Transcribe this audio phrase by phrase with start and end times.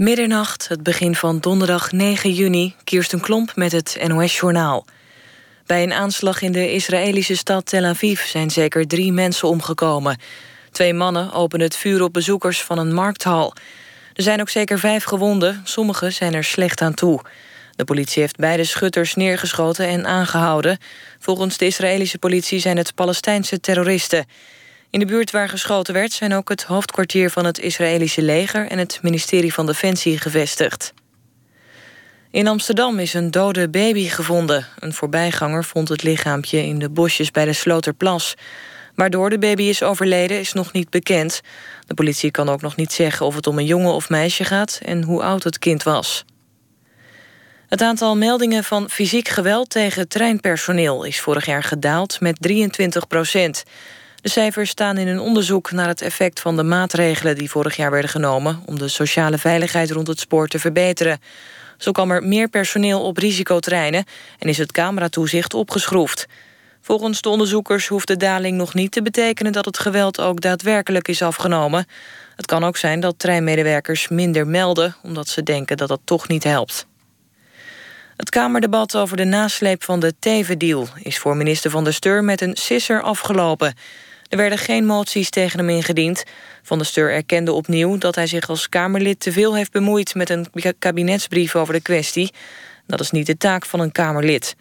[0.00, 4.84] Middernacht, het begin van donderdag 9 juni, Kirsten Klomp met het NOS-journaal.
[5.66, 10.18] Bij een aanslag in de Israëlische stad Tel Aviv zijn zeker drie mensen omgekomen.
[10.70, 13.54] Twee mannen openen het vuur op bezoekers van een markthal.
[14.14, 17.20] Er zijn ook zeker vijf gewonden, sommigen zijn er slecht aan toe.
[17.76, 20.78] De politie heeft beide schutters neergeschoten en aangehouden.
[21.18, 24.26] Volgens de Israëlische politie zijn het Palestijnse terroristen.
[24.90, 28.78] In de buurt waar geschoten werd zijn ook het hoofdkwartier van het Israëlische leger en
[28.78, 30.92] het ministerie van Defensie gevestigd.
[32.30, 34.66] In Amsterdam is een dode baby gevonden.
[34.78, 38.34] Een voorbijganger vond het lichaampje in de bosjes bij de Sloterplas.
[38.94, 41.40] Waardoor de baby is overleden is nog niet bekend.
[41.86, 44.80] De politie kan ook nog niet zeggen of het om een jongen of meisje gaat
[44.84, 46.24] en hoe oud het kind was.
[47.68, 53.64] Het aantal meldingen van fysiek geweld tegen treinpersoneel is vorig jaar gedaald met 23 procent.
[54.20, 57.90] De cijfers staan in een onderzoek naar het effect van de maatregelen die vorig jaar
[57.90, 61.20] werden genomen om de sociale veiligheid rond het spoor te verbeteren.
[61.78, 64.04] Zo kwam er meer personeel op risicotreinen
[64.38, 66.26] en is het cameratoezicht opgeschroefd.
[66.80, 71.08] Volgens de onderzoekers hoeft de daling nog niet te betekenen dat het geweld ook daadwerkelijk
[71.08, 71.86] is afgenomen.
[72.36, 76.44] Het kan ook zijn dat treinmedewerkers minder melden omdat ze denken dat dat toch niet
[76.44, 76.86] helpt.
[78.16, 82.40] Het Kamerdebat over de nasleep van de Teven-deal is voor minister Van der Steur met
[82.40, 83.74] een sisser afgelopen.
[84.30, 86.24] Er werden geen moties tegen hem ingediend.
[86.62, 90.30] Van der Steur erkende opnieuw dat hij zich als Kamerlid te veel heeft bemoeid met
[90.30, 90.46] een
[90.78, 92.32] kabinetsbrief over de kwestie.
[92.86, 94.56] Dat is niet de taak van een Kamerlid.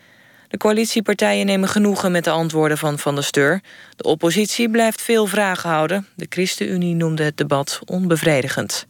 [0.47, 3.61] De coalitiepartijen nemen genoegen met de antwoorden van Van der Steur.
[3.95, 6.07] De oppositie blijft veel vragen houden.
[6.15, 8.87] De ChristenUnie noemde het debat onbevredigend.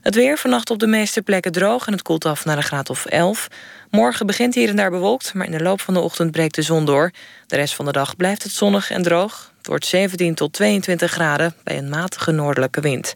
[0.00, 2.90] Het weer vannacht op de meeste plekken droog en het koelt af naar een graad
[2.90, 3.48] of 11.
[3.90, 6.62] Morgen begint hier en daar bewolkt, maar in de loop van de ochtend breekt de
[6.62, 7.10] zon door.
[7.46, 9.52] De rest van de dag blijft het zonnig en droog.
[9.58, 13.14] Het wordt 17 tot 22 graden bij een matige noordelijke wind.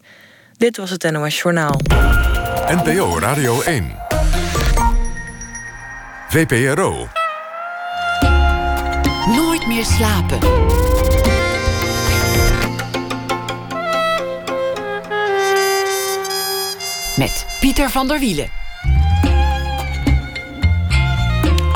[0.57, 1.79] Dit was het NOS Journaal.
[2.67, 3.95] NPO Radio 1.
[6.29, 7.07] VPRO.
[9.35, 10.39] Nooit meer slapen.
[17.17, 18.62] Met Pieter van der Wielen.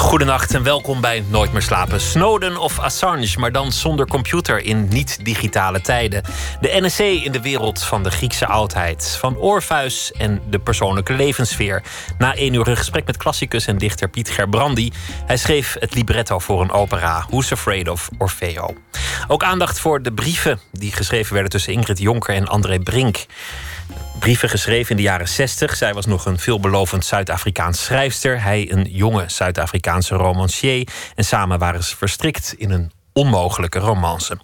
[0.07, 2.01] Goedenacht en welkom bij Nooit meer slapen.
[2.01, 6.23] Snowden of Assange, maar dan zonder computer in niet-digitale tijden.
[6.62, 9.17] De NSC in de wereld van de Griekse oudheid.
[9.19, 11.84] Van Orpheus en de persoonlijke levenssfeer.
[12.17, 14.91] Na één uur een gesprek met klassicus en dichter Piet Gerbrandi.
[15.25, 18.73] Hij schreef het libretto voor een opera, Who's Afraid of Orfeo.
[19.28, 23.25] Ook aandacht voor de brieven die geschreven werden tussen Ingrid Jonker en André Brink
[24.20, 25.75] brieven geschreven in de jaren 60.
[25.75, 28.42] Zij was nog een veelbelovend Zuid-Afrikaans schrijfster.
[28.42, 30.88] Hij een jonge Zuid-Afrikaanse romancier.
[31.16, 34.38] En samen waren ze verstrikt in een onmogelijke romance.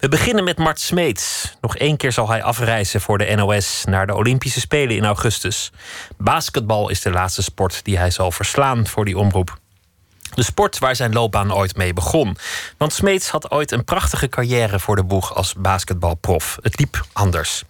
[0.00, 1.56] We beginnen met Mart Smeets.
[1.60, 5.72] Nog één keer zal hij afreizen voor de NOS naar de Olympische Spelen in augustus.
[6.18, 9.62] Basketbal is de laatste sport die hij zal verslaan voor die omroep.
[10.34, 12.36] De sport waar zijn loopbaan ooit mee begon.
[12.76, 16.58] Want Smeets had ooit een prachtige carrière voor de boeg als basketbalprof.
[16.62, 17.62] Het liep anders.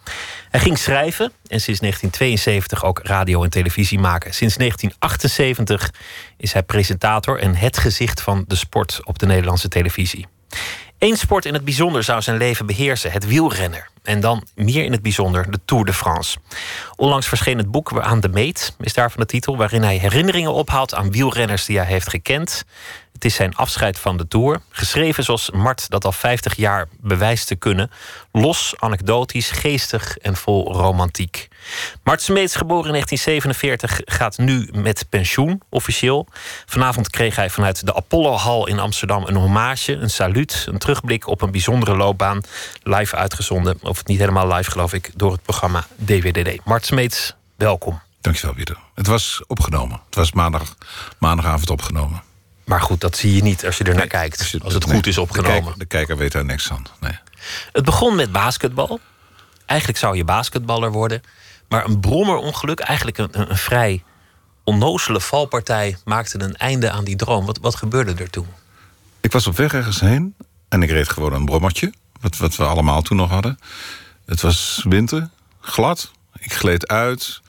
[0.50, 4.34] Hij ging schrijven en sinds 1972 ook radio en televisie maken.
[4.34, 5.90] Sinds 1978
[6.36, 10.26] is hij presentator en het gezicht van de sport op de Nederlandse televisie.
[10.98, 13.92] Eén sport in het bijzonder zou zijn leven beheersen: het wielrenner.
[14.04, 16.38] En dan meer in het bijzonder de Tour de France.
[16.96, 20.94] Onlangs verscheen het boek Aan de Meet, is daarvan de titel, waarin hij herinneringen ophaalt
[20.94, 22.64] aan wielrenners die hij heeft gekend.
[23.14, 24.60] Het is zijn afscheid van de Tour.
[24.70, 27.90] Geschreven zoals Mart dat al 50 jaar bewijst te kunnen.
[28.32, 31.48] Los, anekdotisch, geestig en vol romantiek.
[32.02, 36.26] Mart Smeets, geboren in 1947, gaat nu met pensioen, officieel.
[36.66, 41.26] Vanavond kreeg hij vanuit de Apollo Hall in Amsterdam een hommage, een saluut, een terugblik
[41.26, 42.40] op een bijzondere loopbaan.
[42.82, 46.64] Live uitgezonden, of niet helemaal live geloof ik, door het programma DWDD.
[46.64, 48.00] Mart Smeets, welkom.
[48.20, 48.78] Dankjewel, Pieter.
[48.94, 50.00] Het was opgenomen.
[50.06, 50.76] Het was maandag,
[51.18, 52.22] maandagavond opgenomen.
[52.64, 54.38] Maar goed, dat zie je niet als je er naar kijkt.
[54.38, 55.72] Als, als het goed is opgenomen.
[55.72, 56.86] De, de, kijker weet daar niks van.
[57.00, 57.18] Nee.
[57.72, 59.00] Het begon met basketbal.
[59.66, 61.22] Eigenlijk zou je basketballer worden.
[61.68, 64.02] Maar een brommerongeluk, eigenlijk een, een, vrij
[64.64, 67.46] onnozele valpartij, maakte een einde aan die droom.
[67.46, 68.46] Wat, wat gebeurde er toen?
[69.20, 70.34] Ik was op weg ergens heen
[70.68, 71.92] en ik reed gewoon een brommertje.
[72.24, 73.58] Wat, wat we allemaal toen nog hadden.
[74.26, 75.28] Het was winter,
[75.60, 76.10] glad.
[76.38, 77.42] Ik gleed uit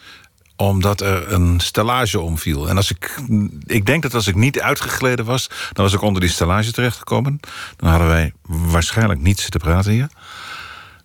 [0.56, 2.70] omdat er een stellage omviel.
[2.70, 3.20] En als ik,
[3.66, 5.50] ik denk dat als ik niet uitgegleden was...
[5.72, 7.40] dan was ik onder die stellage terechtgekomen.
[7.76, 10.10] Dan hadden wij waarschijnlijk niet zitten praten hier.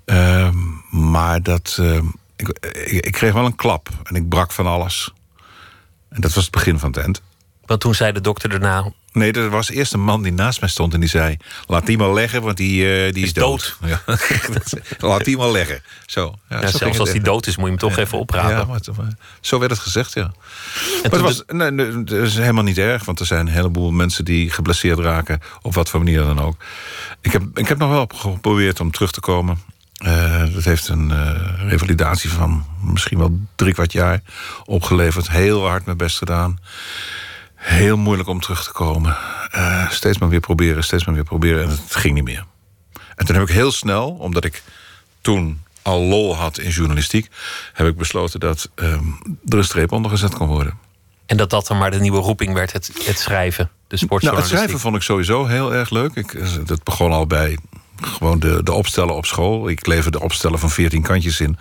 [0.07, 0.51] Uh,
[0.91, 2.03] maar dat, uh,
[2.37, 2.49] ik,
[2.85, 5.13] ik, kreeg wel een klap en ik brak van alles.
[6.09, 7.23] En dat was het begin van het eind.
[7.65, 8.93] Want toen zei de dokter daarna...
[9.13, 11.37] Nee, er was eerst een man die naast mij stond en die zei...
[11.67, 13.77] laat die maar leggen, want die, uh, die is, dood.
[13.85, 14.03] Ja.
[14.99, 15.83] laat die maar leggen.
[16.07, 16.35] Zo.
[16.49, 18.51] Ja, zo zelfs als die dood is, moet je hem toch even oprapen.
[18.51, 18.81] Ja, maar,
[19.41, 20.33] zo werd het gezegd, ja.
[21.03, 23.05] maar het was nee, nee, het is helemaal niet erg...
[23.05, 25.41] want er zijn een heleboel mensen die geblesseerd raken...
[25.63, 26.57] op wat voor manier dan ook.
[27.21, 29.59] Ik heb, ik heb nog wel geprobeerd om terug te komen...
[30.05, 31.31] Uh, dat heeft een uh,
[31.69, 34.23] revalidatie van misschien wel drie kwart jaar
[34.65, 35.31] opgeleverd.
[35.31, 36.59] Heel hard mijn best gedaan.
[37.61, 39.17] Heel moeilijk om terug te komen.
[39.55, 41.63] Uh, steeds maar weer proberen, steeds maar weer proberen.
[41.63, 42.45] En het ging niet meer.
[43.17, 44.63] En toen heb ik heel snel, omdat ik
[45.21, 47.29] toen al lol had in journalistiek...
[47.73, 49.19] heb ik besloten dat um,
[49.49, 50.79] er een streep onder gezet kon worden.
[51.27, 54.31] En dat dat dan maar de nieuwe roeping werd, het, het schrijven, de sportjournalistiek?
[54.31, 56.15] Nou, het schrijven vond ik sowieso heel erg leuk.
[56.15, 56.37] Ik,
[56.67, 57.59] dat begon al bij
[58.01, 59.69] gewoon de, de opstellen op school.
[59.69, 61.59] Ik leverde opstellen van 14 kantjes in...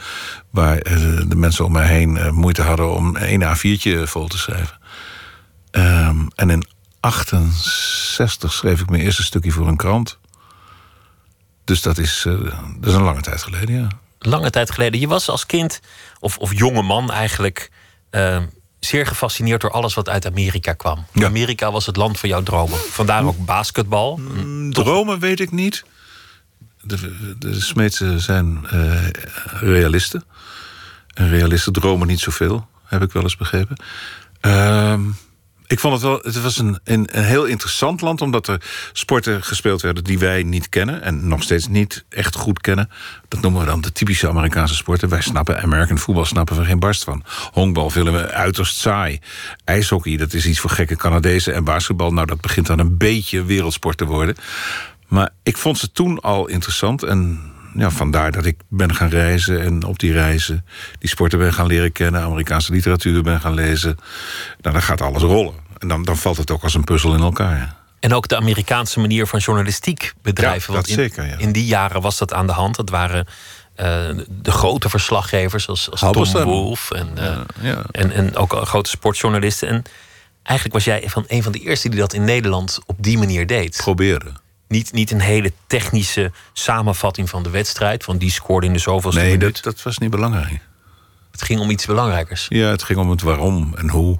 [0.49, 0.95] waar eh,
[1.27, 4.78] de mensen om mij heen eh, moeite hadden om een A4'tje vol te schrijven.
[5.71, 6.67] Um, en in
[6.99, 10.17] 68 schreef ik mijn eerste stukje voor een krant.
[11.63, 13.87] Dus dat is, uh, dat is een lange tijd geleden, ja.
[14.19, 14.99] Lange tijd geleden.
[14.99, 15.79] Je was als kind,
[16.19, 17.71] of, of jonge man eigenlijk...
[18.11, 18.43] Uh,
[18.79, 21.05] zeer gefascineerd door alles wat uit Amerika kwam.
[21.13, 21.25] Ja.
[21.25, 22.77] Amerika was het land van jouw dromen.
[22.77, 24.17] Vandaar ook basketbal.
[24.17, 25.83] Mm, dromen weet ik niet.
[26.81, 29.07] De, de zijn uh,
[29.59, 30.23] realisten.
[31.13, 33.81] En realisten dromen niet zoveel, heb ik wel eens begrepen.
[34.41, 34.99] Uh,
[35.69, 38.61] ik vond het wel, het was een, een, heel interessant land, omdat er
[38.93, 42.89] sporten gespeeld werden die wij niet kennen en nog steeds niet echt goed kennen.
[43.27, 45.09] Dat noemen we dan de typische Amerikaanse sporten.
[45.09, 47.23] Wij snappen American voetbal, snappen we geen barst van.
[47.51, 49.19] Honkbal vinden we uiterst saai.
[49.63, 51.53] IJshockey, dat is iets voor gekke Canadezen.
[51.53, 54.35] En basketbal, nou, dat begint dan een beetje wereldsport te worden.
[55.07, 57.41] Maar ik vond ze toen al interessant en
[57.75, 60.65] ja, vandaar dat ik ben gaan reizen en op die reizen
[60.99, 63.97] die sporten ben gaan leren kennen, Amerikaanse literatuur ben gaan lezen.
[64.61, 65.53] Nou, dan gaat alles rollen.
[65.77, 67.75] En dan, dan valt het ook als een puzzel in elkaar.
[67.99, 70.73] En ook de Amerikaanse manier van journalistiek bedrijven.
[70.73, 71.37] Ja, dat in, zeker, ja.
[71.37, 72.75] in die jaren was dat aan de hand.
[72.75, 73.85] Dat waren uh,
[74.29, 75.99] de grote verslaggevers als, als
[76.31, 77.83] Tom Wolf en, uh, ja.
[77.91, 79.67] en, en ook grote sportjournalisten.
[79.67, 79.83] En
[80.43, 83.47] eigenlijk was jij van een van de eerste die dat in Nederland op die manier
[83.47, 83.77] deed.
[83.77, 84.31] Probeerde.
[84.69, 88.03] Niet, niet een hele technische samenvatting van de wedstrijd.
[88.03, 89.53] Van die scoorde in de zoveelste nee, minuut.
[89.53, 90.59] Nee, dat, dat was niet belangrijk.
[91.31, 92.45] Het ging om iets belangrijkers.
[92.49, 94.19] Ja, het ging om het waarom en hoe.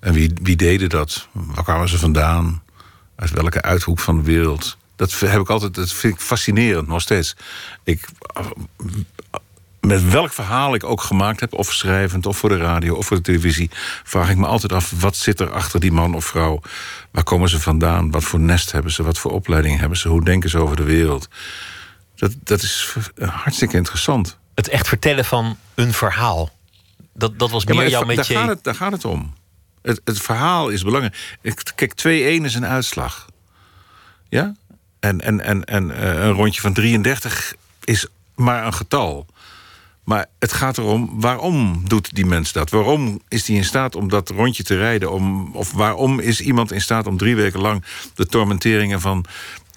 [0.00, 1.28] En wie, wie deden dat?
[1.32, 2.62] Waar kwamen ze vandaan?
[3.16, 4.76] Uit welke uithoek van de wereld?
[4.96, 7.36] Dat heb ik altijd, dat vind ik fascinerend, nog steeds.
[7.84, 8.08] Ik,
[9.80, 13.16] met welk verhaal ik ook gemaakt heb, of schrijvend, of voor de radio, of voor
[13.16, 13.70] de televisie,
[14.04, 16.60] vraag ik me altijd af: wat zit er achter die man of vrouw?
[17.10, 18.10] Waar komen ze vandaan?
[18.10, 19.02] Wat voor nest hebben ze?
[19.02, 20.08] Wat voor opleiding hebben ze?
[20.08, 21.28] Hoe denken ze over de wereld?
[22.14, 24.38] Dat, dat is hartstikke interessant.
[24.54, 26.50] Het echt vertellen van een verhaal.
[27.14, 29.34] Dat, dat was meer ja, jouw Daar gaat, het, daar gaat het om.
[29.82, 31.16] Het, het verhaal is belangrijk.
[31.74, 32.04] Kijk, 2-1
[32.44, 33.26] is een uitslag.
[34.28, 34.54] Ja?
[35.00, 37.54] En, en, en, en uh, een rondje van 33
[37.84, 39.26] is maar een getal.
[40.10, 42.70] Maar het gaat erom, waarom doet die mens dat?
[42.70, 45.12] Waarom is hij in staat om dat rondje te rijden?
[45.12, 47.84] Om, of waarom is iemand in staat om drie weken lang...
[48.14, 49.24] de tormenteringen van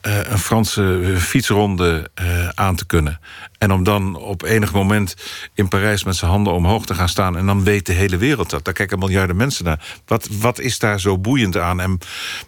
[0.07, 3.19] uh, een Franse fietsronde uh, aan te kunnen.
[3.57, 5.15] En om dan op enig moment
[5.53, 7.37] in Parijs met zijn handen omhoog te gaan staan...
[7.37, 8.65] en dan weet de hele wereld dat.
[8.65, 9.85] Daar kijken miljarden mensen naar.
[10.05, 11.79] Wat, wat is daar zo boeiend aan?
[11.79, 11.97] En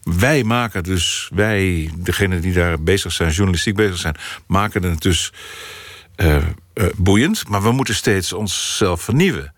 [0.03, 3.31] wij maken dus, wij, degenen die daar bezig zijn...
[3.31, 4.15] journalistiek bezig zijn,
[4.47, 5.31] maken het dus
[6.17, 7.47] uh, uh, boeiend.
[7.47, 9.53] Maar we moeten steeds onszelf vernieuwen.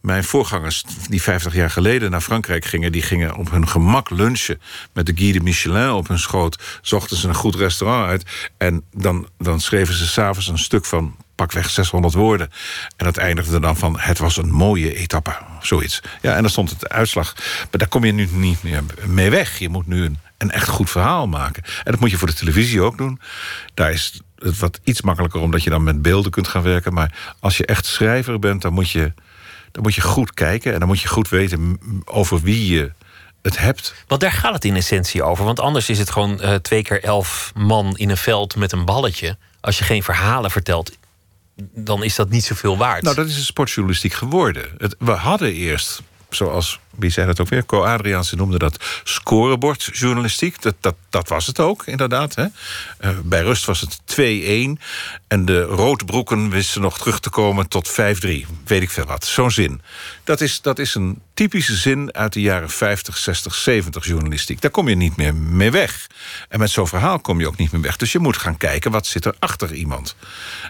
[0.00, 2.92] Mijn voorgangers, die 50 jaar geleden naar Frankrijk gingen...
[2.92, 4.60] die gingen op hun gemak lunchen
[4.92, 6.78] met de Guide Michelin op hun schoot.
[6.82, 8.50] Zochten ze een goed restaurant uit.
[8.56, 12.50] En dan, dan schreven ze s'avonds een stuk van pakweg 600 woorden.
[12.96, 15.36] En dat eindigde dan van, het was een mooie etappe.
[15.60, 16.00] Zoiets.
[16.22, 17.34] Ja, en dan stond het uitslag.
[17.36, 19.58] Maar daar kom je nu niet meer mee weg.
[19.58, 21.62] Je moet nu een, een echt goed verhaal maken.
[21.64, 23.20] En dat moet je voor de televisie ook doen.
[23.74, 25.40] Daar is het wat iets makkelijker...
[25.40, 26.92] omdat je dan met beelden kunt gaan werken.
[26.92, 29.12] Maar als je echt schrijver bent, dan moet je,
[29.72, 30.72] dan moet je goed kijken...
[30.72, 32.92] en dan moet je goed weten over wie je
[33.42, 33.94] het hebt.
[34.06, 35.44] Want daar gaat het in essentie over.
[35.44, 38.84] Want anders is het gewoon uh, twee keer elf man in een veld met een
[38.84, 39.36] balletje.
[39.60, 40.96] Als je geen verhalen vertelt,
[41.74, 43.02] dan is dat niet zoveel waard.
[43.02, 44.68] Nou, dat is een sportjournalistiek geworden.
[44.78, 47.66] Het, we hadden eerst zoals, wie zei dat ook weer?
[47.66, 50.62] Co Adriaanse noemde dat scorebordjournalistiek.
[50.62, 52.34] Dat, dat, dat was het ook, inderdaad.
[52.34, 52.46] Hè?
[53.00, 53.98] Uh, bij rust was het
[54.78, 54.82] 2-1.
[55.28, 57.94] En de roodbroeken wisten nog terug te komen tot 5-3.
[58.64, 59.24] Weet ik veel wat.
[59.24, 59.80] Zo'n zin.
[60.24, 64.60] Dat is, dat is een typische zin uit de jaren 50, 60, 70 journalistiek.
[64.60, 66.06] Daar kom je niet meer mee weg.
[66.48, 67.96] En met zo'n verhaal kom je ook niet meer weg.
[67.96, 70.16] Dus je moet gaan kijken, wat zit er achter iemand?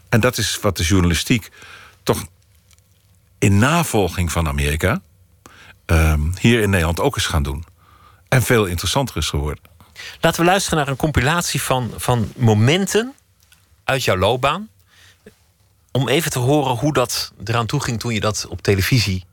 [0.08, 1.50] En dat is wat de journalistiek
[2.02, 2.26] toch
[3.38, 5.00] in navolging van Amerika...
[5.92, 7.64] Uh, hier in Nederland ook eens gaan doen.
[8.28, 9.64] En veel interessanter is geworden.
[10.20, 13.14] Laten we luisteren naar een compilatie van, van momenten
[13.84, 14.68] uit jouw loopbaan.
[15.92, 19.24] Om even te horen hoe dat eraan toe ging toen je dat op televisie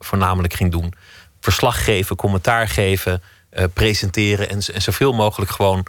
[0.00, 0.94] voornamelijk ging doen.
[1.40, 5.86] Verslag geven, commentaar geven, uh, presenteren en, en zoveel mogelijk gewoon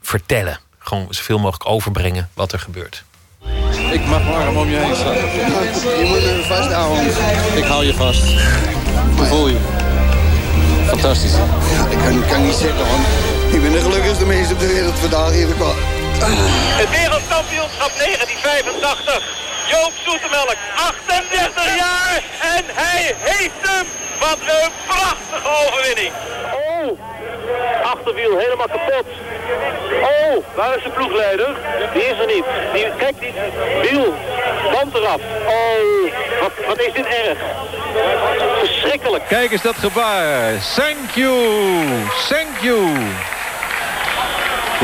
[0.00, 0.60] vertellen.
[0.78, 3.04] Gewoon zoveel mogelijk overbrengen wat er gebeurt.
[3.94, 5.14] Ik mag warm om je heen staan.
[6.00, 7.06] Je moet me vasthouden.
[7.56, 8.24] Ik hou je vast.
[9.16, 9.58] Hoe voel je?
[10.86, 11.32] Fantastisch.
[11.74, 13.04] Ja, ik kan, kan niet zeggen, want
[13.54, 15.48] ik ben de gelukkigste mens op de wereld vandaag hier.
[16.80, 19.22] Het wereldkampioenschap 1985.
[19.72, 22.22] Joop Zoetemelk, 38 jaar
[22.56, 23.86] en hij heeft hem.
[24.20, 26.12] Wat een prachtige overwinning.
[26.52, 27.13] Oh,
[27.82, 29.04] achterwiel helemaal kapot.
[30.02, 31.56] Oh, waar is de ploegleider?
[31.92, 32.44] Die is er niet.
[32.72, 33.32] Die, kijk, die
[33.82, 34.14] wiel,
[34.72, 35.20] band eraf.
[35.46, 37.38] Oh, wat, wat is dit erg.
[38.58, 39.28] Verschrikkelijk.
[39.28, 40.52] Kijk eens dat gebaar.
[40.74, 41.32] Thank you,
[42.28, 42.78] thank you.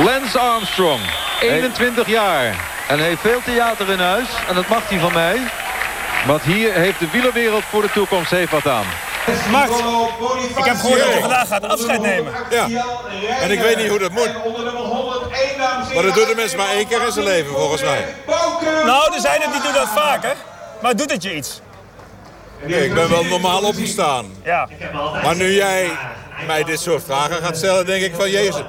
[0.04, 1.00] Lance Armstrong,
[1.40, 2.54] 21 jaar.
[2.88, 4.28] En heeft veel theater in huis.
[4.48, 5.36] En dat mag hij van mij.
[6.26, 8.86] Want hier heeft de wielerwereld voor de toekomst heeft wat aan.
[9.50, 9.70] Max,
[10.56, 12.32] ik heb gehoord dat je vandaag gaat afscheid nemen.
[12.50, 12.68] Ja,
[13.40, 14.32] en ik weet niet hoe dat moet.
[15.94, 18.14] Maar dat doet de mensen maar één keer in zijn leven, volgens mij.
[18.84, 20.34] Nou, er zijn het die doen dat vaker.
[20.82, 21.60] Maar doet het je iets?
[22.64, 24.26] Nee, ik ben wel normaal opgestaan.
[24.44, 24.68] Ja.
[25.22, 25.90] Maar nu jij
[26.47, 28.64] mij dit soort vragen gaat stellen, denk ik van Jezus.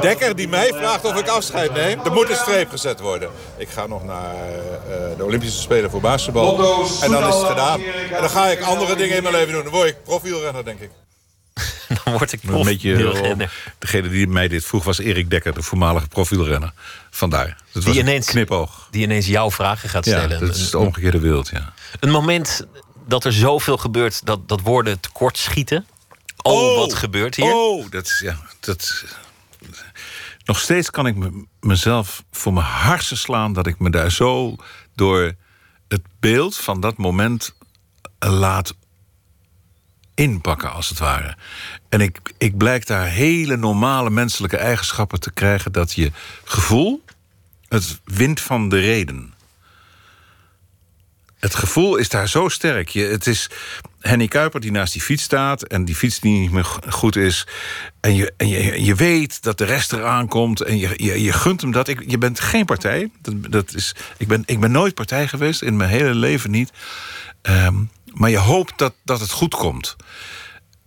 [0.00, 3.30] Dekker die mij vraagt of ik afscheid neem, er moet een streep gezet worden.
[3.56, 6.58] Ik ga nog naar uh, de Olympische Spelen voor basketbal.
[7.02, 7.80] En dan is het gedaan.
[8.12, 9.62] En dan ga ik andere dingen in mijn leven doen.
[9.62, 10.90] Dan word ik profielrenner, denk ik.
[12.04, 16.08] dan word ik Een beetje, degene die mij dit vroeg was Erik Dekker, de voormalige
[16.08, 16.72] profielrenner.
[17.10, 17.46] Vandaar.
[17.72, 18.88] Dat was die ineens, een knipoog.
[18.90, 20.38] Die ineens jouw vragen gaat stellen.
[20.40, 21.72] Ja, dat is de omgekeerde wereld, ja.
[22.00, 22.66] Een moment
[23.06, 25.86] dat er zoveel gebeurt dat, dat woorden tekort schieten.
[26.42, 27.54] Oh, wat gebeurt hier?
[27.54, 29.04] Oh, dat is ja, dat.
[30.44, 34.56] Nog steeds kan ik me, mezelf voor mijn harsen slaan dat ik me daar zo
[34.94, 35.34] door
[35.88, 37.54] het beeld van dat moment
[38.18, 38.74] laat
[40.14, 41.36] inpakken, als het ware.
[41.88, 46.12] En ik, ik blijk daar hele normale menselijke eigenschappen te krijgen dat je
[46.44, 47.04] gevoel
[47.68, 49.34] het wint van de reden.
[51.38, 52.88] Het gevoel is daar zo sterk.
[52.88, 53.50] Je, het is
[54.00, 55.62] Henny Kuiper die naast die fiets staat...
[55.62, 57.46] en die fiets die niet meer goed is.
[58.00, 61.32] En je, en je, je weet dat de rest eraan komt en je, je, je
[61.32, 61.88] gunt hem dat.
[61.88, 63.10] Ik, je bent geen partij.
[63.22, 66.72] Dat, dat is, ik, ben, ik ben nooit partij geweest, in mijn hele leven niet.
[67.42, 67.74] Ehm,
[68.12, 69.96] maar je hoopt dat, dat het goed komt.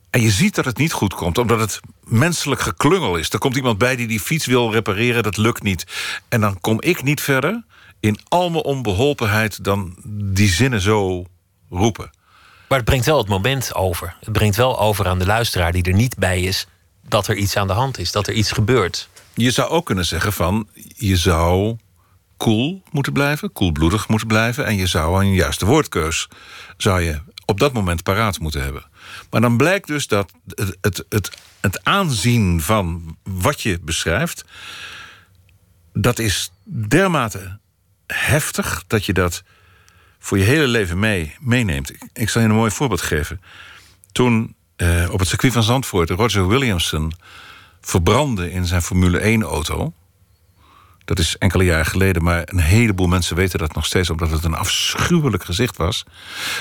[0.09, 3.29] En je ziet dat het niet goed komt, omdat het menselijk geklungel is.
[3.29, 5.85] Er komt iemand bij die die fiets wil repareren, dat lukt niet.
[6.29, 7.63] En dan kom ik niet verder
[7.99, 9.95] in al mijn onbeholpenheid dan
[10.33, 11.25] die zinnen zo
[11.69, 12.09] roepen.
[12.73, 14.15] Maar het brengt wel het moment over.
[14.19, 16.67] Het brengt wel over aan de luisteraar die er niet bij is
[17.07, 19.09] dat er iets aan de hand is, dat er iets gebeurt.
[19.33, 21.77] Je zou ook kunnen zeggen van je zou
[22.37, 26.27] koel moeten blijven, koelbloedig moeten blijven en je zou een juiste woordkeus
[26.77, 28.85] zou je op dat moment paraat moeten hebben.
[29.29, 34.45] Maar dan blijkt dus dat het, het, het, het aanzien van wat je beschrijft,
[35.93, 37.59] dat is dermate
[38.07, 39.43] heftig dat je dat
[40.23, 41.91] voor je hele leven mee, meeneemt.
[42.13, 43.41] Ik, zal je een mooi voorbeeld geven.
[44.11, 47.13] Toen eh, op het circuit van Zandvoort Roger Williamson
[47.81, 49.93] verbrandde in zijn Formule 1-auto.
[51.05, 54.09] Dat is enkele jaren geleden, maar een heleboel mensen weten dat nog steeds...
[54.09, 56.03] omdat het een afschuwelijk gezicht was.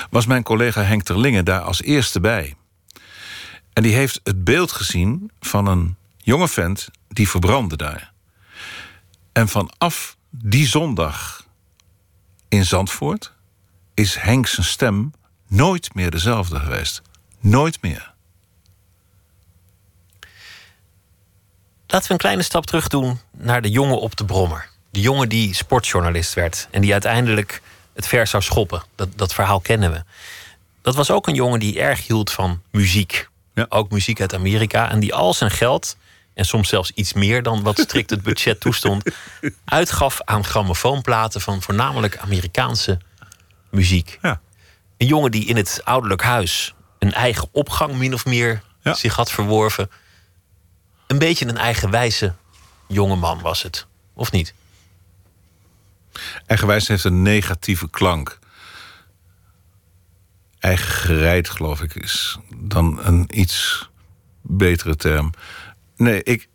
[0.09, 2.55] Was mijn collega Henk Terlingen daar als eerste bij.
[3.73, 8.13] En die heeft het beeld gezien van een jonge vent die verbrandde daar.
[9.31, 11.45] En vanaf die zondag
[12.49, 13.32] in Zandvoort
[13.93, 15.13] is Henk zijn stem
[15.47, 17.01] nooit meer dezelfde geweest.
[17.39, 18.13] Nooit meer.
[21.87, 24.69] Laten we een kleine stap terug doen naar de jongen op de brommer.
[24.91, 27.61] De jongen die sportjournalist werd en die uiteindelijk
[27.93, 28.83] het ver zou schoppen.
[28.95, 30.03] Dat, dat verhaal kennen we.
[30.81, 33.29] Dat was ook een jongen die erg hield van muziek.
[33.53, 33.65] Ja.
[33.69, 34.89] Ook muziek uit Amerika.
[34.89, 35.97] En die al zijn geld,
[36.33, 39.03] en soms zelfs iets meer dan wat strikt het budget toestond,
[39.65, 42.99] uitgaf aan grammofoonplaten van voornamelijk Amerikaanse
[43.73, 44.19] muziek.
[44.21, 44.41] Ja.
[44.97, 48.93] Een jongen die in het ouderlijk huis een eigen opgang min of meer Ja.
[48.93, 49.89] zich had verworven.
[51.07, 52.33] Een beetje een eigenwijze
[52.87, 54.53] jongeman was het, of niet?
[56.45, 58.39] Eigenwijs heeft een negatieve klank.
[60.59, 63.89] Eigen gereid, geloof ik, is dan een iets
[64.41, 65.31] betere term.
[65.95, 66.47] Nee, ik,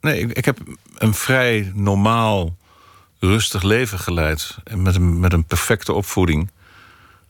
[0.00, 0.58] nee, ik, ik heb
[0.94, 2.56] een vrij normaal,
[3.18, 4.56] rustig leven geleid.
[4.64, 6.50] En Met een, met een perfecte opvoeding.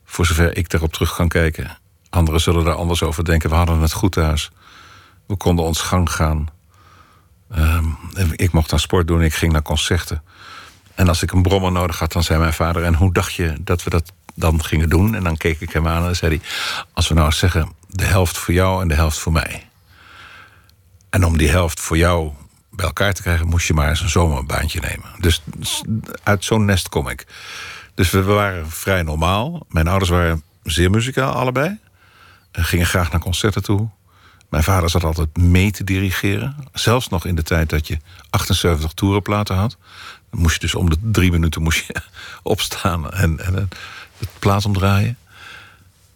[0.05, 1.77] Voor zover ik daarop terug kan kijken.
[2.09, 3.49] Anderen zullen daar anders over denken.
[3.49, 4.51] We hadden het goed thuis.
[5.25, 6.47] We konden ons gang gaan.
[7.51, 7.85] Ehm,
[8.31, 10.23] ik mocht aan sport doen, ik ging naar concerten.
[10.95, 12.83] En als ik een brommer nodig had, dan zei mijn vader...
[12.83, 15.15] en hoe dacht je dat we dat dan gingen doen?
[15.15, 16.47] En dan keek ik hem aan en zei hij...
[16.93, 19.69] als we nou zeggen, de helft voor jou en de helft voor mij.
[21.09, 22.31] En om die helft voor jou
[22.77, 23.47] bij elkaar te krijgen...
[23.47, 25.09] moest je maar eens een zomerbaantje nemen.
[25.19, 25.41] Dus
[26.23, 27.25] uit zo'n nest kom ik.
[27.93, 29.65] Dus we waren vrij normaal.
[29.69, 31.77] Mijn ouders waren zeer muzikaal, allebei.
[32.51, 33.89] En gingen graag naar concerten toe.
[34.49, 36.55] Mijn vader zat altijd mee te dirigeren.
[36.73, 37.97] Zelfs nog in de tijd dat je
[38.29, 39.77] 78 toerenplaten had.
[40.29, 41.95] Dan moest je dus om de drie minuten moest je
[42.43, 43.53] opstaan en, en
[44.17, 45.17] het plaat omdraaien.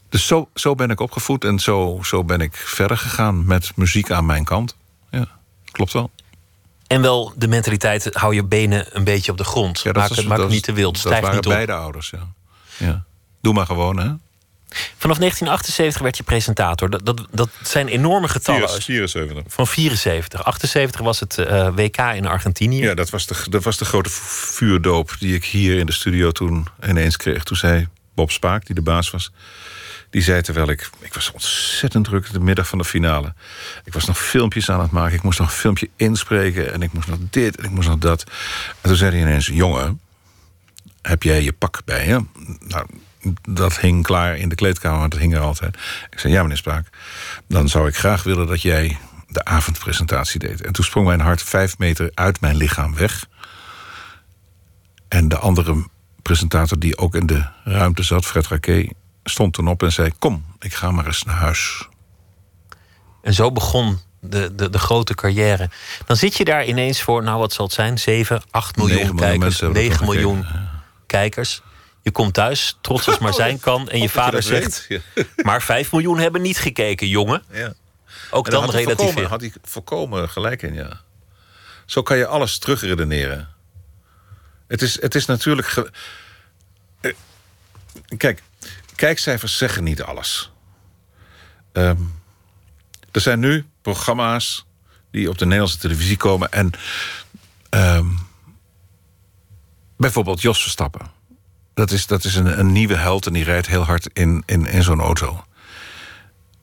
[0.09, 4.11] Dus zo, zo ben ik opgevoed en zo, zo ben ik verder gegaan met muziek
[4.11, 4.75] aan mijn kant.
[5.09, 5.27] Ja,
[5.71, 6.11] klopt wel.
[6.91, 9.79] En wel de mentaliteit, hou je benen een beetje op de grond.
[9.79, 11.33] Ja, maak het, maak het niet te wild, stijg niet op.
[11.33, 12.27] Dat waren beide ouders, ja.
[12.77, 13.03] ja.
[13.41, 14.09] Doe maar gewoon, hè.
[14.97, 16.89] Vanaf 1978 werd je presentator.
[16.89, 18.81] Dat, dat, dat zijn enorme getallen.
[18.81, 19.43] 74.
[19.47, 20.43] Van 74.
[20.43, 22.81] 78 was het uh, eh, WK in Argentinië.
[22.81, 26.31] Ja, dat was, de, dat was de grote vuurdoop die ik hier in de studio
[26.31, 27.43] toen ineens kreeg.
[27.43, 29.31] Toen zei Bob Spaak, die de baas was...
[30.11, 30.89] Die zei terwijl ik...
[30.99, 33.33] Ik was ontzettend druk de middag van de finale.
[33.83, 35.15] Ik was nog filmpjes aan het maken.
[35.15, 36.73] Ik moest nog een filmpje inspreken.
[36.73, 38.23] En ik moest nog dit en ik moest nog dat.
[38.81, 39.47] En toen zei hij ineens...
[39.47, 39.99] Jongen,
[41.01, 42.25] heb jij je pak bij je?
[42.59, 42.85] Nou,
[43.41, 45.77] dat hing klaar in de kleedkamer, dat hing er altijd.
[46.09, 46.87] Ik zei, ja meneer Spraak,
[47.47, 50.61] dan zou ik graag willen dat jij de avondpresentatie deed.
[50.61, 53.25] En toen sprong mijn hart vijf meter uit mijn lichaam weg.
[55.07, 55.87] En de andere
[56.21, 60.45] presentator die ook in de ruimte zat, Fred Raquet, stond toen op en zei: Kom,
[60.59, 61.87] ik ga maar eens naar huis.
[63.21, 65.69] En zo begon de, de, de grote carrière.
[66.05, 69.59] Dan zit je daar ineens voor, nou wat zal het zijn, 7, 8 miljoen kijkers,
[69.59, 70.45] 9 miljoen
[71.05, 71.61] kijkers.
[72.01, 73.89] Je komt thuis, trots als maar zijn kan.
[73.89, 74.87] En je vader zegt:
[75.43, 77.43] Maar 5 miljoen hebben niet gekeken, jongen.
[77.51, 77.73] Ja.
[78.29, 79.29] Ook dan, dan relativeren.
[79.29, 81.01] had hij volkomen gelijk in, ja.
[81.85, 83.49] Zo kan je alles terugredeneren.
[84.67, 85.91] Het is, het is natuurlijk.
[87.01, 87.13] Eh,
[88.17, 88.41] kijk,
[88.95, 90.51] kijkcijfers zeggen niet alles.
[91.71, 92.01] Ehm,
[93.11, 94.65] er zijn nu programma's
[95.11, 96.71] die op de Nederlandse televisie komen en.
[97.69, 98.29] Um,
[99.97, 101.11] bijvoorbeeld Jos Verstappen
[101.73, 104.65] dat is, dat is een, een nieuwe held en die rijdt heel hard in, in,
[104.65, 105.43] in zo'n auto.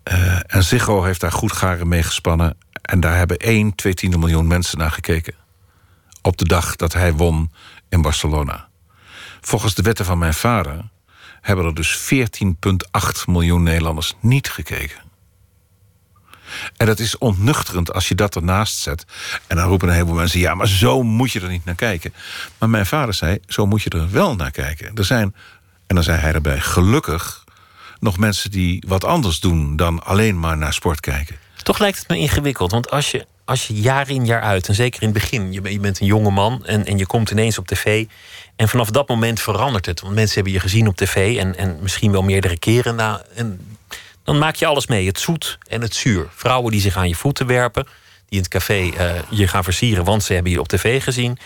[0.04, 2.56] Uh, en Ziggo heeft daar goed garen mee gespannen.
[2.82, 5.34] En daar hebben 1, 2 tiende miljoen mensen naar gekeken.
[6.22, 7.52] Op de dag dat hij won
[7.88, 8.68] in Barcelona.
[9.40, 10.84] Volgens de wetten van mijn vader
[11.48, 15.00] hebben er dus 14,8 miljoen Nederlanders niet gekeken.
[16.76, 19.04] En dat is ontnuchterend als je dat ernaast zet.
[19.46, 22.14] En dan roepen een heleboel mensen: ja, maar zo moet je er niet naar kijken.
[22.58, 24.94] Maar mijn vader zei: zo moet je er wel naar kijken.
[24.94, 25.34] Er zijn,
[25.86, 27.44] en dan zei hij erbij: gelukkig
[28.00, 31.36] nog mensen die wat anders doen dan alleen maar naar sport kijken.
[31.62, 34.74] Toch lijkt het me ingewikkeld, want als je, als je jaar in jaar uit, en
[34.74, 37.58] zeker in het begin, je, je bent een jonge man en, en je komt ineens
[37.58, 38.04] op tv.
[38.58, 40.00] En vanaf dat moment verandert het.
[40.00, 42.94] Want mensen hebben je gezien op tv en, en misschien wel meerdere keren.
[42.94, 43.76] Na, en
[44.24, 45.06] dan maak je alles mee.
[45.06, 46.28] Het zoet en het zuur.
[46.34, 47.84] Vrouwen die zich aan je voeten werpen.
[48.28, 51.38] Die in het café uh, je gaan versieren, want ze hebben je op tv gezien.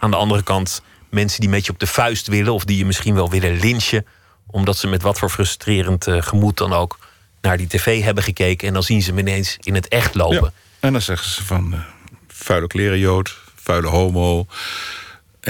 [0.00, 2.52] Aan de andere kant mensen die met je op de vuist willen.
[2.52, 4.06] Of die je misschien wel willen lynchen.
[4.46, 6.98] Omdat ze met wat voor frustrerend uh, gemoed dan ook
[7.40, 8.68] naar die tv hebben gekeken.
[8.68, 10.52] En dan zien ze hem ineens in het echt lopen.
[10.80, 11.80] En dan zeggen ze van uh,
[12.28, 14.46] vuile klerenjood, vuile homo.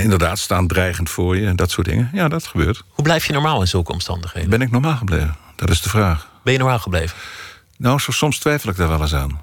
[0.03, 2.11] Inderdaad, staan dreigend voor je en dat soort dingen.
[2.13, 2.83] Ja, dat gebeurt.
[2.89, 4.51] Hoe blijf je normaal in zulke omstandigheden?
[4.51, 5.37] Ben ik normaal gebleven?
[5.55, 6.31] Dat is de vraag.
[6.43, 7.17] Ben je normaal gebleven?
[7.77, 9.41] Nou, zo, soms twijfel ik daar wel eens aan.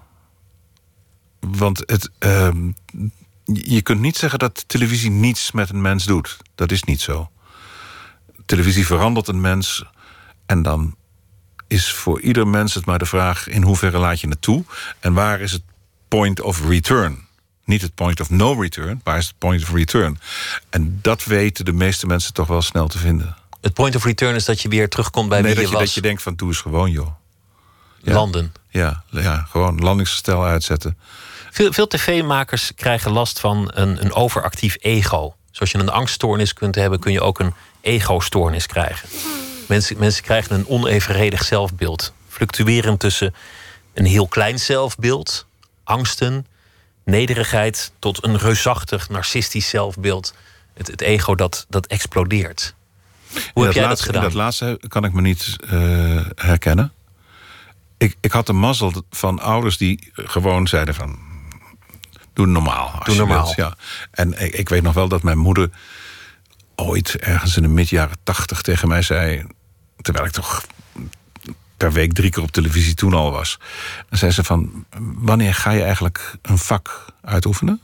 [1.40, 2.50] Want het, uh,
[3.44, 6.38] je kunt niet zeggen dat televisie niets met een mens doet.
[6.56, 7.32] Dat is niet zo.
[8.46, 9.86] Televisie verandert een mens.
[10.46, 10.96] En dan
[11.68, 13.48] is voor ieder mens het maar de vraag...
[13.48, 14.64] in hoeverre laat je het toe?
[15.00, 15.64] En waar is het
[16.08, 17.23] point of return?
[17.66, 20.20] Niet het point of no return, waar is het point of return?
[20.70, 23.36] En dat weten de meeste mensen toch wel snel te vinden.
[23.62, 25.80] Het point of return is dat je weer terugkomt bij wie je, je was.
[25.80, 27.12] Dat je denkt van doe eens gewoon joh.
[28.02, 28.54] Landen.
[28.70, 30.98] Ja, ja, gewoon landingsgestel uitzetten.
[31.52, 35.36] Veel, veel tv-makers krijgen last van een, een overactief ego.
[35.52, 39.10] Zoals je een angststoornis kunt hebben, kun je ook een ego-stoornis krijgen.
[39.68, 42.14] Mensen, mensen krijgen een onevenredig zelfbeeld.
[42.30, 43.34] Fluctuerend tussen
[43.94, 45.46] een heel klein zelfbeeld,
[45.84, 46.46] angsten,
[47.06, 50.34] nederigheid, tot een reusachtig, narcistisch zelfbeeld.
[50.74, 52.76] Het, het ego dat, dat explodeert.
[53.54, 54.24] Hoe heb jij laatste, dat gedaan?
[54.24, 56.94] dat laatste kan ik me niet uh, herkennen.
[57.98, 61.20] Ik, ik had de mazzel van ouders die gewoon zeiden van...
[62.34, 63.02] Doe normaal.
[63.04, 63.44] Doe normaal.
[63.44, 63.76] Wilt, ja.
[64.12, 65.70] En ik, ik, weet nog wel dat mijn moeder
[66.76, 69.46] ooit ergens in de mid jaren tachtig tegen mij zei...
[70.02, 70.64] terwijl ik toch
[71.78, 73.60] per week drie keer op televisie toen al was.
[74.10, 77.82] En zei ze van, wanneer ga je eigenlijk een vak uitoefenen?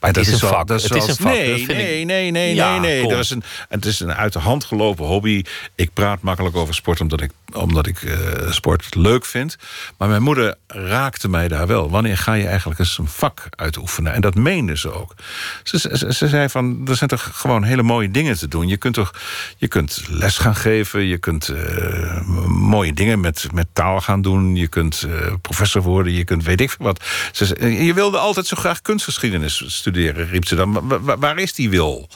[0.00, 0.66] Maar het is, een wel- vak.
[0.66, 1.32] dat is het is een vak.
[1.32, 3.00] Nee, dat nee, nee, nee, Ja, nee, nee.
[3.00, 3.10] kom.
[3.10, 5.42] Dat is een, het is een uit de hand gelopen hobby.
[5.74, 8.16] Ik praat makkelijk over sport omdat ik, omdat ik eh,
[8.50, 9.56] sport leuk vind.
[9.98, 11.90] Maar mijn moeder raakte mij daar wel.
[11.90, 14.12] Wanneer ga je eigenlijk eens een vak uitoefenen?
[14.12, 15.14] En dat meende ze ook.
[15.62, 18.68] Ze, ze, ze zei van, er zijn toch gewoon hele mooie dingen te doen.
[18.68, 19.14] Je kunt toch
[19.56, 21.04] je kunt les gaan geven.
[21.06, 24.56] Je kunt eh, mooie dingen met, met taal gaan doen.
[24.56, 26.12] Je kunt eh, professor worden.
[26.12, 27.04] Je kunt weet ik veel wat.
[27.32, 30.88] Ze, je wilde altijd zo graag kunstgeschiedenis studeren, riep ze dan.
[30.88, 32.08] Wa- wa- waar is die wil?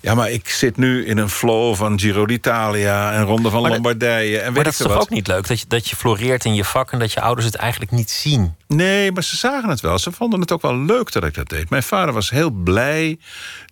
[0.00, 3.70] Ja, maar ik zit nu in een flow van Giro d'Italia en Ronde van Maar
[3.70, 4.38] Lombardije.
[4.38, 5.02] En Maar weet dat is toch wat.
[5.02, 5.46] ook niet leuk?
[5.48, 8.10] Dat je, dat je floreert in je vak en dat je ouders het eigenlijk niet
[8.10, 8.54] zien.
[8.66, 9.98] Nee, maar ze zagen het wel.
[9.98, 11.70] Ze vonden het ook wel leuk dat ik dat deed.
[11.70, 13.18] Mijn vader was heel blij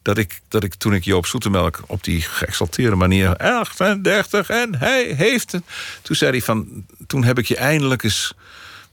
[0.03, 1.81] dat ik, dat ik toen ik Joop Zoetemelk...
[1.87, 3.37] op die geëxalteerde manier...
[3.37, 5.63] 38 en hij heeft het.
[6.03, 6.85] Toen zei hij van...
[7.07, 8.35] toen heb ik je eindelijk eens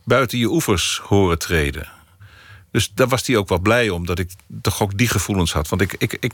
[0.03, 1.88] buiten je oevers horen treden.
[2.71, 5.67] Dus daar was hij ook wel blij om, dat ik toch ook die gevoelens had.
[5.67, 6.34] Want ik, ik, ik,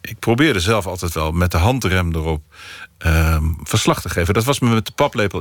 [0.00, 2.42] ik probeerde zelf altijd wel met de handrem erop
[2.98, 4.34] ehm, verslag te geven.
[4.34, 5.40] Dat was me met de paplepel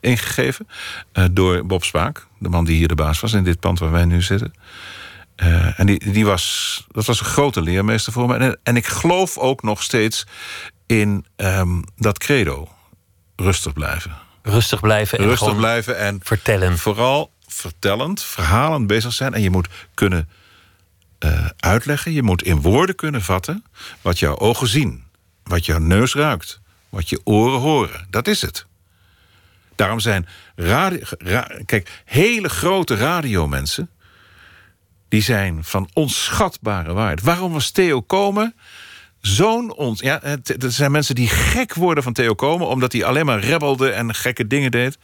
[0.00, 0.68] ingegeven
[1.12, 3.90] eh, door Bob Spaak, de man die hier de baas was in dit pand waar
[3.90, 4.54] wij nu zitten.
[5.36, 8.36] Eh, en die, die was, dat was een grote leermeester voor me.
[8.36, 10.26] En, en ik geloof ook nog steeds
[10.86, 12.68] in ehm, dat credo:
[13.36, 14.16] rustig blijven.
[14.42, 16.78] Rustig blijven en Rustig blijven en vertellen.
[16.78, 19.34] vooral vertellend, verhalend bezig zijn.
[19.34, 20.28] En je moet kunnen
[21.18, 23.64] eh, uitleggen, je moet in woorden kunnen vatten
[24.00, 25.04] wat jouw ogen zien,
[25.42, 28.06] wat jouw neus ruikt, wat je oren horen.
[28.10, 28.66] Dat is het.
[29.74, 30.26] Daarom zijn
[31.66, 33.90] kijk, hele grote radiomensen,
[35.08, 37.22] die zijn van onschatbare waarde.
[37.24, 38.54] Waarom was Theo Komen
[39.20, 40.00] zo'n ons.
[40.00, 43.38] Ja, het- er zijn mensen die gek worden van Theo Komen, omdat hij alleen maar
[43.40, 44.98] rebelde en gekke dingen deed.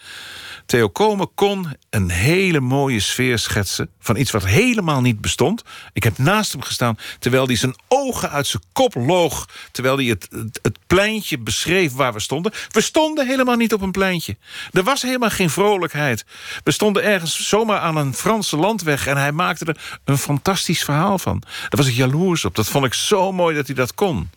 [0.70, 5.62] Theo Komen kon een hele mooie sfeer schetsen van iets wat helemaal niet bestond.
[5.92, 9.48] Ik heb naast hem gestaan terwijl hij zijn ogen uit zijn kop loog.
[9.72, 10.28] Terwijl hij het,
[10.62, 12.52] het, pleintje beschreef waar we stonden.
[12.70, 14.36] We stonden helemaal niet op een pleintje.
[14.72, 16.24] Er was helemaal geen vrolijkheid.
[16.64, 21.18] We stonden ergens zomaar aan een Franse landweg en hij maakte er een fantastisch verhaal
[21.18, 21.38] van.
[21.40, 22.54] Daar was ik jaloers op.
[22.54, 24.30] Dat vond ik zo mooi dat hij dat kon.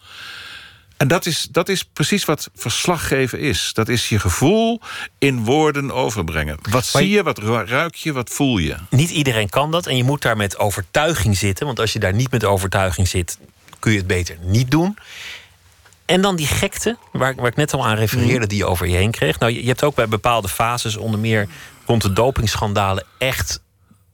[0.98, 3.72] En dat is, dat is precies wat verslaggeven is.
[3.74, 4.82] Dat is je gevoel
[5.18, 6.58] in woorden overbrengen.
[6.70, 8.76] Wat zie je, wat ru- ruik je, wat voel je?
[8.90, 11.66] Niet iedereen kan dat en je moet daar met overtuiging zitten.
[11.66, 13.38] Want als je daar niet met overtuiging zit,
[13.80, 14.98] kun je het beter niet doen.
[16.06, 18.96] En dan die gekte, waar, waar ik net al aan refereerde, die je over je
[18.96, 19.40] heen kreeg.
[19.40, 21.48] Nou, je, je hebt ook bij bepaalde fases, onder meer
[21.86, 23.62] rond de dopingschandalen, echt,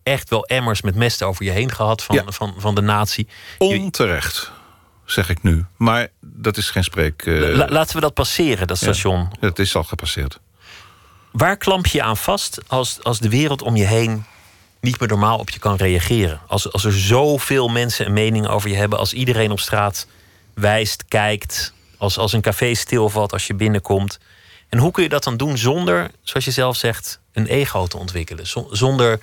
[0.03, 2.23] echt wel emmers met mest over je heen gehad van, Ja.
[2.27, 3.27] van, van de natie.
[3.57, 4.51] Onterecht,
[5.11, 5.65] zeg ik nu.
[5.77, 7.25] Maar dat is geen spreek...
[7.25, 8.85] eh, La- laten we dat passeren, dat ja.
[8.85, 9.31] station.
[9.39, 10.39] Het is al gepasseerd.
[11.31, 14.25] Waar klamp je aan vast als, als de wereld om je heen
[14.81, 16.39] niet meer normaal op je kan reageren?
[16.47, 20.07] Als, als er zoveel mensen een mening over je hebben, als iedereen op straat
[20.53, 24.19] wijst, kijkt, als, als een café stilvalt als je binnenkomt.
[24.69, 27.97] En hoe kun je dat dan doen zonder, zoals je zelf zegt, een ego te
[27.97, 28.47] ontwikkelen?
[28.47, 29.19] Zo- Zonder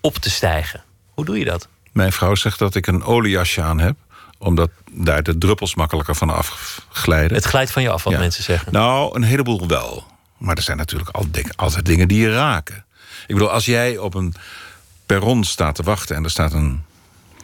[0.00, 0.82] op te stijgen.
[1.14, 1.68] Hoe doe je dat?
[1.92, 3.96] Mijn vrouw zegt dat ik een oliejasje aan heb.
[4.42, 7.36] Omdat daar de druppels makkelijker van afglijden.
[7.36, 8.18] Het glijdt van je af, wat Ja.
[8.18, 8.72] mensen zeggen.
[8.72, 10.06] Nou, een heleboel wel.
[10.38, 11.10] Maar er zijn natuurlijk
[11.56, 12.84] altijd dingen die je raken.
[13.26, 14.34] Ik bedoel, als jij op een
[15.06, 16.16] perron staat te wachten...
[16.16, 16.82] en er staat een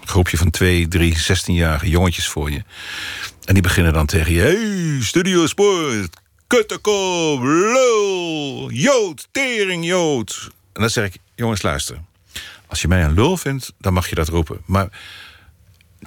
[0.04, 2.62] groepje van twee, drie, 16-jarige jongetjes voor je...
[3.44, 4.40] en die beginnen dan tegen je...
[4.40, 10.48] Hey, Studio Sport, kuttekop, lul, jood, tering, jood.
[10.72, 11.98] En dan zeg ik, jongens, luister.
[12.66, 14.60] Als je mij een lul vindt, dan mag je dat roepen.
[14.64, 14.88] Maar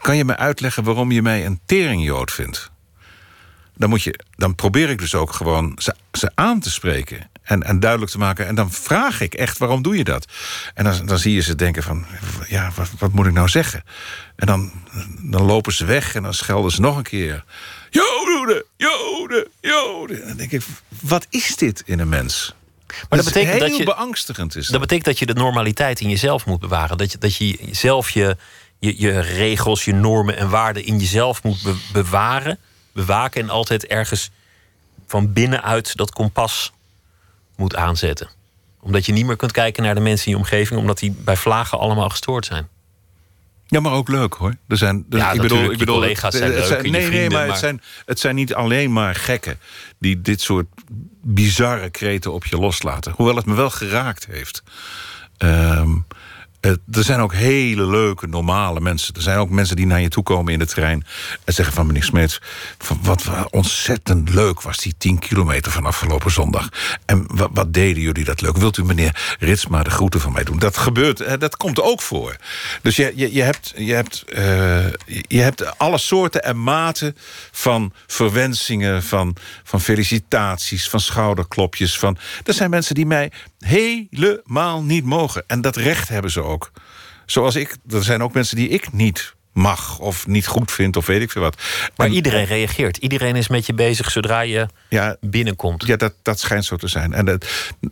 [0.01, 2.71] kan je me uitleggen waarom je mij een teringjood vindt?
[3.79, 7.29] dan, moet je, dan probeer ik dus ook gewoon ze, ze aan te spreken.
[7.43, 8.47] En, en duidelijk te maken.
[8.47, 10.27] En dan vraag ik echt, waarom doe je dat?
[10.73, 12.05] En dan, dan zie je ze denken van,
[12.47, 13.83] ja, wat, wat moet ik nou zeggen?
[14.35, 14.71] En dan,
[15.19, 17.43] dan lopen ze weg en dan schelden ze nog een keer.
[17.89, 20.21] Joden, joden, joden.
[20.21, 20.61] En dan denk ik,
[21.01, 22.53] wat is dit in een mens?
[23.09, 24.55] Maar dat betekent heel dat je- beangstigend.
[24.55, 26.97] Is Dat betekent dat je de normaliteit in jezelf moet bewaren.
[26.97, 28.37] Dat je, dat je zelf je,
[28.79, 32.57] je, je regels, je normen en waarden in jezelf moet be- bewaren,
[32.93, 34.29] bewaken en altijd ergens
[35.07, 36.71] van binnenuit dat kompas
[37.55, 38.29] moet aanzetten.
[38.81, 41.35] Omdat je niet meer kunt kijken naar de mensen in je omgeving, omdat die bij
[41.37, 42.67] vlagen allemaal gestoord zijn.
[43.67, 44.55] Ja, maar ook leuk hoor.
[44.67, 47.05] Er zijn, er- Ja, ik bedoel, ik je bedoel, collega's zijn leuk je nee, nee,
[47.05, 49.59] vrienden, maar, maar- Het, zijn, het zijn niet alleen maar gekken
[49.99, 50.65] die dit soort
[51.21, 53.13] bizarre kreten op je loslaten.
[53.15, 54.63] Hoewel het me wel geraakt heeft.
[55.37, 55.95] Ehm,
[56.59, 59.15] Eh, er zijn ook hele leuke, normale mensen.
[59.15, 61.05] Er zijn ook mensen die naar je toe komen in de trein...
[61.43, 62.41] en zeggen van meneer Smeets...
[63.01, 66.69] Wat ontzettend leuk was die 10 kilometer van afgelopen zondag.
[67.05, 68.57] En wat, deden jullie dat leuk?
[68.57, 70.59] Wilt u meneer Ritsma de groeten van mij doen?
[70.59, 72.35] Dat gebeurt, dat komt ook voor.
[72.81, 74.23] Dus je, je, je, hebt, je, hebt,
[75.27, 77.15] je hebt alle soorten en maten
[77.51, 79.03] van verwensingen...
[79.03, 81.99] van, van felicitaties, van schouderklopjes.
[81.99, 85.43] Van, er zijn mensen die mij helemaal niet mogen.
[85.47, 86.47] En dat recht hebben ze.
[87.25, 91.05] Zoals ik, er zijn ook mensen die ik niet mag of niet goed vind of
[91.05, 91.61] weet ik veel wat.
[91.95, 92.97] Maar iedereen reageert.
[92.97, 95.85] Iedereen is met je bezig zodra je ja, binnenkomt.
[95.85, 97.13] Ja, dat, dat schijnt zo te zijn.
[97.13, 97.45] En dat,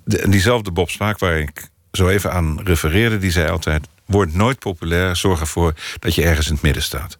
[0.05, 3.17] diezelfde Bob Smaak waar ik zo even aan refereerde...
[3.17, 7.17] die zei altijd, word nooit populair, zorg ervoor dat je ergens in het midden staat.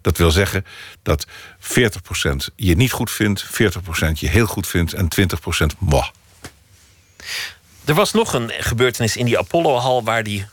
[0.00, 0.64] Dat wil zeggen
[1.02, 1.30] dat 40%
[2.56, 3.44] je niet goed vindt...
[3.44, 3.48] 40%
[4.14, 5.08] je heel goed vindt en
[5.74, 6.06] 20% moh.
[7.84, 10.46] Er was nog een gebeurtenis in die Apollo-hal waar die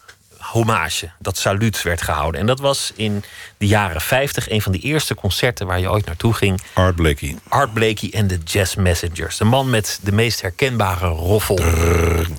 [0.51, 2.41] hommage, dat saluut werd gehouden.
[2.41, 3.23] En dat was in
[3.58, 6.62] de jaren 50 een van de eerste concerten waar je ooit naartoe ging.
[6.73, 7.36] Art Blakey.
[7.47, 9.38] Art Blakey en de Jazz Messengers.
[9.38, 11.60] De man met de meest herkenbare roffel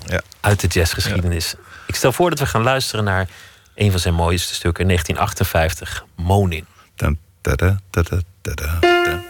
[0.05, 0.21] ja.
[0.39, 1.55] uit de jazzgeschiedenis.
[1.87, 3.27] Ik stel voor dat we gaan luisteren naar
[3.75, 6.65] een van zijn mooiste stukken, 1958, Monin.
[6.95, 9.26] Dun, da, da, da,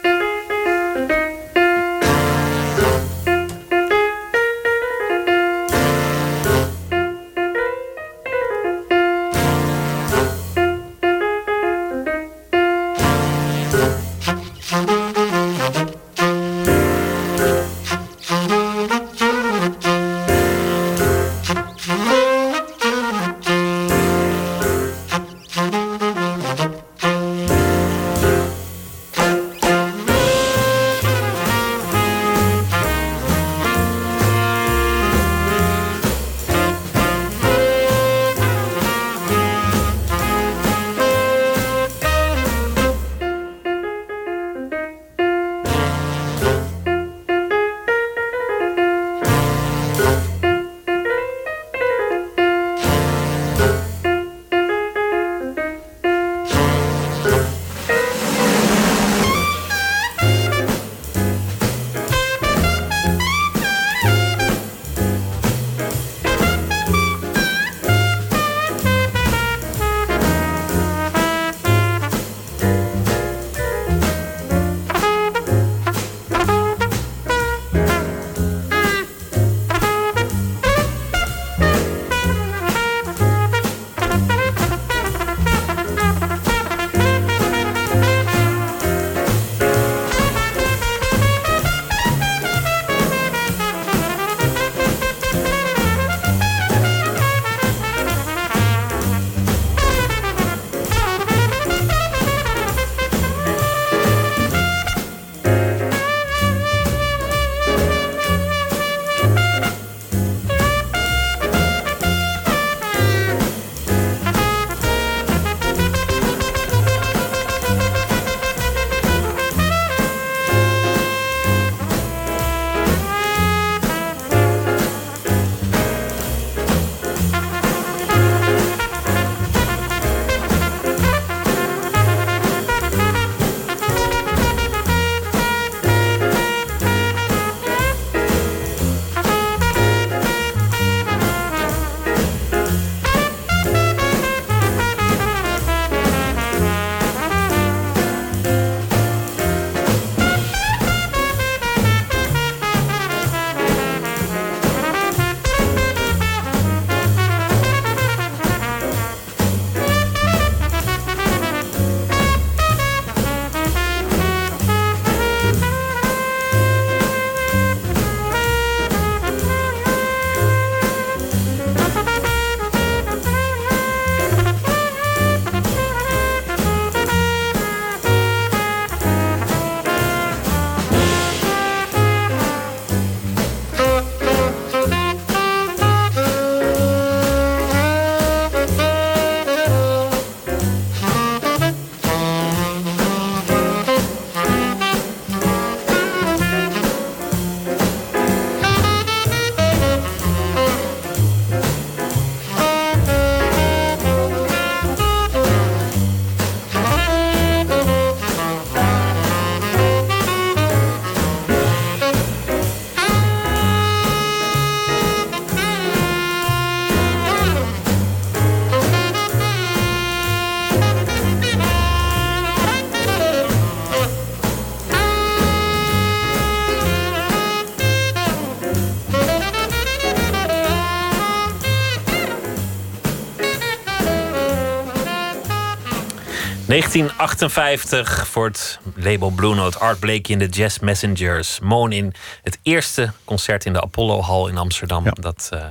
[236.78, 241.60] 1958 voor het label Blue Note Art Blakey in de Jazz Messengers.
[241.60, 245.04] Moon in het eerste concert in de Apollo Hall in Amsterdam.
[245.12, 245.64] Dat uh,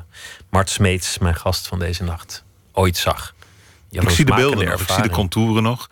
[0.50, 3.34] Mart Smeets, mijn gast van deze nacht, ooit zag.
[3.90, 5.90] Ik zie de beelden nog, ik zie de contouren nog.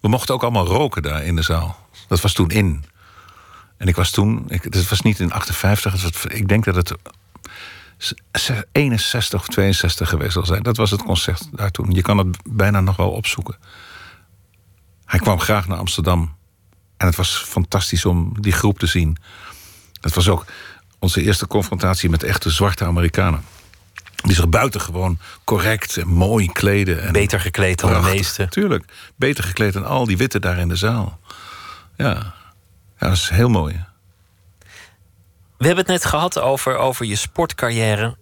[0.00, 1.88] We mochten ook allemaal roken daar in de zaal.
[2.08, 2.84] Dat was toen in.
[3.76, 6.74] En ik was toen, ik, het was niet in 58, het was, ik denk dat
[6.74, 6.94] het
[8.72, 10.62] 61 of 62 geweest zal zijn.
[10.62, 11.90] Dat was het concert daar toen.
[11.90, 13.56] Je kan het bijna nog wel opzoeken.
[15.10, 16.34] Hij kwam graag naar Amsterdam.
[16.96, 19.16] En het was fantastisch om die groep te zien.
[20.00, 20.44] Het was ook
[20.98, 23.44] onze eerste confrontatie met echte zwarte Amerikanen.
[24.14, 27.02] Die zich buitengewoon correct en mooi kleden.
[27.02, 28.48] En beter gekleed dan de meeste.
[28.48, 28.84] Tuurlijk.
[29.16, 31.20] Beter gekleed dan al die witte daar in de zaal.
[31.96, 32.34] Ja,
[32.98, 33.84] ja dat is heel mooi.
[35.58, 38.16] We hebben het net gehad over, over je sportcarrière.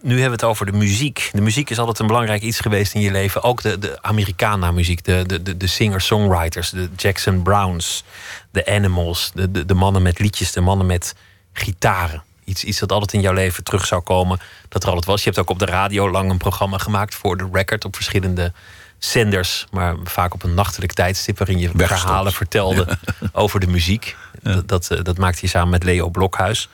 [0.00, 1.30] Nu hebben we het over de muziek.
[1.32, 3.42] De muziek is altijd een belangrijk iets geweest in je leven.
[3.42, 8.04] Ook de, de Americana-muziek, de, de, de, de singer-songwriters, de Jackson Browns,
[8.50, 11.14] de Animals, de, de, de mannen met liedjes, de mannen met
[11.52, 12.22] gitaren.
[12.44, 15.18] Iets, iets dat altijd in jouw leven terug zou komen, dat er altijd was.
[15.18, 18.52] Je hebt ook op de radio lang een programma gemaakt voor de record op verschillende
[18.98, 22.98] zenders, maar vaak op een nachtelijk tijdstip waarin je verhalen vertelde
[23.32, 24.16] over de muziek.
[24.42, 26.68] Dat, dat, eh, dat maakte je samen met Leo Blokhuis.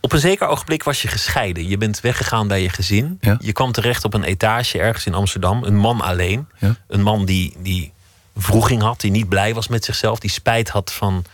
[0.00, 1.68] Op een zeker ogenblik was je gescheiden.
[1.68, 3.20] Je bent weggegaan bij je gezin.
[3.38, 5.64] Je kwam terecht op een etage ergens in Amsterdam.
[5.64, 6.48] Een man alleen.
[6.86, 7.92] Een man die, die
[8.36, 10.18] vroeging had, die niet blij was met zichzelf.
[10.18, 11.24] Die spijt had van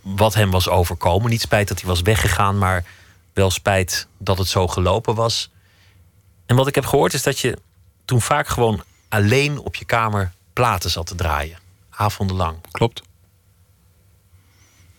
[0.00, 1.30] wat hem was overkomen.
[1.30, 2.84] Niet spijt dat hij was weggegaan, maar
[3.32, 5.50] wel spijt dat het zo gelopen was.
[6.46, 7.58] En wat ik heb gehoord is dat je
[8.04, 11.58] toen vaak gewoon alleen op je kamer platen zat te draaien.
[11.90, 12.36] Avonden
[12.70, 13.02] Klopt.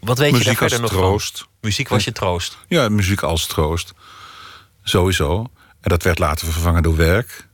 [0.03, 1.37] Wat weet muziek je daar verder nog troost.
[1.37, 1.47] Van?
[1.61, 2.57] Muziek was je troost?
[2.67, 3.93] Ja, muziek als troost.
[4.83, 5.49] Sowieso.
[5.81, 7.47] En dat werd later vervangen door werk.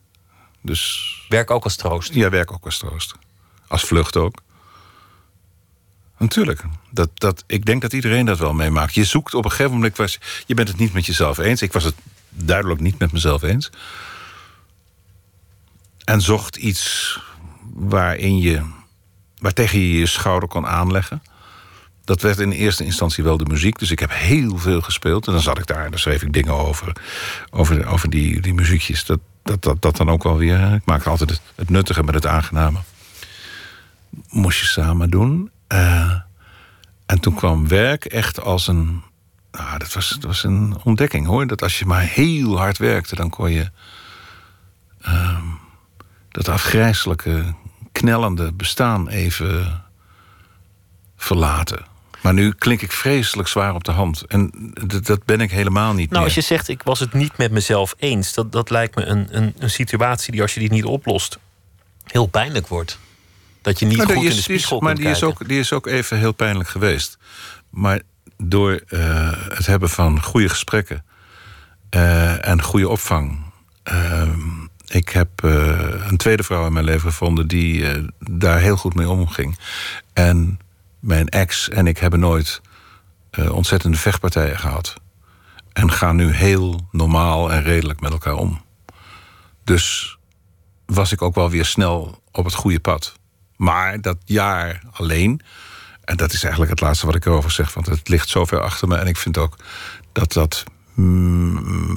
[0.61, 1.07] Dus...
[1.29, 2.13] Werk ook als troost?
[2.13, 3.13] Ja, werk ook als troost.
[3.67, 4.41] Als vlucht ook.
[6.17, 6.63] Natuurlijk.
[6.91, 8.93] Dat, dat, ik denk dat iedereen dat wel meemaakt.
[8.93, 9.97] Je zoekt op een gegeven moment...
[9.97, 11.61] Was, je bent het niet met jezelf eens.
[11.61, 11.95] Ik was het
[12.29, 13.69] duidelijk niet met mezelf eens.
[16.03, 17.19] En zocht iets
[17.73, 18.61] waarin je...
[19.37, 21.21] waar tegen je je schouder kon aanleggen.
[22.09, 23.79] Dat werd in eerste instantie wel de muziek.
[23.79, 25.27] Dus ik heb heel veel gespeeld.
[25.27, 26.91] En dan zat ik daar en dan schreef ik dingen over.
[27.49, 29.05] Over, over die, die muziekjes.
[29.05, 30.73] Dat, dat, dat, dan ook wel weer.
[30.73, 32.79] Ik maak altijd het, nuttige met het aangename.
[34.29, 35.51] Moest je samen doen.
[35.73, 36.15] Uh,
[37.05, 39.03] en toen kwam werk echt als een.
[39.51, 41.47] Nou, dat was, dat was een ontdekking hoor.
[41.47, 43.71] Dat als je maar heel hard werkte, dan kon je.
[45.07, 45.43] Uh,
[46.29, 47.53] dat afgrijzelijke,
[47.91, 49.83] knellende bestaan even
[51.15, 51.88] verlaten.
[52.21, 54.25] Maar nu klink ik vreselijk zwaar op de hand.
[54.27, 54.51] En
[55.03, 56.09] dat ben ik helemaal niet.
[56.09, 59.05] Nou, als je zegt, ik was het niet met mezelf eens, dat, dat lijkt me
[59.05, 61.39] een, een, een situatie die, als je die niet oplost,
[62.03, 62.99] heel pijnlijk wordt.
[63.61, 65.27] Dat je niet goed in de spiegel Maar die kijken.
[65.27, 67.17] is, ook, die is ook even heel pijnlijk geweest.
[67.69, 68.01] Maar
[68.37, 71.03] door uh, het hebben van goede gesprekken
[71.95, 73.39] uh, en goede opvang.
[73.91, 74.29] Uh,
[74.87, 77.85] ik heb een tweede vrouw in mijn leven gevonden die
[78.19, 79.57] daar heel goed mee omging.
[80.13, 80.59] En
[80.99, 82.61] mijn ex en ik hebben nooit
[83.39, 84.93] uh, ontzettende vechtpartijen gehad.
[85.73, 88.61] En gaan nu heel normaal en redelijk met elkaar om.
[89.63, 90.17] Dus
[90.85, 93.13] was ik ook wel weer snel op het goede pad.
[93.55, 95.41] Maar dat jaar alleen,
[96.03, 98.61] en dat is eigenlijk het laatste wat ik erover zeg, want het ligt zo ver
[98.61, 98.95] achter me.
[98.95, 99.55] En ik vind ook
[100.11, 100.63] dat dat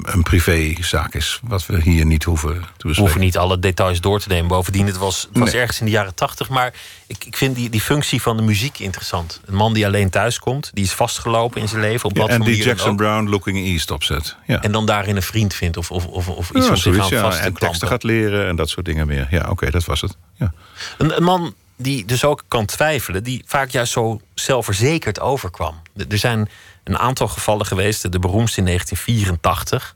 [0.03, 2.93] een privézaak is, wat we hier niet hoeven te bespreken.
[2.93, 4.47] We hoeven niet alle details door te nemen.
[4.47, 5.61] Bovendien, het was, het was nee.
[5.61, 6.49] ergens in de jaren tachtig.
[6.49, 6.73] Maar
[7.07, 9.41] ik, ik vind die, die functie van de muziek interessant.
[9.45, 12.09] Een man die alleen thuis komt, die is vastgelopen in zijn leven.
[12.09, 12.95] Op ja, en die Jackson.
[12.95, 14.35] Brown Looking East opzet.
[14.47, 14.61] Ja.
[14.61, 17.09] En dan daarin een vriend vindt of, of, of, of iets ja, om zich aan
[17.09, 19.27] vast te En teksten gaat leren en dat soort dingen meer.
[19.29, 20.17] Ja, oké, okay, dat was het.
[20.33, 20.53] Ja.
[20.97, 25.81] Een, een man die dus ook kan twijfelen, die vaak juist zo zelfverzekerd overkwam.
[26.09, 26.49] Er zijn
[26.83, 29.95] een aantal gevallen geweest, de beroemdste in 1984.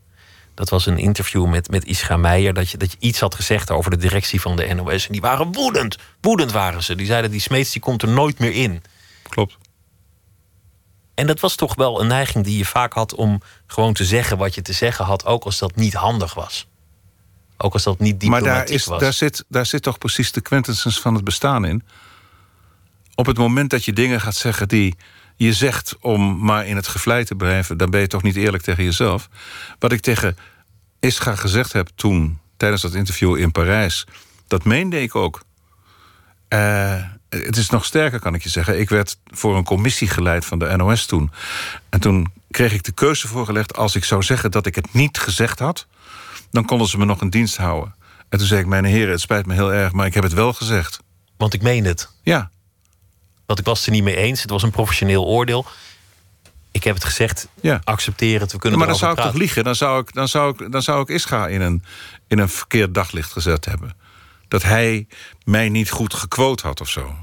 [0.53, 2.53] Dat was een interview met, met Ischa Meijer.
[2.53, 5.05] Dat je, dat je iets had gezegd over de directie van de NOS.
[5.05, 5.97] En die waren woedend.
[6.21, 6.95] Woedend waren ze.
[6.95, 8.83] Die zeiden: die Smeets die komt er nooit meer in.
[9.29, 9.57] Klopt.
[11.13, 14.37] En dat was toch wel een neiging die je vaak had om gewoon te zeggen
[14.37, 16.67] wat je te zeggen had, ook als dat niet handig was.
[17.57, 18.99] Ook als dat niet diplomatiek maar daar, is, was.
[18.99, 21.83] Daar zit, daar zit toch precies de quintessence van het bestaan in.
[23.15, 24.95] Op het moment dat je dingen gaat zeggen die
[25.35, 28.63] je zegt om maar in het gevlei te blijven, dan ben je toch niet eerlijk
[28.63, 29.29] tegen jezelf.
[29.79, 30.37] Wat ik tegen
[30.99, 34.07] Ischa gezegd heb toen, tijdens dat interview in Parijs,
[34.47, 35.41] dat meende ik ook.
[36.49, 38.79] Uh, het is nog sterker, kan ik je zeggen.
[38.79, 41.31] Ik werd voor een commissie geleid van de NOS toen.
[41.89, 45.17] En toen kreeg ik de keuze voorgelegd: als ik zou zeggen dat ik het niet
[45.17, 45.87] gezegd had,
[46.51, 47.95] dan konden ze me nog in dienst houden.
[48.29, 50.33] En toen zei ik: Mijn heren, het spijt me heel erg, maar ik heb het
[50.33, 50.99] wel gezegd.
[51.37, 52.09] Want ik meen het.
[52.21, 52.49] Ja.
[53.45, 54.41] Want ik was het er niet mee eens.
[54.41, 55.65] Het was een professioneel oordeel.
[56.71, 57.81] Ik heb het gezegd, Ja.
[57.83, 59.63] accepteer het, we kunnen maar dan zou ik toch liegen?
[59.63, 61.83] Dan zou ik, dan zou ik, dan zou ik Ischa in een,
[62.27, 63.95] in een verkeerd daglicht gezet hebben.
[64.47, 65.07] Dat hij
[65.43, 67.15] mij niet goed gequote had of zo.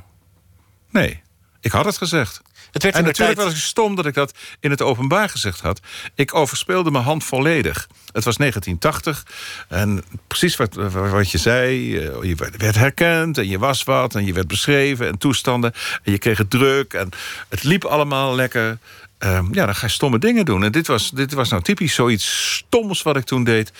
[0.91, 1.23] Nee,
[1.61, 2.43] ik had het gezegd.
[2.75, 5.61] Het werd en natuurlijk tijd- was het stom dat ik dat in het openbaar gezegd
[5.61, 5.81] had.
[6.15, 7.87] Ik overspeelde mijn hand volledig.
[8.13, 9.23] Het was 1980
[9.69, 11.97] en precies wat, wat je zei.
[11.99, 15.73] eh, Je werd- werd herkend en je was wat en je werd beschreven en toestanden.
[16.03, 17.09] En je kreeg het druk en
[17.49, 18.79] het liep allemaal lekker.
[19.19, 20.65] Ehm, ja, dan ga je stomme dingen doen.
[20.65, 23.73] En dit was, dit was nou typisch zoiets stoms wat ik toen deed.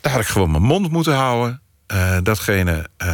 [0.00, 1.60] Daar had ik gewoon mijn mond moeten houden.
[1.86, 3.08] Eh, datgene eh,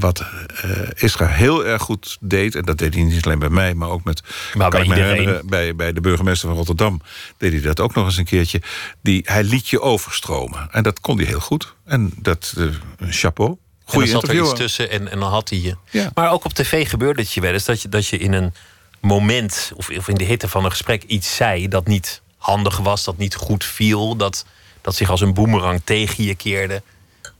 [0.00, 0.20] wat
[0.62, 2.54] eh Isra heel erg goed deed...
[2.54, 4.22] en dat deed hij niet alleen bij mij, maar ook met...
[4.54, 7.00] Maar kan bij ik herinneren, bij, bij de burgemeester van Rotterdam
[7.36, 8.62] deed hij dat ook nog eens een keertje.
[9.02, 10.68] Die, hij liet je overstromen.
[10.70, 11.74] En dat kon hij heel goed.
[11.84, 12.66] En dat, eh,
[13.08, 13.50] chapeau.
[13.50, 15.76] En dan Goeie zat er iets tussen en, en dan had hij je.
[15.90, 16.10] Ja.
[16.14, 18.54] Maar ook op tv gebeurde het je wel eens dat je, dat je in een
[19.00, 23.04] moment of, of in de hitte van een gesprek iets zei dat niet handig was,
[23.04, 24.44] dat niet goed viel, dat,
[24.80, 26.82] dat zich als een boemerang tegen je keerde,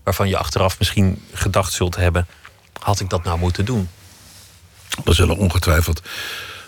[0.04, 2.26] waarvan je achteraf misschien gedacht zult hebben:
[2.80, 3.88] had ik dat nou moeten doen?
[5.04, 6.02] Er zullen ongetwijfeld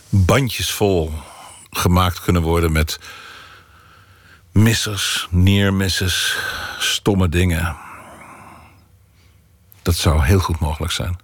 [0.09, 1.13] bandjes vol
[1.71, 2.99] gemaakt kunnen worden met
[4.53, 6.37] missers, neermissers,
[6.79, 7.77] stomme dingen.
[9.83, 11.19] Dat zou heel goed mogelijk zijn.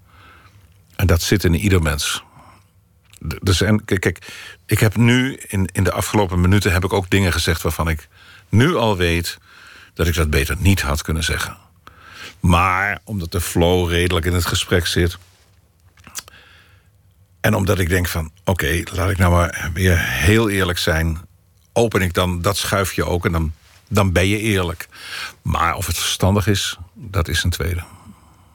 [0.96, 2.22] En dat zit in ieder mens.
[3.28, 4.26] D- Er zijn, kijk, kijk,
[4.66, 8.08] ik heb nu in, in de afgelopen minuten heb ik ook dingen gezegd waarvan ik
[8.48, 9.38] nu al weet
[9.94, 11.56] dat ik dat beter niet had kunnen zeggen.
[12.40, 15.18] Maar omdat de flow redelijk in het gesprek zit,
[17.40, 21.18] en omdat ik denk van, oké, laat ik nou maar weer heel eerlijk zijn.
[21.72, 23.52] Open ik dan dat schuifje ook en dan,
[23.88, 24.88] dan ben je eerlijk.
[25.42, 27.82] Maar of het verstandig is, dat is een tweede.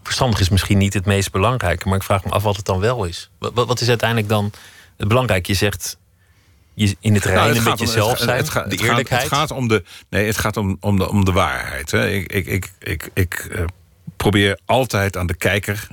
[0.03, 2.79] Verstandig is misschien niet het meest belangrijke, maar ik vraag me af wat het dan
[2.79, 3.29] wel is.
[3.39, 4.51] Wat, wat is uiteindelijk dan
[4.97, 5.51] het belangrijke?
[5.51, 5.97] Je zegt
[6.74, 9.21] je in het Nou, om- jezelf het ga- zijn, het de gaat- eerlijkheid.
[9.24, 11.91] Het gaat om de, nee, het gaat om, om, de, om de waarheid.
[11.91, 12.09] Hè.
[12.09, 13.63] Ik, ik, ik, ik, ik eh,
[14.17, 15.88] probeer altijd aan de kijker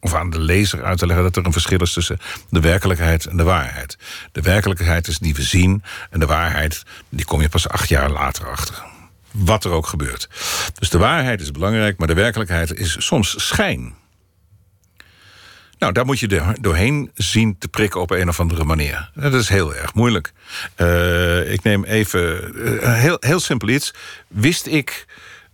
[0.00, 2.18] of aan de lezer uit te leggen dat er een verschil is tussen
[2.50, 3.96] de werkelijkheid en de waarheid.
[4.32, 8.10] De werkelijkheid is die we zien en de waarheid die kom je pas acht jaar
[8.10, 8.82] later achter.
[9.30, 10.28] Wat er ook gebeurt.
[10.78, 13.94] Dus de waarheid is belangrijk, maar de werkelijkheid is soms schijn.
[15.82, 19.10] Nou, daar moet je doorheen zien te prikken op een of andere manier.
[19.14, 20.32] Dat is heel erg moeilijk.
[20.74, 23.94] Eh, ik neem even eh, heel, heel simpel iets.
[24.28, 25.06] Wist ik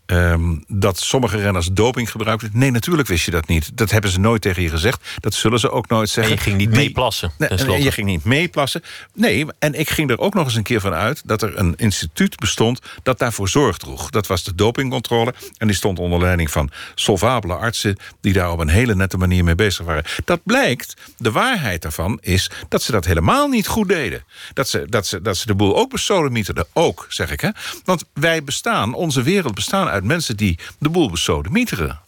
[0.08, 2.50] ehm, dat sommige renners doping gebruikten?
[2.52, 3.76] Nee, natuurlijk wist je dat niet.
[3.76, 5.08] Dat hebben ze nooit tegen je gezegd.
[5.20, 6.34] Dat zullen ze ook nooit En zeggen.
[6.34, 7.32] je ging niet meeplassen.
[7.38, 8.82] Nee, en je ging niet meeplassen.
[9.14, 11.22] Nee, en ik ging er ook nog eens een keer van uit...
[11.24, 14.10] dat er een instituut bestond dat daarvoor zorg droeg.
[14.10, 15.34] Dat was de dopingcontrole.
[15.58, 17.96] En die stond onder leiding van solvabele artsen...
[18.20, 20.04] die daar op een hele nette manier mee bezig waren.
[20.24, 22.50] Dat blijkt, de waarheid daarvan is...
[22.68, 24.24] dat ze dat helemaal niet goed deden.
[24.52, 26.66] Dat ze, dat ze, dat ze de boel ook besodemieterden.
[26.72, 27.40] Ook, zeg ik.
[27.40, 27.50] Hè?
[27.84, 30.36] Want wij bestaan, onze wereld bestaan uit mensen...
[30.36, 32.00] die de boel besodemieteren.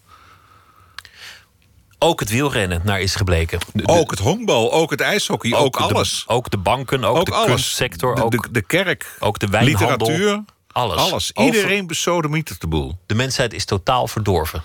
[1.99, 3.59] Ook het wielrennen naar is gebleken.
[3.73, 6.25] De- Ook het honkbal, ook het ijshockey, ook, alles.
[6.27, 7.47] ook de banken, ook, de alles.
[7.47, 9.89] kunstsector, de, ook, de, de kerk, ook de wijnhandel.
[10.09, 10.97] literatuur, Alles.
[10.97, 11.31] alles.
[11.33, 12.99] Iedereen besodemietert de boel.
[13.07, 14.63] De mensheid is totaal verdorven.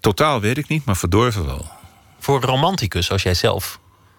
[0.00, 1.68] Totaal weet ik niet, maar verdorven wel.
[2.20, 3.78] Voor een romanticus als jij zelf.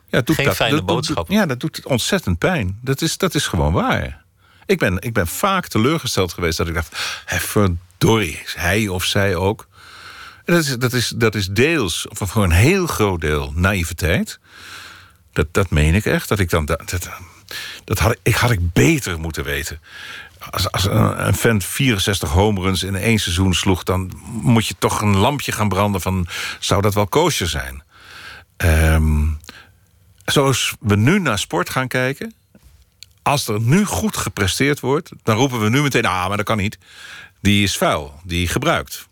[0.09, 1.29] Ja, doet Geen dat, fijne dat doet- boodschap.
[1.29, 2.79] ja, dat doet ontzettend pijn.
[2.81, 4.23] Dat is, dat is gewoon waar.
[4.65, 7.21] Ik ben, ik ben vaak teleurgesteld geweest dat ik dacht...
[7.25, 7.39] Hé,
[7.97, 9.67] verdorie, hij of zij ook.
[10.45, 14.39] Dat, is, dat, is, dat is deels, of voor een heel groot deel, naïviteit.
[15.33, 16.29] Dat, dat meen ik echt.
[16.29, 16.65] Dat ik dan...
[16.65, 17.09] Dat,
[17.83, 19.79] dat, had, ik, had ik beter moeten weten.
[20.49, 23.83] Als, als een, een vent 64 home runs in één seizoen sloeg...
[23.83, 26.27] dan moet je toch een lampje gaan branden van...
[26.59, 27.83] zou dat wel koosje zijn?
[28.57, 29.27] Ehm,
[30.25, 32.33] zoals we nu naar sport gaan kijken...
[33.21, 35.11] als er nu goed gepresteerd wordt...
[35.23, 36.77] dan roepen we nu meteen, ah, maar dat kan niet.
[37.45, 39.07] Die is vuil, die gebruikt.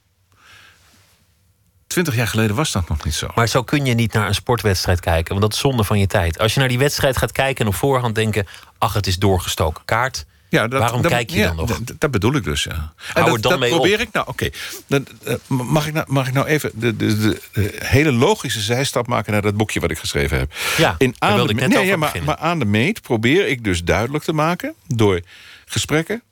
[1.88, 3.28] Twintig jaar geleden was dat nog niet zo.
[3.36, 6.08] Maar zo kun je niet naar een sportwedstrijd kijken, want dat is zonde van je
[6.08, 6.40] tijd.
[6.40, 9.86] Als je naar die wedstrijd gaat kijken en op voorhand denken: ach, het is doorgestoken
[9.86, 10.26] kaart.
[10.50, 11.68] Ja, dat, Waarom dat- kijk je ja, dan nog?
[11.68, 12.94] Dat, dat bedoel ik dus, ja.
[13.14, 14.00] En dat, dan mee probeer op.
[14.00, 14.28] ik nou.
[14.28, 14.50] Oké,
[14.88, 15.00] eh,
[15.48, 19.32] mag, ik nou, mag ik nou even de, de, de, de hele logische zijstap maken
[19.32, 20.54] naar dat boekje wat ik geschreven heb?
[20.78, 23.48] Ja, In aan wilde de, ik net nee, ja, maar, maar aan de meet probeer
[23.48, 25.22] ik dus duidelijk te maken door
[25.66, 26.24] gesprekken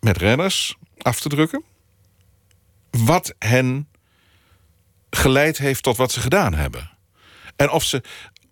[0.00, 1.62] met renners af te drukken
[2.90, 3.88] wat hen
[5.10, 6.90] geleid heeft tot wat ze gedaan hebben.
[7.56, 8.02] En of ze,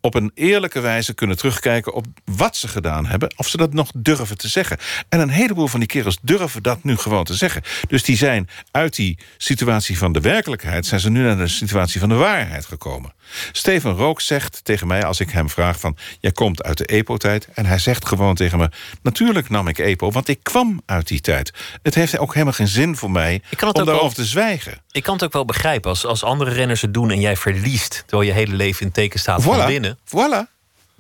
[0.00, 3.90] op een eerlijke wijze kunnen terugkijken op wat ze gedaan hebben, of ze dat nog
[3.96, 4.78] durven te zeggen.
[5.08, 7.62] En een heleboel van die kerels durven dat nu gewoon te zeggen.
[7.88, 12.00] Dus die zijn uit die situatie van de werkelijkheid, zijn ze nu naar de situatie
[12.00, 13.12] van de waarheid gekomen.
[13.52, 15.96] Steven Rook zegt tegen mij als ik hem vraag van...
[16.20, 17.48] jij komt uit de EPO-tijd.
[17.54, 18.70] En hij zegt gewoon tegen me...
[19.02, 21.52] natuurlijk nam ik EPO, want ik kwam uit die tijd.
[21.82, 24.82] Het heeft ook helemaal geen zin voor mij om daarover wel, te zwijgen.
[24.90, 25.90] Ik kan het ook wel begrijpen.
[25.90, 28.02] Als, als andere renners het doen en jij verliest...
[28.06, 29.98] terwijl je hele leven in teken staat voilà, van winnen.
[30.06, 30.50] Voilà,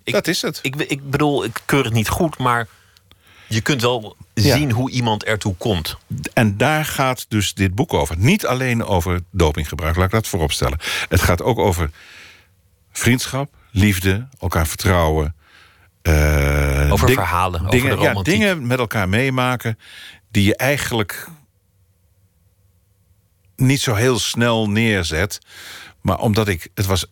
[0.04, 0.58] dat is het.
[0.62, 2.68] Ik, ik bedoel, ik keur het niet goed, maar...
[3.46, 5.96] Je kunt wel zien hoe iemand ertoe komt.
[6.32, 8.16] En daar gaat dus dit boek over.
[8.18, 10.78] Niet alleen over dopinggebruik, laat ik dat vooropstellen.
[11.08, 11.90] Het gaat ook over
[12.92, 15.34] vriendschap, liefde, elkaar vertrouwen.
[16.02, 19.78] Uh, over verhalen, dingen, over de ja, dingen met elkaar meemaken
[20.30, 21.28] die je eigenlijk
[23.56, 25.38] niet zo heel snel neerzet.
[26.00, 27.06] Maar omdat ik, het was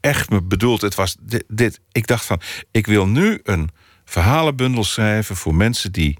[0.00, 2.40] echt me bedoeld, het was dit, dit ik dacht van,
[2.70, 3.70] ik wil nu een
[4.04, 6.18] verhalenbundel schrijven voor mensen die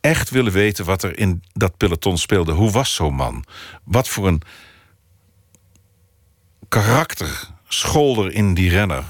[0.00, 2.52] echt willen weten wat er in dat peloton speelde.
[2.52, 3.44] Hoe was zo'n man?
[3.84, 4.42] Wat voor een
[6.68, 9.04] karakter school er in die renner?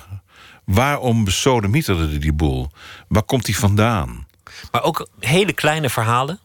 [0.64, 2.70] Waarom besodemieterde die boel?
[3.08, 4.26] Waar komt hij vandaan?
[4.72, 6.38] Maar ook hele kleine verhalen.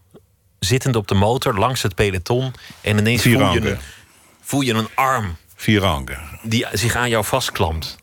[0.60, 2.54] Zittend op de motor, langs het peloton.
[2.82, 3.78] En ineens voel je, een,
[4.42, 5.36] voel je een arm.
[5.56, 6.18] Virange.
[6.44, 7.98] Die zich aan jou vastklampt.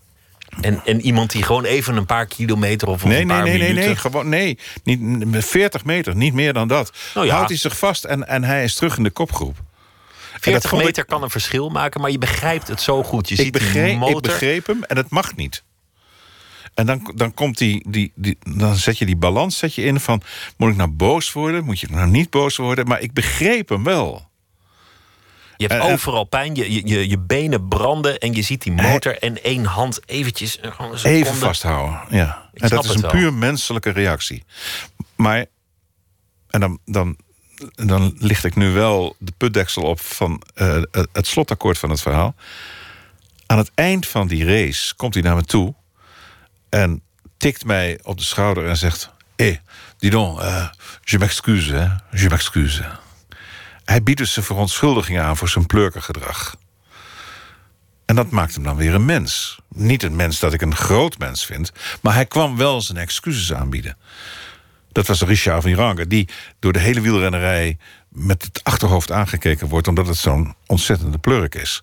[0.61, 3.59] En, en iemand die gewoon even een paar kilometer of, nee, een paar nee, nee,
[3.59, 3.79] minuten...
[3.79, 4.59] Nee, nee, gewoon, nee.
[4.85, 6.93] Niet, 40 meter, niet meer dan dat.
[7.15, 7.33] Nou ja.
[7.33, 9.57] Houdt hij zich vast en, en hij is terug in de kopgroep.
[10.41, 11.09] 40 meter ik...
[11.09, 13.29] kan een verschil maken, maar je begrijpt het zo goed.
[13.29, 14.17] Je ik, ziet begreep, die motor...
[14.17, 15.65] ik begreep hem en het mag niet.
[16.75, 20.01] En dan, dan, komt die, die, die, dan zet je die balans zet je in
[20.01, 20.23] van...
[20.57, 22.87] moet ik nou boos worden, moet je nou niet boos worden?
[22.87, 24.29] Maar ik begreep hem wel.
[25.57, 29.19] Je hebt en, overal pijn, je, je, je benen branden en je ziet die motor...
[29.19, 30.59] en één hand eventjes...
[31.03, 32.51] Even vasthouden, ja.
[32.55, 34.45] en dat is een puur menselijke reactie.
[35.17, 35.47] Maar,
[36.49, 37.17] en dan, dan,
[37.75, 40.01] dan licht ik nu wel de putdeksel op...
[40.01, 40.83] van uh,
[41.13, 42.35] het slotakkoord van het verhaal.
[43.47, 45.75] Aan het eind van die race komt hij naar me toe...
[46.69, 47.03] en
[47.37, 49.11] tikt mij op de schouder en zegt...
[49.37, 49.63] Hé, hey,
[49.99, 50.69] dis uh,
[51.01, 52.85] je m'excuse, je m'excuse.
[53.85, 56.57] Hij biedt dus zijn verontschuldiging aan voor zijn plurkergedrag.
[58.07, 59.59] En dat maakt hem dan weer een mens.
[59.69, 61.73] Niet een mens dat ik een groot mens vind...
[62.01, 63.97] maar hij kwam wel zijn excuses aanbieden.
[64.93, 66.29] Dat was Richard Virange, die
[66.59, 67.79] door de hele wielrennerij...
[68.09, 69.89] met het achterhoofd aangekeken wordt...
[69.89, 71.81] omdat het zo'n ontzettende plurk is.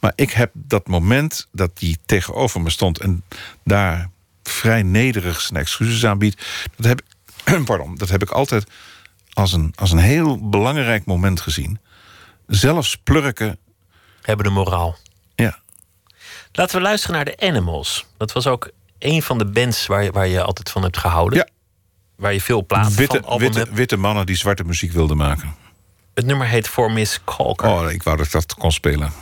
[0.00, 2.98] Maar ik heb dat moment dat hij tegenover me stond...
[2.98, 3.24] en
[3.64, 4.10] daar
[4.42, 6.46] vrij nederig zijn excuses aanbiedt...
[6.76, 7.00] dat heb,
[7.64, 8.66] pardon, dat heb ik altijd
[9.32, 11.78] als een, als een heel belangrijk moment gezien.
[12.46, 13.58] Zelfs plurken...
[14.22, 14.96] Hebben de moraal.
[15.34, 15.58] Ja.
[16.52, 18.06] Laten we luisteren naar de Animals.
[18.16, 21.38] Dat was ook een van de bands waar je, waar je altijd van hebt gehouden.
[21.38, 21.48] Ja.
[22.16, 23.74] Waar je veel platen witte, van witte, hebt.
[23.74, 25.54] witte mannen die zwarte muziek wilden maken.
[26.14, 27.68] Het nummer heet For Miss Calker.
[27.68, 29.12] Oh, ik wou dat ik dat kon spelen.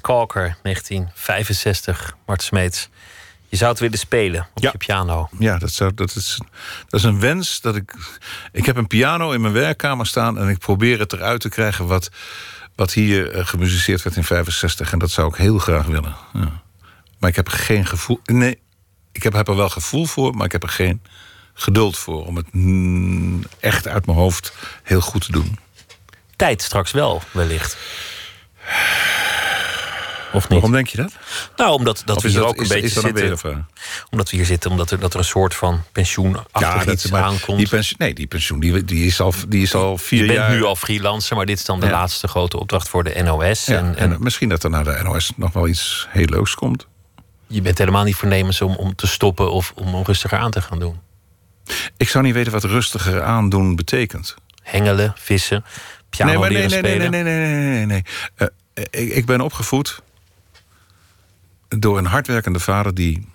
[0.00, 2.16] Calker, 1965.
[2.26, 2.88] Mart Smeets.
[3.48, 5.28] Je zou het willen spelen op je piano.
[5.38, 6.40] Ja, dat, zou, dat, is,
[6.88, 7.94] dat is een wens dat ik.
[8.52, 11.86] Ik heb een piano in mijn werkkamer staan en ik probeer het eruit te krijgen
[11.86, 12.10] wat,
[12.74, 14.92] wat hier eh, gemusiceerd werd in 65.
[14.92, 16.16] En dat zou ik heel graag willen.
[16.32, 16.62] Ja.
[17.18, 18.20] Maar ik heb geen gevoel.
[18.24, 18.58] Nee,
[19.12, 21.02] ik heb, heb er wel gevoel voor, maar ik heb er geen
[21.54, 25.58] geduld voor om het mm, echt uit mijn hoofd heel goed te doen.
[26.36, 27.76] Tijd straks wel, wellicht.
[30.38, 30.52] Of niet?
[30.60, 31.12] Waarom denk je dat?
[31.56, 33.28] Nou, omdat dat we hier dat- ook een is- beetje is dat een zitten.
[33.28, 33.64] weervraag?
[34.10, 37.22] Omdat we hier zitten, omdat er, dat er een soort van pensioenachtig dat- iets maar
[37.22, 37.58] aankomt.
[37.58, 40.38] Die pensioen, nee, die pensioen die, die is, al, die is al vier je bent
[40.38, 40.50] jaar.
[40.50, 41.92] nu al freelancer, maar dit is dan de Ja.
[41.92, 43.64] laatste grote opdracht voor de NOS.
[43.64, 46.54] Ja, en, en, en misschien dat er naar de NOS nog wel iets heel leuks
[46.54, 46.86] komt.
[47.46, 50.78] je bent helemaal niet voornemens om, om te stoppen of om rustiger aan te gaan
[50.78, 51.00] doen.
[51.96, 54.34] Ik zou niet weten wat rustiger aandoen betekent.
[54.62, 55.64] Hengelen, vissen,
[56.10, 57.10] piano nee, maar nee, nee, nee, spelen.
[57.10, 58.02] nee, nee, nee, nee, nee.
[58.34, 58.46] Eh,
[58.90, 60.02] ik, ik ben opgevoed
[61.68, 63.28] door een hardwerkende vader die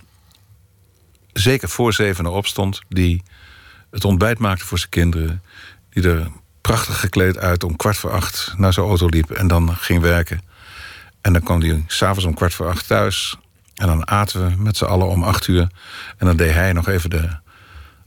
[1.33, 3.23] zeker voor zevenen opstond, die
[3.91, 5.43] het ontbijt maakte voor zijn kinderen,
[5.89, 6.27] die er
[6.61, 10.41] prachtig gekleed uit om kwart voor acht naar zijn auto liep en dan ging werken.
[11.21, 13.37] En dan kwam hij s'avonds om kwart voor acht thuis.
[13.73, 15.67] En dan aten we met z'n allen om acht uur.
[16.17, 17.29] En dan deed hij nog even de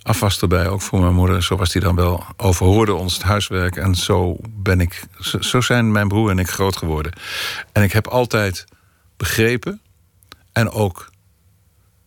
[0.03, 1.43] afwas erbij, ook voor mijn moeder.
[1.43, 3.77] Zo was hij dan wel, overhoorde ons het huiswerk.
[3.77, 7.13] En zo ben ik, zo- zo zijn mijn broer en ik groot geworden.
[7.73, 8.65] En ik heb altijd
[9.17, 9.81] begrepen,
[10.57, 11.11] en ook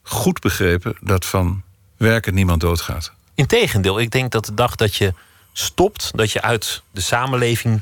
[0.03, 1.63] goed begrepen, dat van
[1.97, 3.11] werken niemand doodgaat.
[3.35, 5.13] Integendeel, ik denk dat de dag dat je
[5.53, 7.81] stopt, dat je uit de samenleving.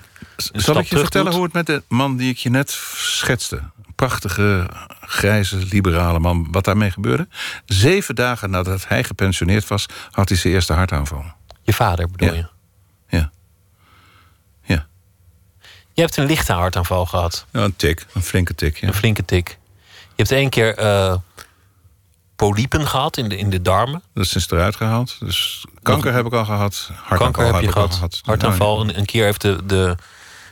[0.52, 1.36] Een Zal ik je vertellen doet?
[1.36, 3.62] hoe het met de man die ik je net schetste?
[3.96, 4.70] Prachtige,
[5.02, 6.48] grijze, liberale man.
[6.52, 7.28] Wat daarmee gebeurde?
[7.66, 11.24] Zeven dagen nadat hij gepensioneerd was, had hij zijn eerste hartaanval.
[11.64, 12.36] Je vader bedoel Ja.
[12.36, 12.48] je?
[13.18, 13.32] Ja.
[14.64, 14.88] Ja.
[15.94, 17.46] Je hebt een lichte hartaanval gehad.
[17.52, 18.78] Ja, een tik, een flinke tik.
[18.78, 18.88] Ja.
[18.88, 19.58] Een flinke tik.
[20.18, 21.16] Je hebt één keer eh
[22.38, 24.02] polypen gehad in de, in de darmen.
[24.14, 25.16] Dat is sinds eruit gehaald.
[25.20, 26.90] Dus kanker heb ik al gehad.
[27.10, 28.22] Kanker heb je al gehad.
[28.24, 28.82] Hartaanval.
[28.82, 29.96] Een, een keer heeft de, de,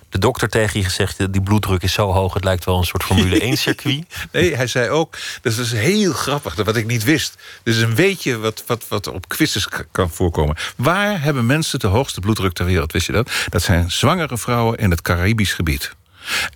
[0.09, 1.34] de dokter tegen je gezegd...
[1.34, 4.05] die bloeddruk is zo hoog, het lijkt wel een soort Formule 1-circuit.
[4.32, 7.36] Nee, hij zei ook, dat is heel grappig, dat wat ik niet wist.
[7.63, 10.55] Dus een weetje wat, wat, wat op quizzes kan voorkomen.
[10.76, 13.32] Waar hebben mensen de hoogste bloeddruk ter wereld, wist je dat?
[13.49, 15.95] Dat zijn zwangere vrouwen in het Caribisch gebied.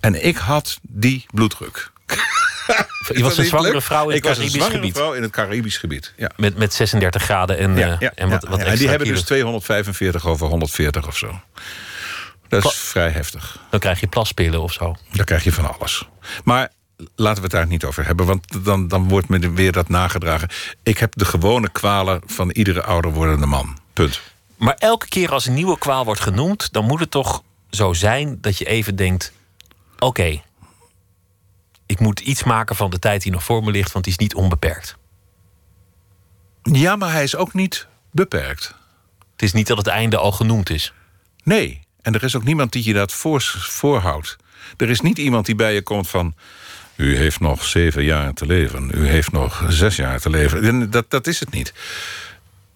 [0.00, 1.90] En ik had die bloeddruk.
[3.16, 4.96] Je was een zwangere vrouw in het ik was een Caribisch zwangere gebied.
[4.96, 6.12] vrouw in het Caribisch gebied.
[6.16, 6.30] Ja.
[6.36, 9.08] Met, met 36 graden en, Ja, eh, ja, en wat, wat extra En die hebben
[9.08, 11.40] dus 245 over 140 of zo.
[12.48, 13.58] Dat is vrij heftig.
[13.70, 14.96] Dan krijg je plaspillen of zo.
[15.12, 16.08] Dan krijg je van alles.
[16.44, 16.68] Maar
[17.16, 20.48] laten we het daar niet over hebben, want dan, dan wordt me weer dat nagedragen.
[20.82, 23.78] Ik heb de gewone kwalen van iedere ouder wordende man.
[23.92, 24.20] Punt.
[24.56, 26.72] Maar elke keer als een nieuwe kwaal wordt genoemd...
[26.72, 29.32] dan moet het toch zo zijn dat je even denkt...
[29.98, 30.40] oké,
[31.90, 33.92] ik moet iets maken van de tijd die nog voor me ligt...
[33.92, 34.96] want die is niet onbeperkt.
[36.62, 38.74] Ja, maar hij is ook niet beperkt.
[39.32, 40.92] Het is niet dat het einde al genoemd is.
[41.42, 44.36] Nee, en er is ook niemand die je dat voor, voorhoudt.
[44.76, 46.34] Er is niet iemand die bij je komt van...
[46.96, 48.90] U heeft nog zeven jaar te leven.
[48.94, 50.64] U heeft nog zes jaar te leven.
[50.64, 51.72] En Dat, dat is het niet.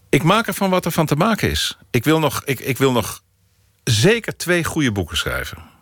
[0.09, 1.79] Ik maak ervan wat er van te maken is.
[1.91, 3.23] Ik wil nog, ik, ik wil nog
[3.85, 5.74] zeker twee goede boeken schrijven.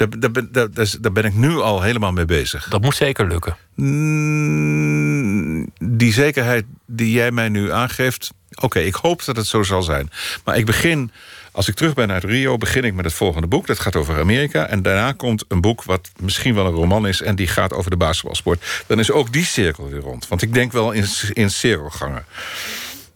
[0.00, 2.68] Daar, daar, ben- daar, daar- daar ben ik nu al helemaal mee bezig.
[2.68, 3.56] Dat moet zeker lukken.
[3.74, 8.30] Mm, Die zekerheid die jij mij nu aangeeft...
[8.62, 10.10] Oké, ik hoop dat het zo zal zijn.
[10.44, 11.10] Maar ik begin,
[11.52, 12.56] als ik terug ben uit Rio...
[12.56, 13.66] begin ik met het volgende boek.
[13.66, 14.66] Dat gaat over Amerika.
[14.66, 17.22] En daarna komt een boek wat misschien wel een roman is...
[17.22, 18.84] en die gaat over de basketbalsport.
[18.86, 20.28] Dan is ook die cirkel weer rond.
[20.28, 22.24] Want ik denk wel in, in cirkelgangen.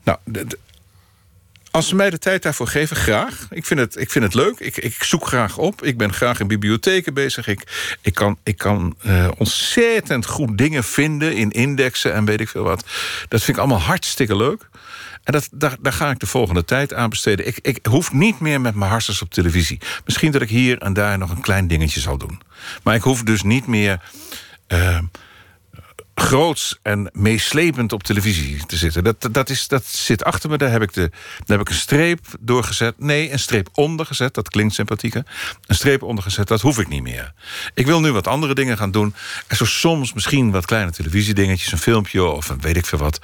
[0.05, 0.19] Nou,
[1.75, 3.47] als ze mij de tijd daarvoor geven, graag.
[3.51, 4.59] Ik vind het, ik vind het leuk.
[4.59, 5.83] Ik, ik zoek graag op.
[5.83, 7.47] Ik ben graag in bibliotheken bezig.
[7.47, 12.49] Ik, ik kan, ik kan eh, ontzettend goed dingen vinden in indexen en weet ik
[12.49, 12.85] veel wat.
[13.29, 14.69] Dat vind ik allemaal hartstikke leuk.
[15.25, 17.47] En dat, daar, daar ga ik de volgende tijd aan besteden.
[17.47, 19.81] Ik, ik hoef niet meer met mijn hartjes op televisie.
[20.05, 22.41] Misschien dat ik hier en daar nog een klein dingetje zal doen.
[22.83, 24.01] Maar ik hoef dus niet meer...
[24.67, 24.99] eh,
[26.15, 29.05] groots en meeslepend op televisie te zitten.
[29.05, 30.59] Dat, dat, is, dat zit achter me.
[30.59, 32.95] Daar heb, ik de, daar heb ik een streep doorgezet.
[32.99, 34.35] Nee, een streep onder gezet.
[34.35, 35.25] Dat klinkt sympathieker.
[35.67, 37.33] Een streep onder gezet, dat hoef ik niet meer.
[37.75, 39.15] Ik wil nu wat andere dingen gaan doen.
[39.47, 41.73] En zo soms misschien wat kleine televisiedingetjes.
[41.73, 43.21] Een filmpje of een weet ik veel wat.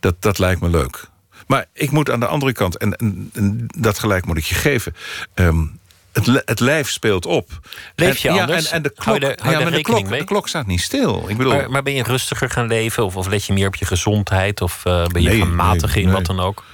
[0.00, 1.08] Dat, dat lijkt me leuk.
[1.46, 3.30] Maar ik moet aan de andere kant, en
[3.76, 4.94] dat gelijk moet ik je geven...
[5.34, 5.66] ehm,
[6.12, 7.60] het, het lijf speelt op.
[7.94, 8.66] Leef je en, ja, anders?
[8.66, 11.24] en, en de klok, ja, maar de, klok, de klok staat niet stil.
[11.28, 13.04] Ik bedoel, Maar, maar ben je rustiger gaan leven?
[13.04, 14.60] Of, of let je meer op je gezondheid?
[14.60, 16.16] Of eh, ben je Nee, gaan matigen nee, in nee.
[16.16, 16.64] wat dan ook?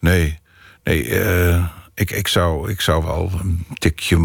[0.00, 0.38] Nee,
[0.82, 1.64] nee eh,
[1.94, 4.16] ik, ik, zou, ik zou wel een tikje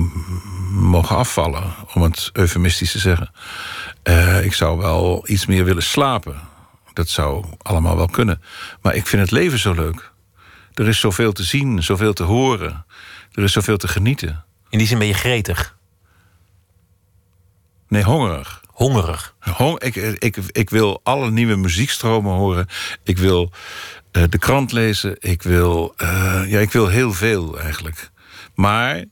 [0.72, 3.32] mogen afvallen, om het eufemistisch te zeggen.
[4.04, 6.40] Eh, ik zou wel iets meer willen slapen.
[6.94, 8.42] Dat zou allemaal wel kunnen.
[8.82, 10.12] Maar ik vind het leven zo leuk.
[10.74, 12.86] Er is zoveel te zien, zoveel te horen.
[13.32, 14.44] Er is zoveel te genieten.
[14.70, 15.78] In die zin ben je gretig.
[17.88, 18.62] Nee, hongerig.
[18.68, 19.36] Hongerig.
[19.40, 22.68] Hong, ik, ik, ik wil alle nieuwe muziekstromen horen.
[23.04, 23.52] Ik wil
[24.12, 25.16] eh, de krant lezen.
[25.20, 28.12] Ik wil, eh, ja, ik wil heel veel eigenlijk.
[28.56, 29.04] Maar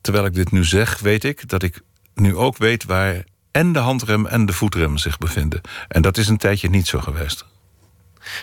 [0.00, 1.80] terwijl ik dit nu zeg, weet ik dat ik
[2.14, 5.60] nu ook weet waar en de handrem en de voetrem zich bevinden.
[5.88, 7.44] En dat is een tijdje niet zo geweest.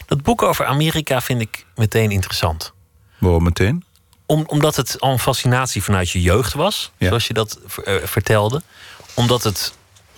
[0.05, 2.73] Dat boek over Amerika vind ik meteen interessant.
[3.17, 3.83] Waarom meteen?
[4.28, 7.07] Om, omdat het al een fascinatie vanuit je jeugd was, Ja.
[7.07, 8.61] zoals je dat eh, vertelde.
[9.13, 9.73] Omdat het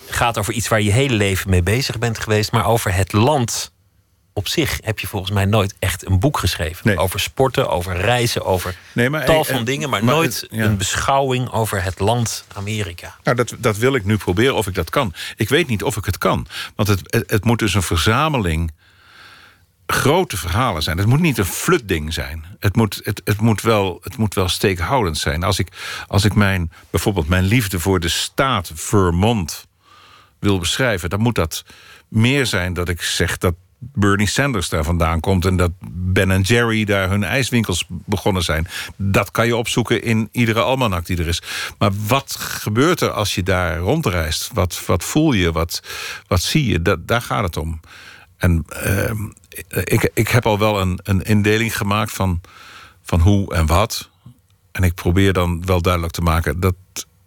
[0.10, 2.51] gaat over iets waar je hele leven mee bezig bent geweest.
[2.51, 3.72] Maar over het land
[4.34, 6.97] op zich heb je volgens mij nooit echt een boek geschreven.
[6.97, 9.89] Over sporten, over reizen, over Nee, maar- tal eh, van dingen.
[9.89, 10.64] Maar, maar nooit het- ja.
[10.64, 13.16] een beschouwing over het land Amerika.
[13.24, 15.14] Nou, dat, dat wil ik nu proberen of ik dat kan.
[15.36, 16.47] Ik weet niet of ik het kan.
[16.76, 18.72] Want het, het, het moet dus een verzameling
[19.92, 20.98] grote verhalen zijn.
[20.98, 22.46] Het moet niet een flutding zijn.
[22.60, 25.44] Het moet, het, het moet, wel, het moet wel steekhoudend zijn.
[25.44, 25.68] Als ik,
[26.08, 29.68] als ik mijn, bijvoorbeeld mijn liefde voor de staat Vermont
[30.40, 31.10] wil beschrijven...
[31.10, 31.66] dan moet dat
[32.08, 35.46] meer zijn dat ik zeg dat Bernie Sanders daar vandaan komt...
[35.46, 38.68] en dat Ben en Jerry daar hun ijswinkels begonnen zijn.
[38.96, 41.42] Dat kan je opzoeken in iedere almanak die er is.
[41.78, 44.50] Maar wat gebeurt er als je daar rondreist?
[44.54, 45.52] Wat, wat voel je?
[45.52, 45.82] Wat,
[46.28, 46.82] wat zie je?
[46.82, 47.80] Dat, daar gaat het om.
[48.40, 49.18] En ehm,
[49.84, 52.42] ik, ik heb al wel een, een indeling gemaakt van,
[53.04, 54.10] van hoe en wat.
[54.72, 56.76] En ik probeer dan wel duidelijk te maken dat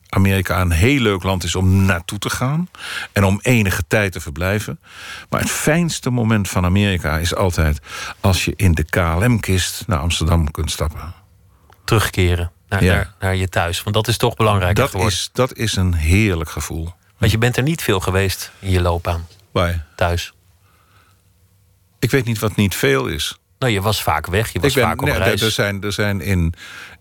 [0.09, 2.69] Amerika een heel leuk land is om naartoe te gaan.
[3.13, 4.81] En om enige tijd te verblijven.
[5.29, 7.81] Maar het fijnste moment van Amerika is altijd
[8.21, 11.15] als je in de KLM-kist naar Amsterdam kunt stappen.
[11.85, 12.95] Terugkeren naar, Ja.
[12.95, 13.83] naar, naar je thuis.
[13.83, 15.13] Want dat is toch belangrijk Dat geworden.
[15.15, 16.93] is, dat is een heerlijk gevoel.
[17.19, 19.27] Want je bent er niet veel geweest in je loopbaan.
[19.53, 19.87] Waar?
[19.97, 20.33] Thuis.
[22.03, 23.38] Ik weet niet wat niet veel is.
[23.59, 24.53] Nou, je was vaak weg.
[24.53, 25.42] Je was ik ben, vaak op nee, reis.
[25.42, 26.55] Er zijn, er zijn in,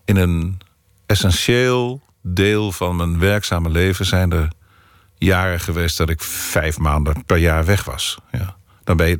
[0.04, 0.60] in een
[1.06, 4.06] essentieel deel van mijn werkzame leven...
[4.06, 4.48] zijn er
[5.14, 8.18] jaren geweest dat ik vijf maanden per jaar weg was.
[8.32, 8.56] Ja.
[8.84, 9.18] Dan ben je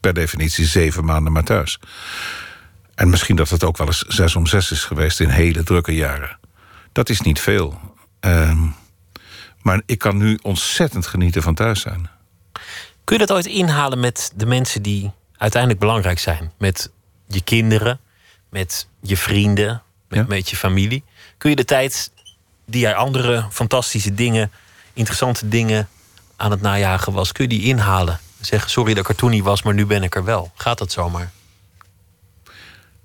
[0.00, 1.80] per definitie zeven maanden maar thuis.
[2.94, 5.20] En misschien dat het ook wel eens zes om zes is geweest...
[5.20, 6.38] in hele drukke jaren.
[6.92, 7.80] Dat is niet veel.
[8.20, 8.66] Ehm,
[9.62, 12.10] maar ik kan nu ontzettend genieten van thuis zijn.
[13.10, 16.52] Kun je dat ooit inhalen met de mensen die uiteindelijk belangrijk zijn?
[16.58, 16.90] Met
[17.26, 18.00] je kinderen,
[18.48, 21.04] met je vrienden, met, met je familie.
[21.38, 22.10] Kun je de tijd
[22.66, 24.50] die jij andere fantastische dingen,
[24.92, 25.88] interessante dingen
[26.36, 28.20] aan het najagen was, kun je die inhalen?
[28.40, 30.52] Zeggen, sorry dat ik er toen niet was, maar nu ben ik er wel.
[30.54, 31.30] Gaat dat zomaar?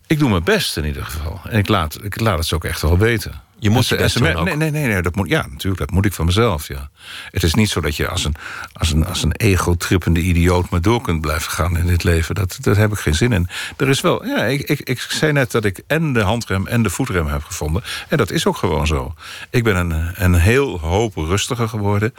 [0.07, 1.39] Ik doe mijn best in ieder geval.
[1.43, 3.41] En ik laat, ik laat het ze ook echt wel weten.
[3.65, 6.13] Je moet ze- doen nee, nee, nee, nee, dat moet, ja, natuurlijk, dat moet ik
[6.13, 6.89] van mezelf, ja.
[7.31, 8.35] Het is niet zo dat je als een,
[8.73, 10.69] als een, als een ego-trippende idioot...
[10.69, 12.35] maar door kunt blijven gaan in dit leven.
[12.35, 13.47] Dat, daar heb ik geen zin in.
[13.77, 16.83] Er is wel, ja, ik, ik, ik zei net dat ik en de handrem en
[16.83, 17.83] de voetrem heb gevonden.
[18.09, 19.13] En dat is ook gewoon zo.
[19.49, 22.13] Ik ben een, een heel hoop rustiger geworden.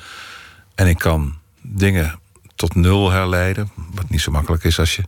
[0.75, 2.19] En ik kan dingen
[2.55, 3.71] tot nul herleiden.
[3.95, 5.03] Wat niet zo makkelijk is als je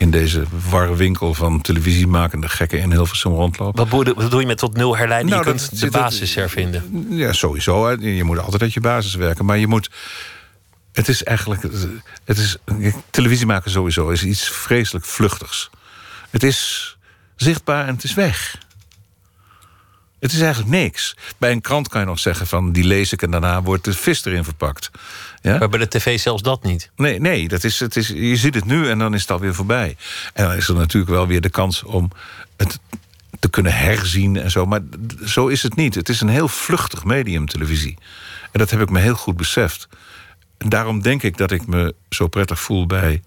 [0.00, 3.78] in deze warwinkel van televisiemakende gekken in Hilversum rondloopt.
[3.78, 5.30] Wat bedoel, wat bedoel je met tot nul herleiden?
[5.30, 7.06] Nou, je dat kunt de basis hervinden.
[7.10, 7.86] Ja, sowieso.
[7.86, 7.92] hè.
[7.92, 9.44] Je moet altijd uit je basis werken.
[9.44, 9.90] Maar je moet.
[10.92, 11.62] Het is eigenlijk.
[12.24, 12.56] Het is,
[13.10, 15.70] televisie maken sowieso is iets vreselijk vluchtigs.
[16.30, 16.96] Het is
[17.36, 18.58] zichtbaar en het is weg.
[20.20, 21.16] Het is eigenlijk niks.
[21.38, 23.92] Bij een krant kan je nog zeggen van die lees ik en daarna wordt de
[23.92, 24.90] vis erin verpakt.
[25.42, 25.58] Ja?
[25.58, 26.90] Maar bij de tv zelfs dat niet.
[26.96, 29.54] Nee, nee dat is, het is, je ziet het nu en dan is het alweer
[29.54, 29.96] voorbij.
[30.32, 32.10] En dan is er natuurlijk wel weer de kans om
[32.56, 32.78] het
[33.38, 34.66] te kunnen herzien en zo.
[34.66, 34.80] Maar
[35.24, 35.94] zo is het niet.
[35.94, 37.98] Het is een heel vluchtig medium, televisie.
[38.52, 39.88] En dat heb ik me heel goed beseft.
[40.58, 43.22] En daarom denk ik dat ik me zo prettig voel bij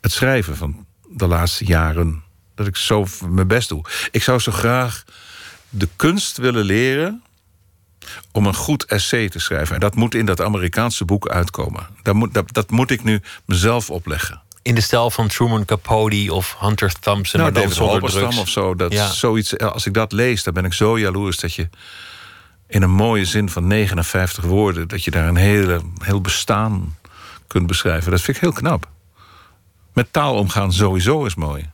[0.00, 2.22] het schrijven van de laatste jaren.
[2.54, 3.84] Dat ik zo mijn best doe.
[4.10, 5.04] Ik zou zo graag
[5.68, 7.22] de kunst willen leren
[8.32, 9.74] om een goed essay te schrijven.
[9.74, 11.86] En dat moet in dat Amerikaanse boek uitkomen.
[12.02, 14.40] Dat moet, dat, dat moet ik nu mezelf opleggen.
[14.62, 18.22] In de stijl van Truman Capote of Hunter Thompson, Nou, maar dan David zonder Halberstam
[18.30, 18.38] drugs.
[18.42, 18.74] of zo.
[18.74, 19.10] Dat Ja.
[19.10, 21.68] zoiets, als ik dat lees, dan ben ik zo jaloers dat je
[22.68, 26.96] in een mooie zin van 59 woorden, dat je daar een hele, heel bestaan
[27.46, 28.10] kunt beschrijven.
[28.10, 28.88] Dat vind ik heel knap.
[29.92, 31.70] Met taal omgaan sowieso is mooi.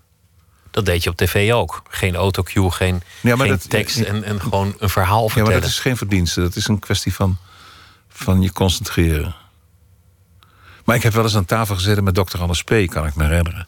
[0.72, 1.82] Dat deed je op tv ook.
[1.88, 5.50] Geen autocue, geen, Ja, geen dat- tekst en, en gewoon een verhaal Ja, vertellen.
[5.52, 6.40] maar dat is geen verdienste.
[6.40, 7.36] Dat is een kwestie van,
[8.08, 9.34] van je concentreren.
[10.84, 13.24] Maar ik heb wel eens aan tafel gezeten met dokter Anders P., kan ik me
[13.24, 13.66] herinneren.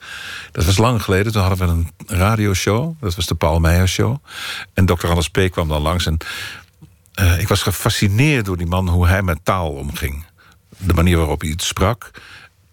[0.53, 1.33] Dat was lang geleden.
[1.33, 2.95] Toen hadden we een radioshow.
[3.01, 4.17] Dat was de Paul Meijer Show.
[4.75, 5.39] En dokter Anders P.
[5.51, 6.07] kwam dan langs.
[6.07, 6.17] En
[7.13, 10.25] eh, ik was gefascineerd door die man, hoe hij met taal omging.
[10.77, 12.11] De manier waarop hij het sprak.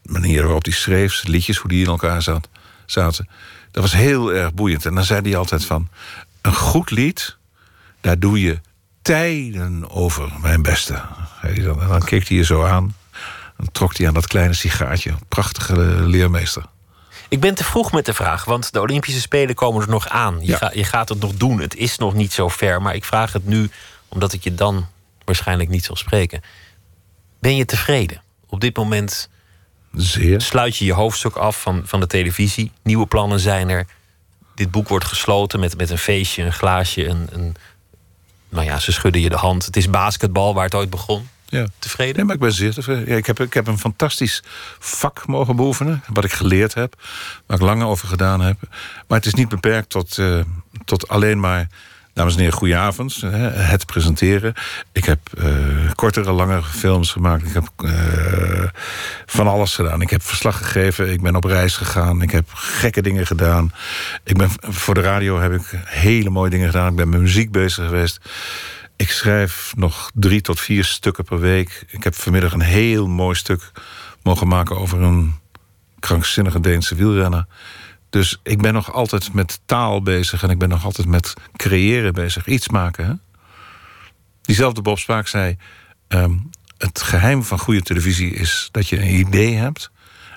[0.02, 1.24] De manier waarop hij schreef.
[1.28, 2.48] Liedjes, hoe die in elkaar zat,
[2.86, 3.28] zaten.
[3.72, 4.86] Dat was heel erg boeiend.
[4.86, 5.90] En dan zei hij altijd van...
[6.42, 7.38] Een goed lied,
[8.02, 8.60] daar doe je
[9.02, 11.02] tijden over, mijn beste.
[11.42, 12.96] En dan keek hij je zo aan.
[13.58, 15.14] Dan trok hij aan dat kleine sigaartje.
[15.28, 15.76] Prachtige
[16.08, 16.64] leermeester.
[17.30, 20.38] Ik ben te vroeg met de vraag, want de Olympische Spelen komen er nog aan.
[20.42, 20.58] Je, Ja.
[20.58, 21.60] ga- je gaat het nog doen.
[21.60, 22.82] Het is nog niet zo ver.
[22.82, 23.70] Maar ik vraag het nu,
[24.08, 24.88] omdat ik je dan
[25.26, 26.42] waarschijnlijk niet zal spreken.
[27.40, 28.22] Ben je tevreden?
[28.48, 29.30] Op dit moment
[29.94, 30.42] Zeer.
[30.42, 32.72] sluit je je hoofdstuk af van, van de televisie.
[32.84, 33.86] Nieuwe plannen zijn er.
[34.56, 37.08] Dit boek wordt gesloten met, met een feestje, een glaasje.
[37.08, 37.56] Een, een,
[38.50, 39.66] nou ja, ze schudden je de hand.
[39.66, 41.30] Het is basketbal waar het ooit begon.
[41.46, 41.68] Ja.
[41.80, 42.16] Tevreden?
[42.16, 43.08] Nee, maar ik ben zeer tevreden.
[43.08, 44.44] Ja, ik, heb, ik heb een fantastisch
[44.80, 46.04] vak mogen beoefenen.
[46.14, 47.02] Wat ik geleerd heb.
[47.46, 48.58] Waar ik lang over gedaan heb.
[49.08, 50.40] Maar het is niet beperkt tot, eh,
[50.86, 51.68] tot alleen maar...
[52.22, 53.22] Dames en heren, goedenavond.
[53.22, 54.54] Het presenteren.
[54.92, 57.46] Ik heb eh, kortere, langere films gemaakt.
[57.46, 58.64] Ik heb eh,
[59.26, 60.02] van alles gedaan.
[60.02, 61.12] Ik heb verslag gegeven.
[61.12, 62.22] Ik ben op reis gegaan.
[62.22, 63.74] Ik heb gekke dingen gedaan.
[64.24, 66.90] Ik ben, voor de radio heb ik hele mooie dingen gedaan.
[66.90, 68.20] Ik ben met muziek bezig geweest.
[68.96, 71.86] Ik schrijf nog drie tot vier stukken per week.
[71.88, 73.72] Ik heb vanmiddag een heel mooi stuk
[74.24, 75.36] mogen maken over een
[76.00, 77.46] krankzinnige Deense wielrenner.
[78.12, 82.14] Dus ik ben nog altijd met taal bezig en ik ben nog altijd met creëren
[82.14, 82.48] bezig.
[82.48, 83.06] Iets maken.
[83.06, 83.14] Hè?
[84.42, 85.58] Diezelfde Bob Spaak zei:
[86.08, 86.34] ehm,
[86.78, 89.92] Het geheim van goede televisie is dat je een idee hebt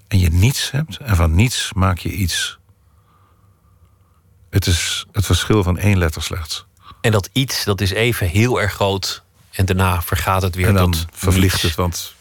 [0.08, 0.96] en je niets hebt.
[0.96, 2.58] En van niets maak je iets.
[4.50, 6.66] Het is het verschil van één letter slechts.
[7.00, 9.22] En dat iets, dat is even heel erg groot.
[9.50, 11.62] En daarna vergaat het weer en dan tot vervliegt niets.
[11.62, 12.13] het, want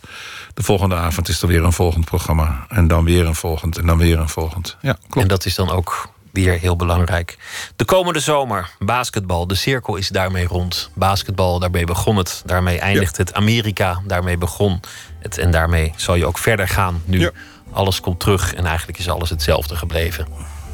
[0.54, 2.66] de volgende avond is er weer een volgend programma.
[2.70, 4.78] En dan weer een volgend en dan weer een volgend.
[4.82, 5.16] Ja, klopt.
[5.16, 7.38] En dat is dan ook weer heel belangrijk.
[7.76, 9.47] De komende zomer, basketbal.
[9.47, 10.89] De cirkel is daarmee rond.
[10.93, 12.43] Basketbal, daarmee begon het.
[12.45, 13.34] Daarmee eindigt het.
[13.34, 14.80] Amerika, daarmee begon
[15.20, 15.38] het.
[15.38, 17.20] En daarmee zal je ook verder gaan nu.
[17.20, 17.32] Ja.
[17.72, 20.28] Alles komt terug en eigenlijk is alles hetzelfde gebleven.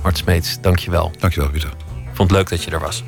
[0.03, 1.11] Mart Smeets, dank je wel.
[1.19, 1.73] Dankjewel, Pieter.
[2.05, 3.03] Vond het leuk dat je er was.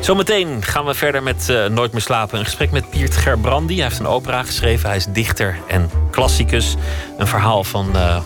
[0.00, 2.38] Zometeen gaan we verder met eh, Nooit meer slapen.
[2.38, 3.74] Een gesprek met Piert Gerbrandi.
[3.74, 4.88] Hij heeft een opera geschreven.
[4.88, 6.74] Hij is dichter en klassicus.
[7.18, 8.20] Een verhaal van eh,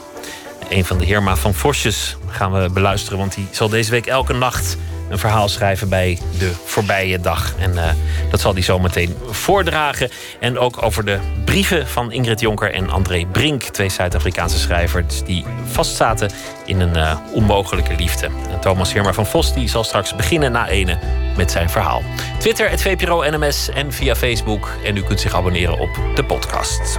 [0.74, 3.18] een van de Heerma van Vosjes gaan we beluisteren.
[3.18, 4.76] Want die zal deze week elke nacht
[5.08, 7.54] een verhaal schrijven bij de voorbije dag.
[7.58, 7.92] En eh,
[8.30, 10.10] dat zal hij zometeen voordragen.
[10.40, 13.62] En ook over de brieven van Ingrid Jonker en André Brink.
[13.62, 16.30] Twee Zuid-Afrikaanse schrijvers die vastzaten
[16.64, 18.26] in een eh, onmogelijke liefde.
[18.26, 20.98] En Thomas Heerma van Vos die zal straks beginnen na ene
[21.36, 22.02] met zijn verhaal.
[22.38, 24.68] Twitter, het VPRO NMS en via Facebook.
[24.84, 26.98] En u kunt zich abonneren op de podcast.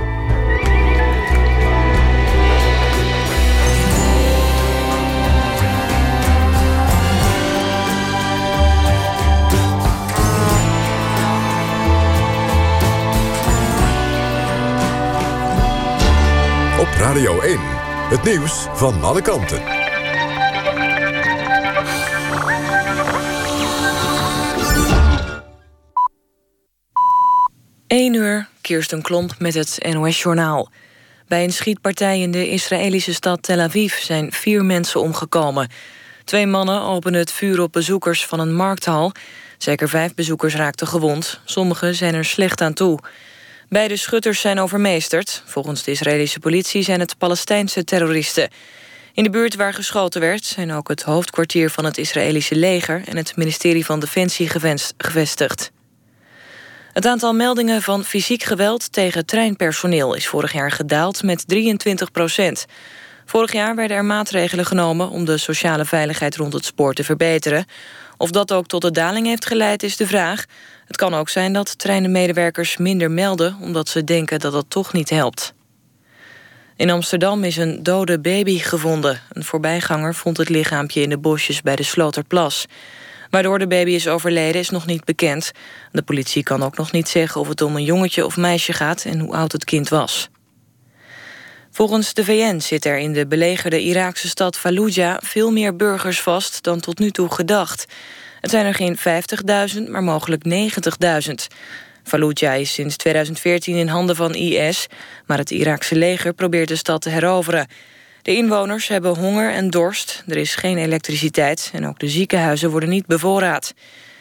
[17.06, 17.60] Radio 1.
[18.10, 19.62] Het nieuws van alle kanten.
[27.88, 30.70] 1 uur, Kirsten Klomp met het NOS-journaal.
[31.28, 35.70] Bij een schietpartij in de Israëlische stad Tel Aviv zijn vier mensen omgekomen.
[36.24, 39.12] Twee mannen openen het vuur op bezoekers van een markthal.
[39.58, 41.42] Zeker vijf bezoekers raakten gewond.
[41.44, 43.00] Sommigen zijn er slecht aan toe.
[43.70, 45.44] Beide schutters zijn overmeesterd.
[45.46, 48.50] Volgens de Israëlische politie zijn het Palestijnse terroristen.
[49.14, 53.02] In de buurt waar geschoten werd zijn ook het hoofdkwartier van het Israëlische leger...
[53.06, 54.50] en het ministerie van Defensie
[54.98, 55.72] gevestigd.
[56.94, 62.66] Het aantal meldingen van fysiek geweld tegen treinpersoneel is vorig jaar gedaald met 23 procent.
[63.26, 67.66] Vorig jaar werden er maatregelen genomen om de sociale veiligheid rond het spoor te verbeteren.
[68.18, 70.46] Of dat ook tot de daling heeft geleid is de vraag.
[70.86, 75.10] Het kan ook zijn dat treinenmedewerkers minder melden omdat ze denken dat dat toch niet
[75.10, 75.54] helpt.
[76.76, 79.22] In Amsterdam is een dode baby gevonden.
[79.30, 82.66] Een voorbijganger vond het lichaampje in de bosjes bij de Sloterplas.
[83.30, 85.52] Waardoor de baby is overleden is nog niet bekend.
[85.92, 89.06] De politie kan ook nog niet zeggen of het om een jongetje of meisje gaat...
[89.06, 90.30] en hoe oud het kind was.
[91.72, 95.18] Volgens de VN zit er in de belegerde Iraakse stad Fallujah...
[95.22, 97.86] veel meer burgers vast dan tot nu toe gedacht.
[98.46, 98.98] Het zijn er geen
[99.76, 100.44] 50.000, maar mogelijk
[101.28, 101.34] 90.000.
[102.04, 104.88] Fallujah is sinds 2014 in handen van IS...
[105.26, 107.68] maar het Iraakse leger probeert de stad te heroveren.
[108.22, 111.72] De inwoners hebben honger en dorst, er is geen elektriciteit...
[111.74, 113.74] en ook de ziekenhuizen worden niet bevoorraad.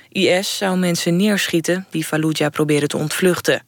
[0.09, 3.63] IS zou mensen neerschieten die Fallujah proberen te ontvluchten.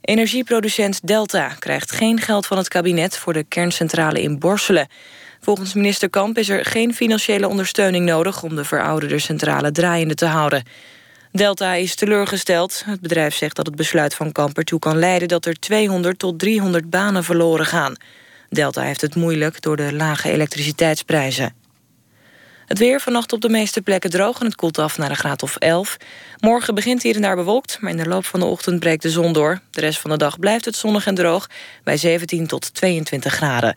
[0.00, 3.18] Energieproducent Delta krijgt geen geld van het kabinet...
[3.18, 4.88] voor de kerncentrale in Borselen.
[5.44, 8.42] Volgens minister Kamp is er geen financiële ondersteuning nodig...
[8.42, 10.62] om de verouderde centrale draaiende te houden.
[11.32, 12.82] Delta is teleurgesteld.
[12.86, 15.28] Het bedrijf zegt dat het besluit van Kamp ertoe kan leiden...
[15.28, 17.96] dat er 200 tot 300 banen verloren gaan.
[18.48, 21.54] Delta heeft het moeilijk door de lage elektriciteitsprijzen.
[22.66, 25.42] Het weer vannacht op de meeste plekken droog en het koelt af naar een graad
[25.42, 25.96] of 11.
[26.40, 29.10] Morgen begint hier en daar bewolkt, maar in de loop van de ochtend breekt de
[29.10, 29.60] zon door.
[29.70, 31.50] De rest van de dag blijft het zonnig en droog
[31.82, 33.76] bij 17 tot 22 graden.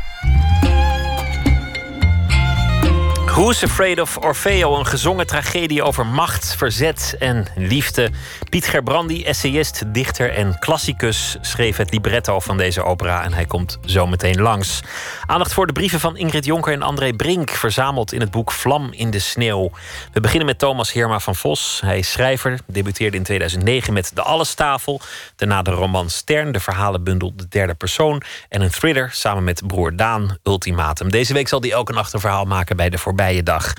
[3.31, 8.09] Who's Afraid of Orfeo, een gezongen tragedie over macht, verzet en liefde.
[8.49, 13.77] Piet Gerbrandi, essayist, dichter en klassicus, schreef het libretto van deze opera en hij komt
[13.85, 14.81] zo meteen langs.
[15.25, 18.91] Aandacht voor de brieven van Ingrid Jonker en André Brink, verzameld in het boek Vlam
[18.91, 19.71] in de Sneeuw.
[20.13, 21.81] We beginnen met Thomas Herma van Vos.
[21.85, 25.01] Hij is schrijver, debuteerde in 2009 met De Allestafel,
[25.35, 29.95] daarna de roman Stern, de verhalenbundel De Derde Persoon en een thriller samen met broer
[29.95, 31.11] Daan, Ultimatum.
[31.11, 33.73] Deze week zal hij nacht een verhaal maken bij de voorbij dag.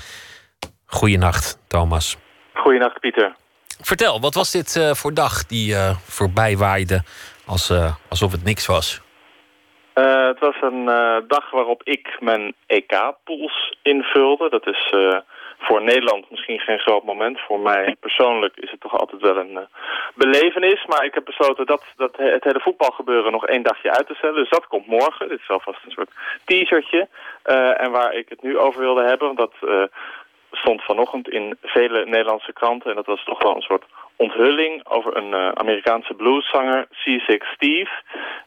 [0.86, 2.16] Goeienacht, Thomas.
[2.54, 3.34] Goeienacht, Pieter.
[3.80, 7.02] Vertel, wat was dit uh, voor dag die uh, voorbij waaide
[7.46, 9.00] als, uh, alsof het niks was?
[9.94, 10.84] het was een
[11.28, 14.48] dag waarop ik mijn EK-pools invulde.
[14.50, 14.94] Dat is
[15.62, 17.40] voor Nederland misschien geen groot moment.
[17.40, 19.58] Voor mij persoonlijk is het toch altijd wel een
[20.14, 20.84] belevenis.
[20.86, 24.34] Maar ik heb besloten dat, dat het hele voetbalgebeuren nog één dagje uit te stellen.
[24.34, 25.28] Dus dat komt morgen.
[25.28, 26.10] Dit is alvast een soort
[26.44, 27.08] teasertje.
[27.76, 29.54] en waar ik het nu over wilde hebben, want dat
[30.52, 32.90] stond vanochtend in vele Nederlandse kranten.
[32.90, 33.84] En dat was toch wel een soort
[34.16, 37.90] onthulling over een Amerikaanse blueszanger, C6 Steve.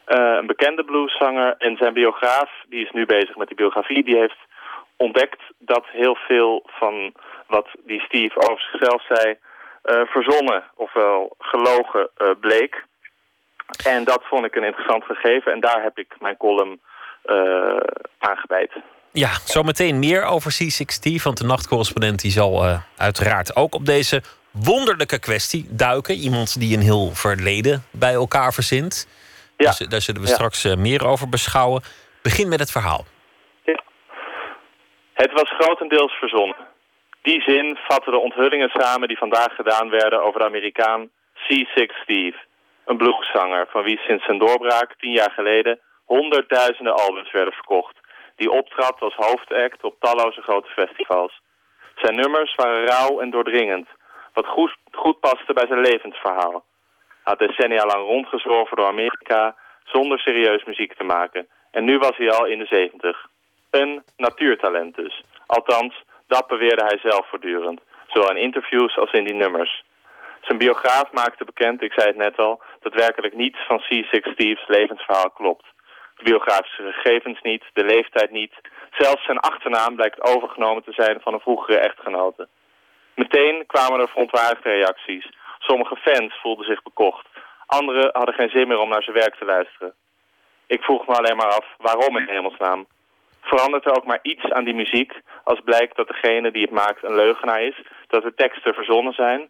[0.04, 1.54] Een bekende blueszanger.
[1.58, 4.38] En zijn biograaf, die is nu bezig met die biografie, die heeft
[4.96, 7.12] ontdekt dat heel veel van
[7.46, 9.36] wat die Steve over zichzelf zei...
[9.84, 12.84] Uh, verzonnen, ofwel gelogen bleek.
[13.84, 15.52] En dat vond ik een interessant gegeven.
[15.52, 16.80] En daar heb ik mijn column
[18.18, 18.72] aangebeid.
[19.16, 21.22] Ja, zometeen meer over C60.
[21.22, 26.14] Want de nachtcorrespondent die zal uh, uiteraard ook op deze wonderlijke kwestie duiken.
[26.14, 29.08] Iemand die een heel verleden bij elkaar verzint.
[29.56, 29.70] Ja.
[29.70, 30.34] Dus, daar zullen we ja.
[30.34, 31.82] straks uh, meer over beschouwen.
[32.22, 33.04] Begin met het verhaal.
[35.22, 36.56] Het was grotendeels verzonnen.
[37.22, 41.10] Die zin vatten de onthullingen samen die vandaag gedaan werden over de Amerikaan
[41.44, 42.38] C6 Steve.
[42.84, 47.96] Een blueszanger van wie sinds zijn doorbraak tien jaar geleden honderdduizenden albums werden verkocht
[48.36, 51.40] die optrad als hoofdact op talloze grote festivals.
[51.94, 53.88] Zijn nummers waren rauw en doordringend,
[54.32, 56.64] wat goed, goed paste bij zijn levensverhaal.
[57.06, 61.48] Hij had decennia lang rondgezworven door Amerika zonder serieus muziek te maken.
[61.70, 63.28] En nu was hij al in de zeventig.
[63.70, 65.22] Een natuurtalent dus.
[65.46, 67.80] Althans, dat beweerde hij zelf voortdurend.
[68.06, 69.84] Zowel in interviews als in die nummers.
[70.40, 74.64] Zijn biograaf maakte bekend, ik zei het net al, dat werkelijk niets van C6 Steve's
[74.66, 75.64] levensverhaal klopt
[76.16, 78.54] de biografische gegevens niet, de leeftijd niet.
[78.90, 82.48] Zelfs zijn achternaam blijkt overgenomen te zijn van een vroegere echtgenote.
[83.14, 85.28] Meteen kwamen er verontwaardigde reacties.
[85.58, 87.26] Sommige fans voelden zich bekocht.
[87.66, 89.94] Anderen hadden geen zin meer om naar zijn werk te luisteren.
[90.66, 92.86] Ik vroeg me alleen maar af, waarom in hemelsnaam?
[93.48, 95.12] Verandert er ook maar iets aan die muziek
[95.44, 97.82] als blijkt dat degene die het maakt een leugenaar is?
[98.06, 99.48] Dat de teksten verzonnen zijn?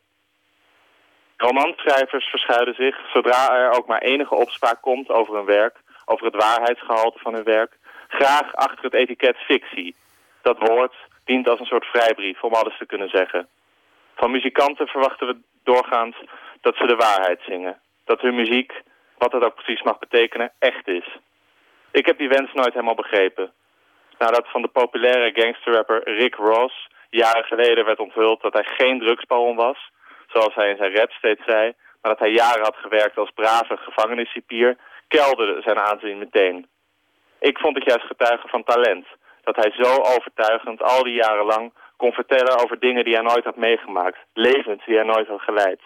[1.36, 6.42] Romanschrijvers verschuilen zich zodra er ook maar enige opspraak komt over hun werk over het
[6.42, 7.78] waarheidsgehalte van hun werk,
[8.08, 9.94] graag achter het etiket fictie.
[10.42, 10.94] Dat woord
[11.24, 13.48] dient als een soort vrijbrief om alles te kunnen zeggen.
[14.14, 16.16] Van muzikanten verwachten we doorgaans
[16.60, 17.80] dat ze de waarheid zingen.
[18.04, 18.72] Dat hun muziek,
[19.18, 21.18] wat dat ook precies mag betekenen, echt is.
[21.90, 23.52] Ik heb die wens nooit helemaal begrepen.
[24.18, 29.56] Nadat van de populaire gangsterrapper Rick Ross jaren geleden werd onthuld dat hij geen drugsbaron
[29.56, 29.90] was,
[30.26, 33.76] zoals hij in zijn rap steeds zei, maar dat hij jaren had gewerkt als brave
[33.76, 34.76] gevangeniscipier
[35.08, 36.66] kelderde zijn aanzien meteen.
[37.38, 39.06] Ik vond het juist getuige van talent.
[39.42, 43.44] Dat hij zo overtuigend al die jaren lang kon vertellen over dingen die hij nooit
[43.44, 44.18] had meegemaakt.
[44.32, 45.80] Levens die hij nooit had geleid.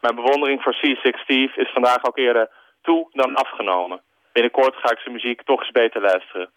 [0.00, 2.50] Mijn bewondering voor C6 Steve is vandaag ook eerder
[2.82, 4.00] toe dan afgenomen.
[4.32, 6.50] Binnenkort ga ik zijn muziek toch eens beter luisteren.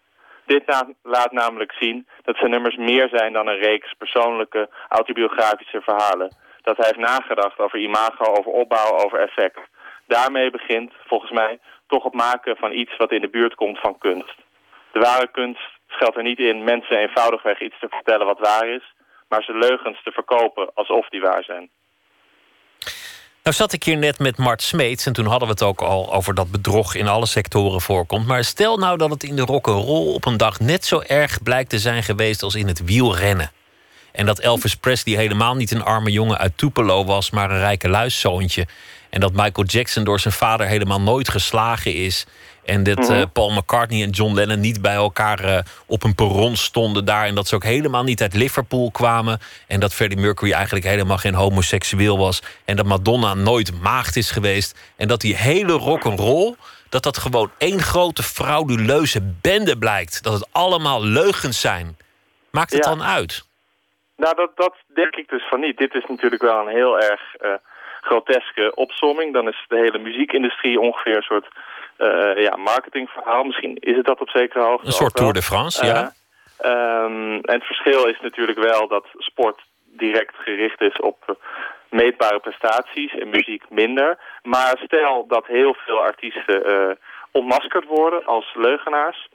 [0.54, 0.64] Dit
[1.02, 6.34] laat namelijk zien dat zijn nummers meer zijn dan een reeks persoonlijke autobiografische verhalen.
[6.62, 9.60] Dat hij heeft nagedacht over imago, over opbouw, over effect.
[10.06, 13.98] Daarmee begint, volgens mij, toch het maken van iets wat in de buurt komt van
[13.98, 14.36] kunst.
[14.92, 18.94] De ware kunst schuilt er niet in mensen eenvoudigweg iets te vertellen wat waar is,
[19.28, 21.70] maar ze leugens te verkopen alsof die waar zijn.
[23.42, 26.12] Nou zat ik hier net met Mart Smeets en toen hadden we het ook al
[26.12, 28.26] over dat bedrog in alle sectoren voorkomt.
[28.26, 31.70] Maar stel nou dat het in de rock'n'roll op een dag net zo erg blijkt
[31.70, 33.52] te zijn geweest als in het wielrennen.
[34.12, 37.88] En dat Elvis Presley helemaal niet een arme jongen uit Tupelo was, maar een rijke
[37.88, 38.66] luiszoontje.
[39.10, 42.26] En dat Michael Jackson door zijn vader helemaal nooit geslagen is.
[42.70, 43.12] En dat mhm.
[43.12, 47.26] eh, Paul McCartney en John Lennon niet bij elkaar uh, op een perron stonden daar.
[47.26, 49.38] En dat ze ook helemaal niet uit Liverpool kwamen.
[49.68, 52.42] En dat Freddie Mercury eigenlijk helemaal geen homoseksueel was.
[52.64, 54.92] En dat Madonna nooit maagd is geweest.
[54.96, 56.54] En dat die hele rock and roll
[56.88, 60.22] dat dat gewoon één grote frauduleuze bende blijkt.
[60.22, 61.96] Dat het allemaal leugens zijn.
[62.50, 63.44] Maakt het dan uit?
[64.16, 65.78] Nou, dat, dat denk ik dus van niet.
[65.78, 67.50] Dit is natuurlijk wel een heel erg uh,
[68.00, 69.32] groteske opsomming.
[69.32, 71.48] Dan is de hele muziekindustrie ongeveer een soort
[72.36, 73.44] ja, marketingverhaal.
[73.44, 74.86] Misschien is het dat op zekere hoogte.
[74.86, 76.12] Een soort Tour de France, ja.
[76.64, 81.36] Um, en het verschil is natuurlijk wel dat sport direct gericht is op
[81.90, 84.18] meetbare prestaties en muziek minder.
[84.42, 86.90] Maar stel dat heel veel artiesten uh,
[87.32, 89.28] ontmaskerd worden als leugenaars...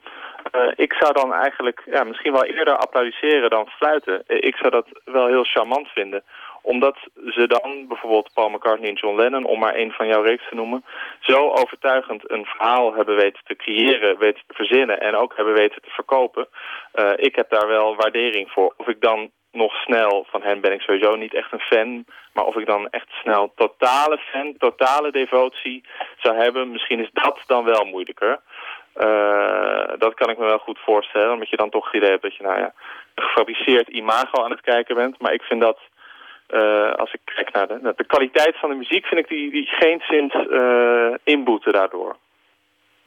[0.52, 4.22] Uh, ik zou dan eigenlijk ja, misschien wel eerder applaudisseren dan fluiten.
[4.26, 6.22] Ik zou dat wel heel charmant vinden
[6.66, 6.96] omdat
[7.26, 9.44] ze dan, bijvoorbeeld Paul McCartney en John Lennon...
[9.44, 10.84] om maar een van jouw reeks te noemen...
[11.20, 15.00] zo overtuigend een verhaal hebben weten te creëren, weten te verzinnen...
[15.00, 16.48] en ook hebben weten te verkopen.
[16.94, 18.74] Uh, ik heb daar wel waardering voor.
[18.76, 22.04] Of ik dan nog snel, van hen ben ik sowieso niet echt een fan...
[22.32, 25.84] maar of ik dan echt snel totale fan, totale devotie
[26.16, 26.70] zou hebben...
[26.70, 28.40] misschien is dat dan wel moeilijker...
[28.96, 32.22] Uh, dat kan ik me wel goed voorstellen, omdat je dan toch het idee hebt
[32.22, 32.72] dat je nou ja,
[33.14, 35.20] een gefabriceerd imago aan het kijken bent.
[35.20, 35.78] Maar ik vind dat
[36.50, 39.66] uh, als ik kijk naar de, de, kwaliteit van de muziek, vind ik die, die
[39.66, 42.16] geen zin uh, inboeten daardoor.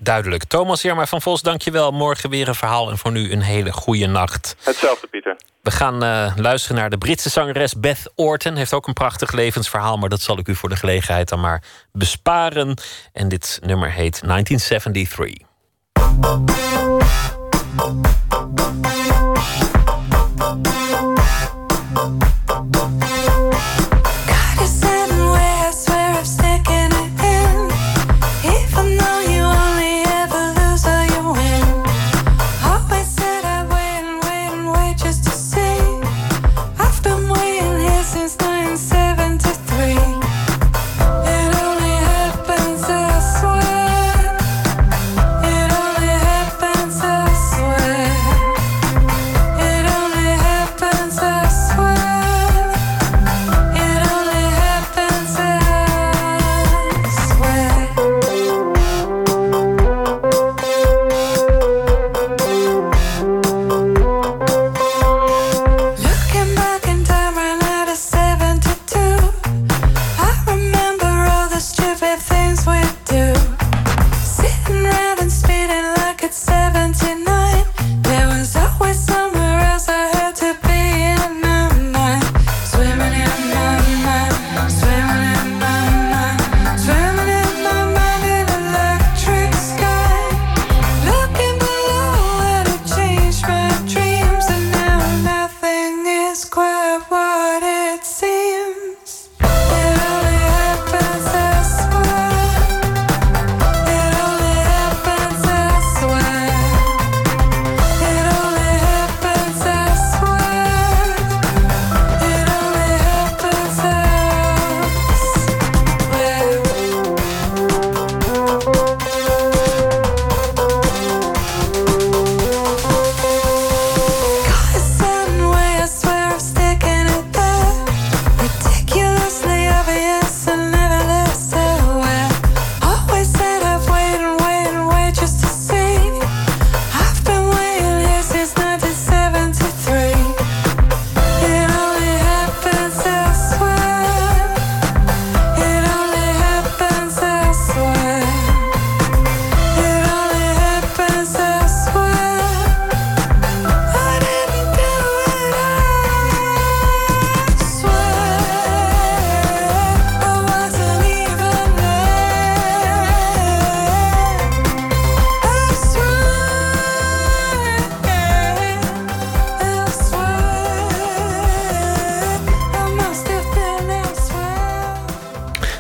[0.02, 0.44] Duidelijk.
[0.44, 1.92] Thomas Jerma van Vos, dankjewel.
[1.92, 4.56] Morgen weer een verhaal en voor nu een hele goede nacht.
[4.64, 5.36] Hetzelfde, Pieter.
[5.62, 8.56] We gaan uh, luisteren naar de Britse zangeres Beth Orton.
[8.56, 11.64] Heeft ook een prachtig levensverhaal, maar dat zal ik u voor de gelegenheid dan maar
[11.92, 12.78] besparen.
[13.14, 15.48] En dit nummer heet 1973.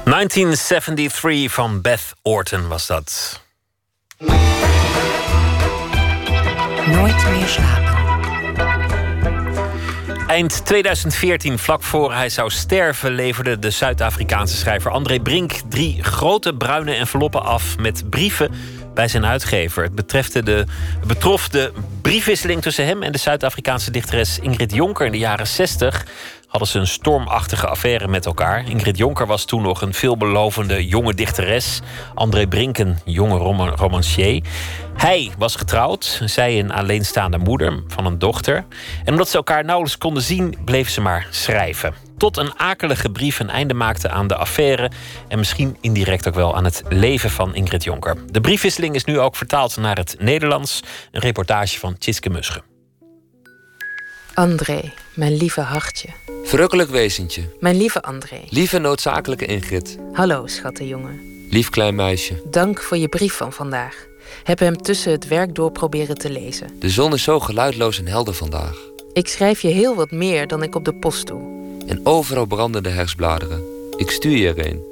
[0.09, 3.41] 1973 van Beth Orton was dat.
[6.85, 7.97] Nooit meer slapen.
[10.27, 16.55] Eind 2014, vlak voor hij zou sterven, leverde de Zuid-Afrikaanse schrijver André Brink drie grote
[16.55, 18.51] bruine enveloppen af met brieven
[18.93, 19.83] bij zijn uitgever.
[19.83, 20.65] Het, betrefte de,
[21.07, 21.71] betrof de
[22.01, 26.05] briefwisseling tussen hem en de Zuid-Afrikaanse dichteres Ingrid Jonker in de jaren 60
[26.49, 28.69] hadden ze een stormachtige affaire met elkaar.
[28.69, 31.81] Ingrid Jonker was toen nog een veelbelovende jonge dichteres.
[32.13, 33.37] André Brink een jonge
[33.75, 34.43] romancier.
[34.97, 38.65] Hij was getrouwd, zij een alleenstaande moeder van een dochter.
[39.05, 41.93] En omdat ze elkaar nauwelijks konden zien, bleef ze maar schrijven.
[42.17, 44.91] Tot een akelige brief een einde maakte aan de affaire.
[45.27, 48.17] En misschien indirect ook wel aan het leven van Ingrid Jonker.
[48.31, 50.83] De briefwisseling is nu ook vertaald naar het Nederlands.
[51.11, 52.68] Een reportage van Tjitske Musche.
[54.39, 56.07] André, mijn lieve hartje.
[56.43, 57.41] Verrukkelijk wezentje.
[57.59, 58.41] Mijn lieve André.
[58.49, 59.97] Lieve noodzakelijke Ingrid.
[60.13, 61.19] Hallo, schattenjongen.
[61.49, 62.41] Lief klein meisje.
[62.49, 64.07] Dank voor je brief van vandaag.
[64.43, 66.67] Heb hem tussen het werk door proberen te lezen.
[66.79, 68.77] De zon is zo geluidloos en helder vandaag.
[69.13, 71.41] Ik schrijf je heel wat meer dan ik op de post doe.
[71.87, 73.63] En overal branden de herfstbladeren.
[73.95, 74.87] Ik stuur je er een.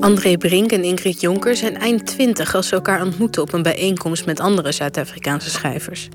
[0.00, 4.26] André Brink en Ingrid Jonker zijn eind twintig als ze elkaar ontmoeten op een bijeenkomst
[4.26, 6.08] met andere Zuid-Afrikaanse schrijvers.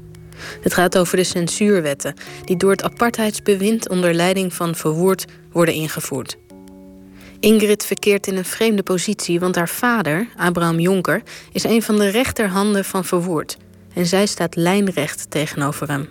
[0.62, 2.14] Het gaat over de censuurwetten
[2.44, 6.38] die door het apartheidsbewind onder leiding van Verwoerd worden ingevoerd.
[7.40, 11.22] Ingrid verkeert in een vreemde positie, want haar vader, Abraham Jonker,
[11.52, 13.58] is een van de rechterhanden van Verwoerd
[13.94, 16.10] en zij staat lijnrecht tegenover hem.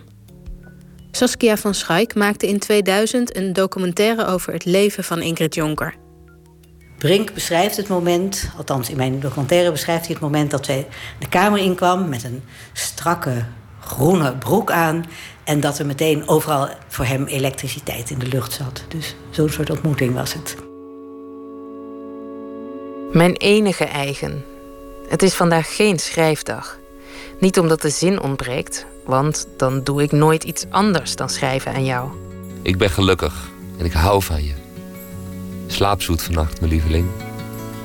[1.11, 5.95] Saskia van Schaik maakte in 2000 een documentaire over het leven van Ingrid Jonker.
[6.97, 10.87] Brink beschrijft het moment, althans in mijn documentaire beschrijft hij het moment dat zij
[11.19, 12.43] de kamer inkwam met een
[12.73, 13.45] strakke
[13.85, 15.05] groene broek aan.
[15.43, 18.83] En dat er meteen overal voor hem elektriciteit in de lucht zat.
[18.87, 20.55] Dus zo'n soort ontmoeting was het.
[23.11, 24.45] Mijn enige eigen.
[25.07, 26.77] Het is vandaag geen schrijfdag.
[27.39, 31.85] Niet omdat de zin ontbreekt, want dan doe ik nooit iets anders dan schrijven aan
[31.85, 32.09] jou.
[32.61, 34.53] Ik ben gelukkig en ik hou van je.
[35.67, 37.07] Slaap zoet vannacht, mijn lieveling.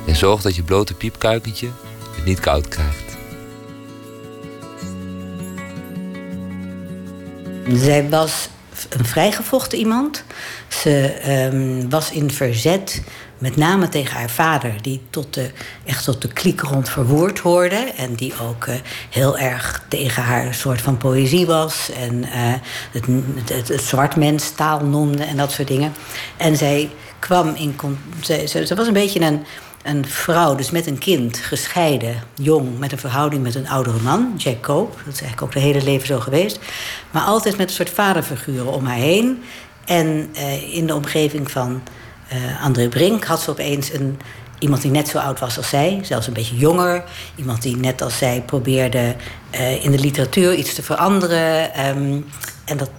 [0.05, 1.69] En zorg dat je blote piepkuikentje
[2.15, 3.08] het niet koud krijgt.
[7.67, 8.49] Zij was
[8.89, 10.23] een vrijgevochten iemand.
[10.67, 13.01] Ze ehm, was in verzet
[13.37, 15.51] met name tegen haar vader, die tot de,
[15.85, 17.75] echt tot de kliek rond verwoord hoorde.
[17.75, 18.75] En die ook uh,
[19.09, 21.89] heel erg tegen haar soort van poëzie was.
[21.91, 22.53] En uh,
[22.91, 23.05] het,
[23.49, 25.93] het, het, zwartmenstaal noemde en dat soort dingen.
[26.37, 27.75] En zij kwam in.
[28.21, 29.45] Ze, ze was een beetje een
[29.89, 34.33] een vrouw, dus met een kind, gescheiden, jong, met een verhouding met een oudere man,
[34.37, 34.65] Jack.
[34.67, 36.59] Dat is eigenlijk ook de hele leven zo geweest.
[37.11, 39.43] Maar altijd met een soort vaderfiguren om haar heen.
[39.85, 41.81] En uh, in de omgeving van
[42.33, 44.19] uh, André Brink had ze opeens een,
[44.59, 47.03] iemand die net zo oud was als zij, zelfs een beetje jonger.
[47.35, 49.15] Iemand die net als zij probeerde
[49.55, 51.87] uh, in de literatuur iets te veranderen.
[51.87, 52.25] Um,
[52.65, 52.89] en dat,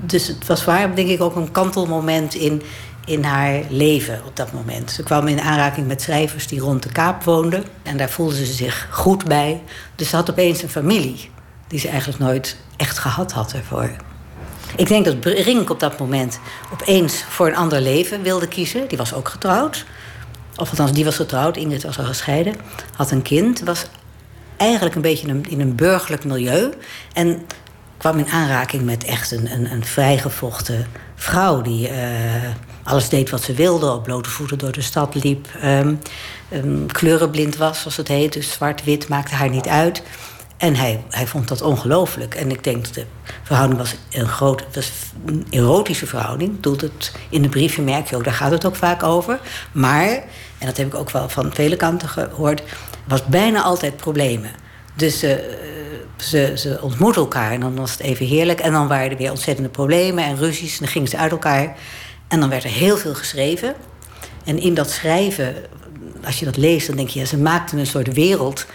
[0.00, 2.62] dus het was waar, denk ik, ook een kantelmoment in
[3.06, 4.90] in haar leven op dat moment.
[4.90, 7.64] Ze kwam in aanraking met schrijvers die rond de Kaap woonden.
[7.82, 9.62] En daar voelde ze zich goed bij.
[9.94, 11.30] Dus ze had opeens een familie
[11.68, 13.90] die ze eigenlijk nooit echt gehad had ervoor.
[14.76, 16.40] Ik denk dat Brink op dat moment
[16.72, 18.88] opeens voor een ander leven wilde kiezen.
[18.88, 19.84] Die was ook getrouwd.
[20.56, 21.56] Of althans, die was getrouwd.
[21.56, 22.54] Ingrid was al gescheiden.
[22.96, 23.60] Had een kind.
[23.60, 23.86] Was
[24.56, 26.72] eigenlijk een beetje in een, burgerlijk milieu.
[27.12, 27.46] En
[28.10, 31.62] kwam in aanraking met echt een, een, een vrijgevochten vrouw...
[31.62, 31.96] die uh,
[32.82, 35.48] alles deed wat ze wilde, op blote voeten door de stad liep.
[35.64, 35.98] Um,
[36.52, 38.32] um, kleurenblind was, zoals het heet.
[38.32, 40.02] Dus zwart-wit maakte haar niet uit.
[40.56, 42.34] En hij, hij vond dat ongelooflijk.
[42.34, 43.06] En ik denk dat de
[43.42, 44.90] verhouding was een, groot, was
[45.50, 46.60] erotische verhouding.
[46.60, 49.40] Doet het, in de briefje merk je ook, daar gaat het ook vaak over.
[49.72, 50.10] Maar,
[50.58, 52.62] en dat heb ik ook wel van vele kanten gehoord...
[53.04, 54.63] was bijna altijd problemen.
[54.94, 55.34] Dus uh,
[56.16, 58.60] ze, ze ontmoeten elkaar en dan was het even heerlijk.
[58.60, 60.72] En dan waren er weer ontzettende problemen en ruzies.
[60.72, 61.76] En dan gingen ze uit elkaar.
[62.28, 63.74] En dan werd er heel veel geschreven.
[64.44, 65.54] En in dat schrijven,
[66.24, 68.66] als je dat leest, dan denk je, ja, ze maakten een soort wereld.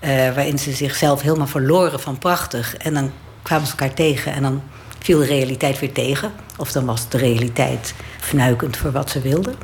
[0.00, 2.76] Uh, waarin ze zichzelf helemaal verloren van prachtig.
[2.76, 3.12] En dan
[3.42, 4.62] kwamen ze elkaar tegen en dan
[4.98, 6.32] viel de realiteit weer tegen.
[6.56, 9.54] Of dan was de realiteit fnuikend voor wat ze wilden.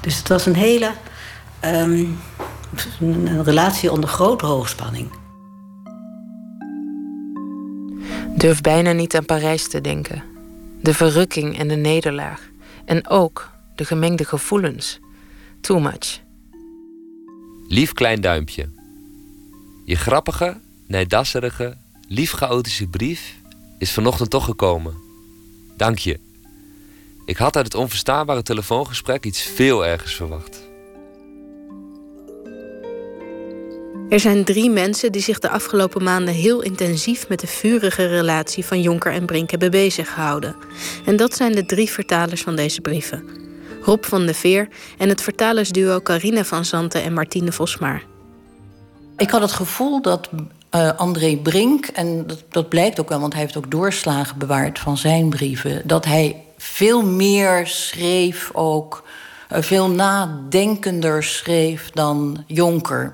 [0.00, 0.90] Dus het was een hele.
[1.64, 2.18] Um,
[3.00, 5.19] een relatie onder grote hoogspanning.
[8.36, 10.22] Durf bijna niet aan Parijs te denken.
[10.80, 12.48] De verrukking en de nederlaag.
[12.84, 14.98] En ook de gemengde gevoelens.
[15.60, 16.20] Too much.
[17.68, 18.68] Lief klein duimpje.
[19.84, 21.76] Je grappige, nijdasserige,
[22.08, 23.38] lief chaotische brief
[23.78, 24.94] is vanochtend toch gekomen.
[25.76, 26.20] Dank je.
[27.24, 30.69] Ik had uit het onverstaanbare telefoongesprek iets veel ergers verwacht.
[34.10, 38.64] Er zijn drie mensen die zich de afgelopen maanden heel intensief met de vurige relatie
[38.64, 40.56] van Jonker en Brink hebben beziggehouden.
[41.04, 43.24] En dat zijn de drie vertalers van deze brieven:
[43.82, 44.68] Rob van de Veer
[44.98, 48.02] en het vertalersduo Carina van Zanten en Martine Vosmaar.
[49.16, 50.28] Ik had het gevoel dat
[50.74, 54.78] uh, André Brink, en dat, dat blijkt ook wel, want hij heeft ook doorslagen bewaard
[54.78, 59.04] van zijn brieven, dat hij veel meer schreef ook,
[59.52, 63.12] uh, veel nadenkender schreef dan Jonker.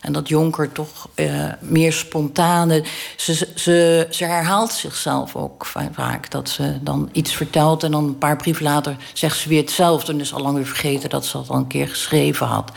[0.00, 2.84] En dat Jonker toch uh, meer spontane.
[3.16, 6.30] Ze, ze, ze herhaalt zichzelf ook vaak.
[6.30, 10.12] Dat ze dan iets vertelt en dan een paar brieven later zegt ze weer hetzelfde.
[10.12, 12.72] En is al lang weer vergeten dat ze dat al een keer geschreven had.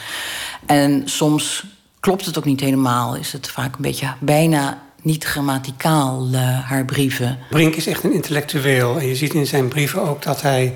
[0.66, 1.64] En soms
[2.00, 3.16] klopt het ook niet helemaal.
[3.16, 7.38] Is het vaak een beetje bijna niet grammaticaal, uh, haar brieven.
[7.50, 9.00] Brink is echt een intellectueel.
[9.00, 10.76] En je ziet in zijn brieven ook dat hij,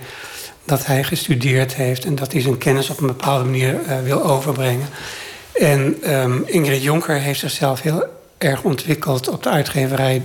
[0.63, 2.05] dat hij gestudeerd heeft...
[2.05, 4.87] en dat hij zijn kennis op een bepaalde manier uh, wil overbrengen.
[5.59, 8.03] En um, Ingrid Jonker heeft zichzelf heel
[8.37, 10.21] erg ontwikkeld op de uitgeverij.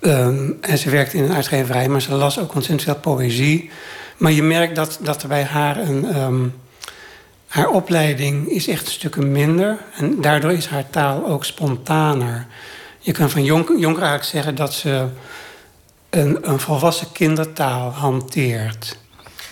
[0.00, 3.70] Um, en ze werkte in een uitgeverij, maar ze las ook ontzettend veel poëzie.
[4.16, 6.16] Maar je merkt dat, dat er bij haar een...
[6.16, 6.54] Um,
[7.46, 9.78] haar opleiding is echt stukken minder.
[9.94, 12.46] En daardoor is haar taal ook spontaner.
[12.98, 15.06] Je kan van Jonker, Jonker eigenlijk zeggen dat ze
[16.10, 18.98] een, een volwassen kindertaal hanteert.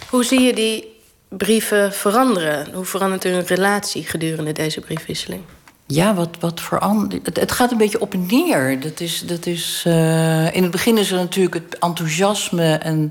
[0.09, 0.94] Hoe zie je die
[1.36, 2.74] brieven veranderen?
[2.74, 5.43] Hoe verandert hun relatie gedurende deze briefwisseling?
[5.86, 7.36] Ja, wat, wat verandert.
[7.36, 8.81] Het, gaat een beetje op en neer.
[8.81, 13.11] Dat is, dat is, uh, in het begin is er natuurlijk het enthousiasme en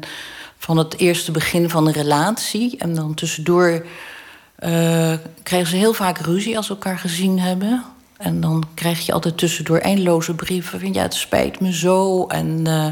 [0.58, 2.78] van het eerste begin van een relatie.
[2.78, 3.86] En dan tussendoor
[4.60, 5.14] uh,
[5.44, 7.84] krijgen ze heel vaak ruzie als ze elkaar gezien hebben.
[8.18, 10.80] En dan krijg je altijd tussendoor eindeloze brieven.
[10.80, 12.28] Vind ja, het spijt me zo.
[12.28, 12.88] En uh,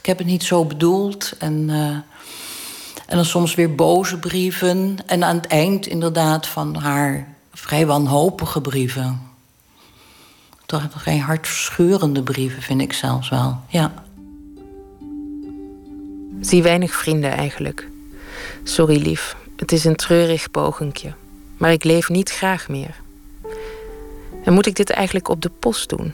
[0.00, 1.32] ik heb het niet zo bedoeld.
[1.38, 1.70] En
[3.06, 4.96] en dan soms weer boze brieven.
[5.06, 9.20] En aan het eind inderdaad van haar vrij wanhopige brieven.
[10.66, 13.60] Toch vrij hartverscheurende brieven, vind ik zelfs wel.
[13.68, 14.04] Ja.
[16.40, 17.88] Zie weinig vrienden eigenlijk.
[18.64, 21.14] Sorry lief, het is een treurig pogingje.
[21.56, 22.94] Maar ik leef niet graag meer.
[24.44, 26.12] En moet ik dit eigenlijk op de post doen?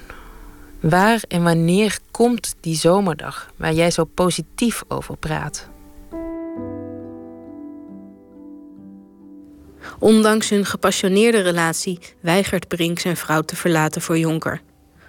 [0.80, 5.68] Waar en wanneer komt die zomerdag waar jij zo positief over praat?
[10.02, 14.60] Ondanks hun gepassioneerde relatie weigert Brink zijn vrouw te verlaten voor Jonker.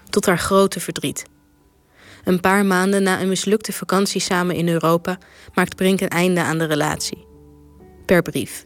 [0.10, 1.26] Tot haar grote verdriet.
[2.24, 5.18] Een paar maanden na een mislukte vakantie samen in Europa
[5.54, 7.26] maakt Brink een einde aan de relatie.
[8.06, 8.66] Per brief.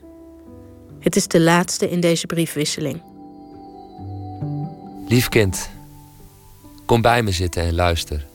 [0.99, 3.02] Het is de laatste in deze briefwisseling.
[5.08, 5.70] Lief kind,
[6.86, 8.26] kom bij me zitten en luister.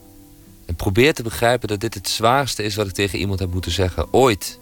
[0.65, 3.71] En probeer te begrijpen dat dit het zwaarste is wat ik tegen iemand heb moeten
[3.71, 4.61] zeggen, ooit.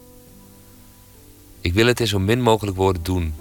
[1.62, 3.34] Ik wil het in zo min mogelijk woorden doen.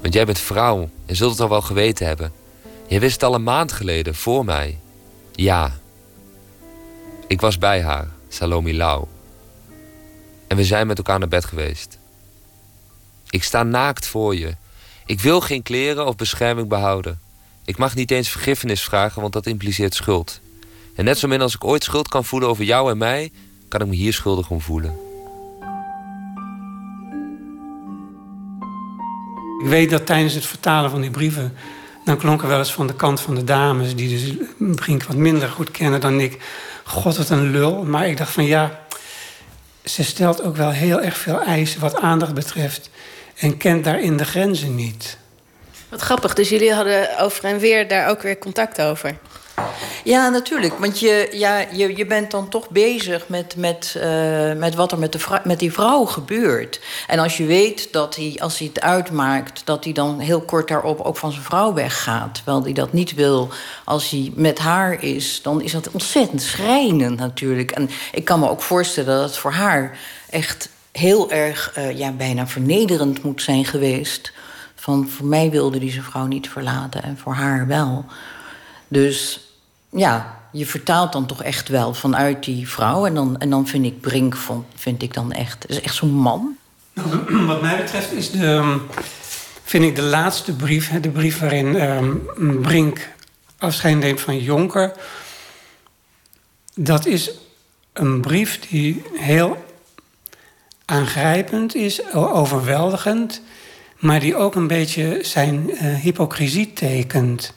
[0.00, 2.32] Want jij bent vrouw en zult het al wel geweten hebben.
[2.86, 4.78] Je wist het al een maand geleden, voor mij.
[5.32, 5.78] Ja.
[7.26, 9.04] Ik was bij haar, Salome Lau.
[10.46, 11.98] En we zijn met elkaar naar bed geweest.
[13.30, 14.54] Ik sta naakt voor je.
[15.06, 17.20] Ik wil geen kleren of bescherming behouden.
[17.64, 20.40] Ik mag niet eens vergiffenis vragen, want dat impliceert schuld.
[20.94, 23.32] En net zo min als ik ooit schuld kan voelen over jou en mij,
[23.68, 25.07] kan ik me hier schuldig om voelen.
[29.58, 31.56] Ik weet dat tijdens het vertalen van die brieven...
[32.04, 33.94] dan klonk er wel eens van de kant van de dames...
[33.94, 36.42] die dus Brink wat minder goed kennen dan ik...
[36.84, 37.84] God, wat een lul.
[37.84, 38.80] Maar ik dacht van ja...
[39.84, 42.90] ze stelt ook wel heel erg veel eisen wat aandacht betreft...
[43.36, 45.18] en kent daarin de grenzen niet.
[45.88, 49.18] Wat grappig, dus jullie hadden over en weer daar ook weer contact over.
[50.04, 50.78] Ja, natuurlijk.
[50.78, 54.98] Want je, ja, je, je bent dan toch bezig met, met, uh, met wat er
[54.98, 56.80] met, de met die vrouw gebeurt.
[57.06, 60.68] En als je weet dat hij, als hij het uitmaakt, dat hij dan heel kort
[60.68, 62.34] daarop ook van zijn vrouw weggaat.
[62.34, 63.48] Terwijl hij dat niet wil
[63.84, 67.70] als hij met haar is, dan is dat ontzettend schrijnend natuurlijk.
[67.70, 69.98] En ik kan me ook voorstellen dat het voor haar
[70.30, 74.32] echt heel erg, uh, ja, bijna vernederend moet zijn geweest.
[74.74, 78.04] Van voor mij wilde hij zijn vrouw niet verlaten en voor haar wel.
[78.88, 79.47] Dus
[79.90, 83.06] ja, je vertaalt dan toch echt wel vanuit die vrouw.
[83.06, 84.36] En dan, en dan vind ik Brink
[84.74, 86.56] vind ik dan echt, is echt zo'n man.
[87.46, 88.76] Wat mij betreft is de,
[89.64, 93.08] vind ik de laatste brief, de brief waarin um, Brink
[93.58, 94.92] afscheid neemt van Jonker.
[96.74, 97.30] Dat is
[97.92, 99.64] een brief die heel
[100.84, 103.42] aangrijpend is, overweldigend,
[103.98, 107.54] maar die ook een beetje zijn uh, hypocrisie tekent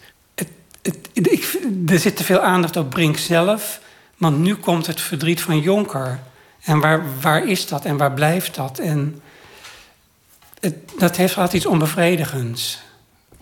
[0.81, 3.79] het, ik, er zit te veel aandacht op Brink zelf.
[4.17, 6.19] Want nu komt het verdriet van Jonker.
[6.63, 8.79] En waar, waar is dat en waar blijft dat?
[8.79, 9.21] En
[10.59, 12.79] het, dat heeft altijd iets onbevredigends.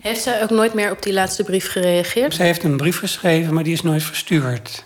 [0.00, 2.34] Heeft zij ook nooit meer op die laatste brief gereageerd?
[2.34, 4.84] Ze heeft een brief geschreven, maar die is nooit verstuurd.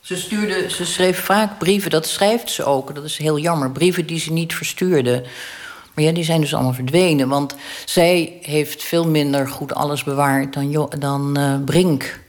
[0.00, 2.94] Ze, stuurde, ze schreef vaak brieven, dat schrijft ze ook.
[2.94, 3.70] Dat is heel jammer.
[3.70, 5.24] Brieven die ze niet verstuurde.
[5.94, 7.28] Maar ja, die zijn dus allemaal verdwenen.
[7.28, 7.54] Want
[7.84, 12.20] zij heeft veel minder goed alles bewaard dan, dan uh, Brink.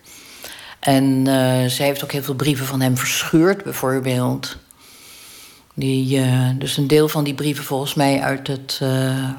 [0.80, 1.26] En uh,
[1.66, 4.58] zij heeft ook heel veel brieven van hem verscheurd, bijvoorbeeld.
[5.74, 8.82] Die, uh, dus een deel van die brieven volgens mij uit het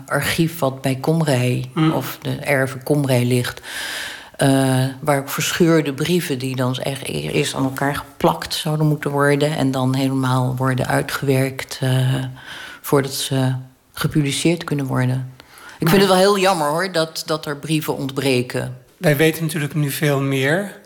[0.07, 1.71] archief wat bij Comrij...
[1.75, 1.93] Mm.
[1.93, 3.61] of de erven Comrij ligt...
[5.01, 9.57] Waar ook verscheurde brieven die dan echt eerst aan elkaar geplakt zouden moeten worden.
[9.57, 11.81] En dan helemaal worden uitgewerkt
[12.81, 13.55] voordat ze
[13.99, 15.33] gepubliceerd kunnen worden.
[15.79, 18.77] Ik vind het wel heel jammer hoor, dat, dat er brieven ontbreken.
[18.97, 20.81] Wij weten natuurlijk nu veel meer.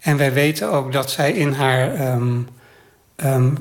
[0.00, 2.48] En wij weten ook dat zij in haar um,
[3.16, 3.58] um,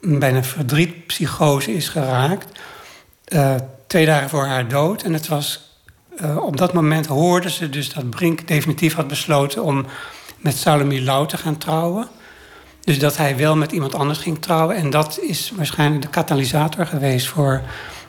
[0.00, 2.58] bijna verdrietpsychose is geraakt.
[3.28, 3.54] Uh,
[3.86, 5.02] twee dagen voor haar dood.
[5.02, 5.76] En het was
[6.22, 9.86] uh, op dat moment hoorden ze dus dat Brink definitief had besloten om
[10.38, 12.08] met Salomé Lau te gaan trouwen.
[12.80, 14.76] Dus dat hij wel met iemand anders ging trouwen.
[14.76, 17.62] En dat is waarschijnlijk de katalysator geweest voor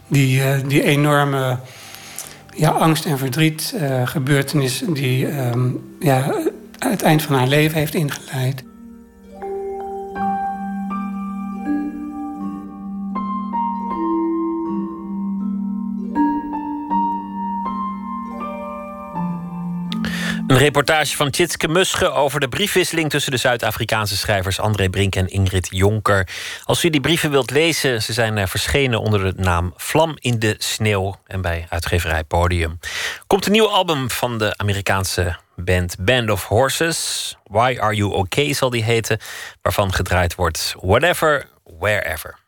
[0.10, 1.60] die, uh, die enorme
[2.56, 6.34] ja, angst- en verdriet uh, gebeurtenis die um, ja,
[6.80, 8.64] het eind van haar leven heeft ingeleid.
[20.60, 25.68] Reportage van Tjitske Musche over de briefwisseling tussen de Zuid-Afrikaanse schrijvers André Brink en Ingrid
[25.72, 26.28] Jonker.
[26.64, 30.56] Als u die brieven wilt lezen, ze zijn verschenen onder de naam Vlam in de
[30.58, 32.80] Sneeuw en bij uitgeverij Podium.
[33.28, 37.38] Komt een nieuw album van de Amerikaanse band Band of Horses.
[37.44, 39.20] Why Are You Okay zal die heten,
[39.62, 41.48] waarvan gedraaid wordt Whatever,
[41.80, 42.39] Wherever.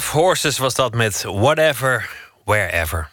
[0.00, 2.08] Of Horses was dat met Whatever,
[2.44, 3.08] Wherever.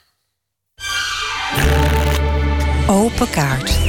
[2.88, 3.87] Open kaart.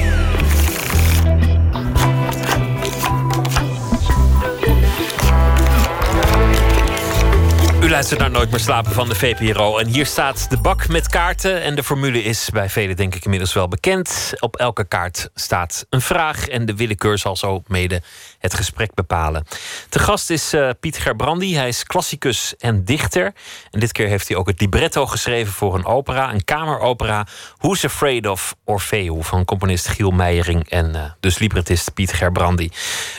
[7.88, 9.78] U luistert naar Nooit meer slapen van de VPRO.
[9.78, 11.62] En hier staat de bak met kaarten.
[11.62, 14.32] En de formule is bij velen denk ik inmiddels wel bekend.
[14.40, 16.48] Op elke kaart staat een vraag.
[16.48, 18.02] En de willekeur zal zo mede
[18.38, 19.46] het gesprek bepalen.
[19.88, 21.56] Te gast is uh, Piet Gerbrandi.
[21.56, 23.32] Hij is klassicus en dichter.
[23.70, 26.32] En dit keer heeft hij ook het libretto geschreven voor een opera.
[26.32, 27.26] Een kameropera.
[27.58, 30.68] Who's Afraid of Orfeo van componist Giel Meijering.
[30.68, 32.70] En uh, dus librettist Piet Gerbrandi.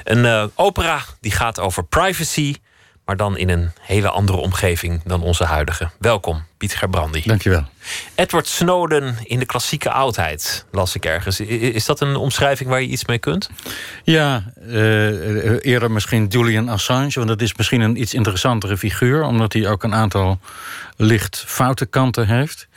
[0.03, 2.55] Een uh, opera die gaat over privacy
[3.10, 5.90] maar dan in een hele andere omgeving dan onze huidige.
[5.99, 7.22] Welkom, Piet Gerbrandi.
[7.26, 7.65] Dankjewel.
[8.15, 11.40] Edward Snowden in de klassieke oudheid, las ik ergens.
[11.40, 13.49] Is dat een omschrijving waar je iets mee kunt?
[14.03, 19.53] Ja, uh, eerder misschien Julian Assange, want dat is misschien een iets interessantere figuur, omdat
[19.53, 20.40] hij ook een aantal
[20.95, 22.68] licht foute kanten heeft.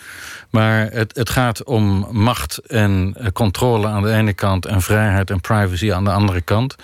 [0.53, 4.67] Maar het, het gaat om macht en eh, controle aan de ene kant...
[4.67, 6.77] en vrijheid en privacy aan de andere kant.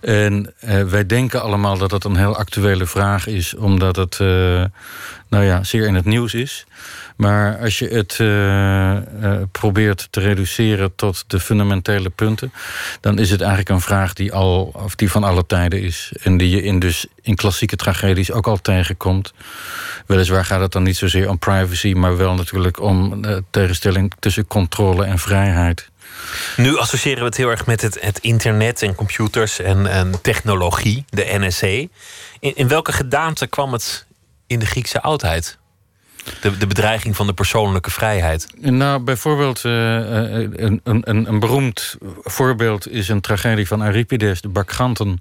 [0.00, 3.54] En uh, wij denken allemaal dat dat een heel actuele vraag is...
[3.54, 4.64] omdat het uh,
[5.28, 6.66] nou ja, zeer in het nieuws is.
[7.20, 12.52] Maar als je het uh, uh, probeert te reduceren tot de fundamentele punten,
[13.00, 16.12] dan is het eigenlijk een vraag die, al, of die van alle tijden is.
[16.22, 19.32] En die je in, dus in klassieke tragedies ook al tegenkomt.
[20.06, 24.46] Weliswaar gaat het dan niet zozeer om privacy, maar wel natuurlijk om uh, tegenstelling tussen
[24.46, 25.88] controle en vrijheid.
[26.56, 31.04] Nu associëren we het heel erg met het, het internet en computers en, en technologie,
[31.08, 31.62] de NSC.
[31.62, 31.90] In,
[32.40, 34.06] in welke gedaante kwam het
[34.46, 35.58] in de Griekse oudheid?
[36.40, 38.46] De, de bedreiging van de persoonlijke vrijheid.
[38.60, 45.20] Nou, bijvoorbeeld, uh, een, een, een beroemd voorbeeld is een tragedie van Euripides, de Bacchanthen,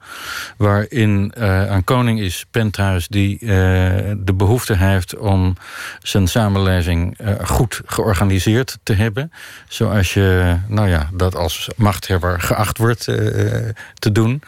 [0.58, 5.56] waarin uh, een koning is, Penthuis, die de behoefte heeft om
[6.02, 9.32] zijn samenleving goed georganiseerd te hebben.
[9.68, 14.42] Zoals je, nou ja, dat als machthebber geacht wordt te doen.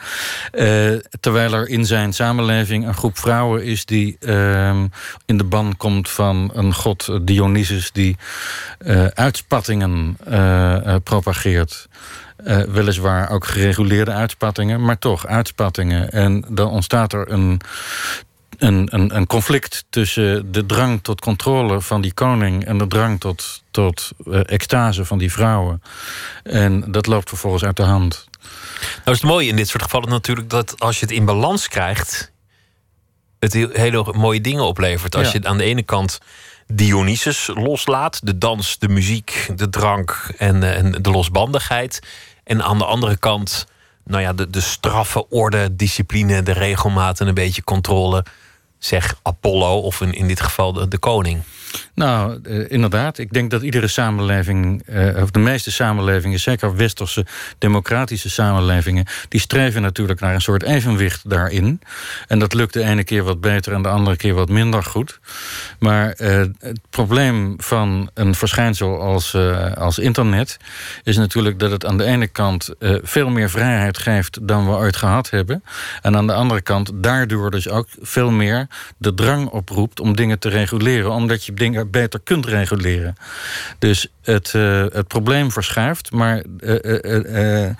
[1.19, 4.87] terwijl er in zijn samenleving een groep vrouwen is die ehm,
[5.25, 8.17] in de ban komt van een god Dionysus die
[8.79, 11.87] uh, uitspattingen uh, propageert.
[12.67, 16.11] Weliswaar ook gereguleerde uitspattingen, maar toch uitspattingen.
[16.11, 17.61] En dan ontstaat er een,
[18.57, 23.19] een, een, een, conflict tussen de drang tot controle van die koning en de drang
[23.19, 24.11] tot, tot
[24.45, 25.81] extase van die vrouwen.
[26.43, 28.29] En dat loopt vervolgens uit de hand.
[28.81, 31.67] Nou is het mooie in dit soort gevallen natuurlijk dat als je het in balans
[31.67, 32.30] krijgt,
[33.41, 35.15] het hele mooie dingen oplevert.
[35.15, 35.39] Als ja.
[35.41, 36.19] je aan de ene kant
[36.67, 41.99] Dionysus loslaat, de dans, de muziek, de drank en, en de losbandigheid.
[42.43, 43.65] En aan de andere kant,
[44.03, 48.25] nou ja, de, de straffe orde, discipline, de regelmaat en een beetje controle.
[48.79, 51.41] Zeg Apollo of in, in dit geval de, de koning.
[51.95, 53.17] Nou, uh, inderdaad.
[53.17, 57.25] Ik denk dat iedere samenleving, uh, of de meeste samenlevingen, zeker westerse
[57.57, 61.81] democratische samenlevingen, die streven natuurlijk naar een soort evenwicht daarin.
[62.27, 65.19] En dat lukt de ene keer wat beter en de andere keer wat minder goed.
[65.79, 66.27] Maar uh,
[66.59, 69.35] het probleem van een verschijnsel als,
[69.75, 70.57] als internet
[71.03, 72.69] is natuurlijk dat het aan de ene kant
[73.03, 75.63] veel meer vrijheid geeft dan we ooit gehad hebben.
[76.01, 78.67] En aan de andere kant daardoor dus ook veel meer
[78.97, 83.15] de drang oproept om dingen te reguleren, omdat je dingen beter kunt reguleren.
[83.79, 87.73] Dus het, uh, het probleem verschuift, maar uh,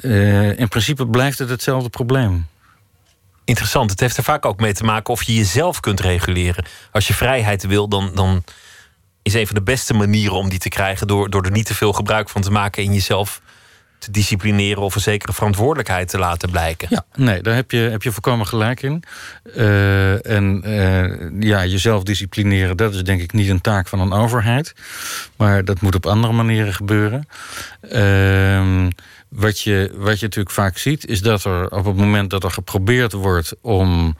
[0.00, 2.46] uh, in principe blijft het hetzelfde probleem.
[3.44, 3.90] Interessant.
[3.90, 6.64] Het heeft er vaak ook mee te maken of je jezelf kunt reguleren.
[6.92, 8.44] Als je vrijheid wil, dan, dan
[9.22, 11.74] is een van de beste manieren om die te krijgen door, door er niet te
[11.74, 13.40] veel gebruik van te maken en jezelf
[14.00, 16.88] te disciplineren of een zekere verantwoordelijkheid te laten blijken.
[16.90, 19.02] Ja, nee, daar heb je, heb je volkomen gelijk in.
[19.56, 24.12] Uh, en uh, ja, jezelf disciplineren, dat is denk ik niet een taak van een
[24.12, 24.74] overheid.
[25.36, 27.28] Maar dat moet op andere manieren gebeuren.
[27.82, 28.86] Uh,
[29.28, 32.50] wat, je, wat je natuurlijk vaak ziet, is dat er op het moment dat er
[32.50, 34.16] geprobeerd wordt om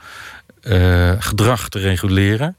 [0.62, 2.57] uh, gedrag te reguleren,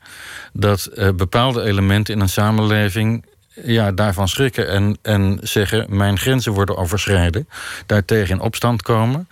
[0.53, 6.77] dat bepaalde elementen in een samenleving ja, daarvan schrikken en, en zeggen: Mijn grenzen worden
[6.77, 7.47] overschreden.
[7.85, 9.27] Daartegen in opstand komen.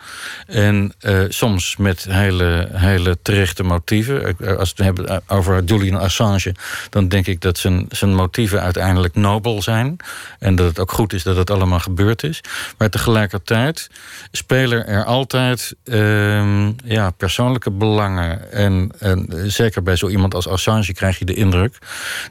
[0.48, 4.24] En uh, soms met hele, hele terechte motieven.
[4.58, 6.56] Als we het hebben over Julian Assange,
[6.90, 9.98] dan denk ik dat zijn, zijn motieven uiteindelijk nobel zijn.
[10.40, 12.41] En dat het ook goed is dat het allemaal gebeurd is.
[12.78, 13.90] Maar tegelijkertijd
[14.32, 18.52] spelen er altijd uh, ja, persoonlijke belangen.
[18.52, 21.78] En, en zeker bij zo iemand als Assange krijg je de indruk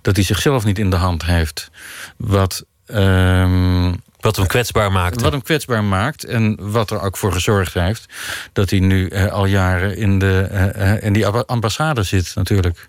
[0.03, 1.71] dat hij zichzelf niet in de hand heeft
[2.17, 5.21] wat ehm, wat hem kwetsbaar maakt.
[5.21, 6.25] Wat hem kwetsbaar maakt.
[6.25, 8.07] En wat er ook voor gezorgd heeft
[8.53, 12.89] dat hij nu eh, al jaren in, de, eh, eh, in die ambassade zit, natuurlijk.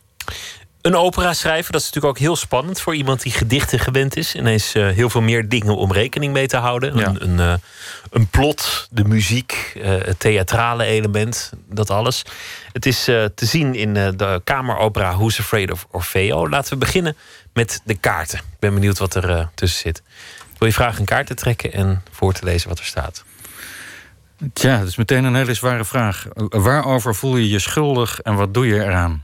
[0.90, 4.36] Een opera schrijven, dat is natuurlijk ook heel spannend voor iemand die gedichten gewend is.
[4.36, 6.98] Ineens uh, heel veel meer dingen om rekening mee te houden.
[6.98, 7.07] Ja.
[7.07, 7.53] Een, een, uh,
[8.10, 12.24] een, plot, de muziek, uh, het theatrale element, dat alles.
[12.72, 16.49] Het is te zien in de kameropera Who's Afraid of Orfeo.
[16.49, 17.18] Laten we beginnen
[17.53, 18.40] met de kaarten.
[18.40, 19.98] Ik ben benieuwd wat er tussen zit.
[20.53, 23.24] Ik wil je vragen een kaart te trekken en voor te lezen wat er staat.
[24.53, 26.26] Tja, dat is meteen een hele zware vraag.
[26.49, 29.24] Waarover voel je je schuldig en wat doe je eraan?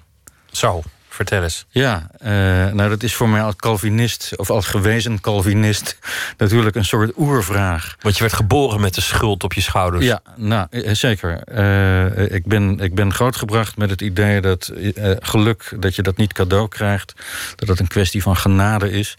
[0.51, 0.83] Zo.
[1.15, 1.65] Vertel eens.
[1.69, 2.29] Ja, uh,
[2.73, 5.97] nou dat is voor mij als Calvinist, of als gewezen Calvinist,
[6.37, 7.95] natuurlijk een soort oervraag.
[8.01, 10.05] Want je werd geboren met de schuld op je schouders.
[10.05, 11.41] Ja, nou zeker.
[11.51, 16.17] Uh, ik, ben, ik ben grootgebracht met het idee dat uh, geluk, dat je dat
[16.17, 17.13] niet cadeau krijgt.
[17.55, 19.11] Dat het een kwestie van genade is.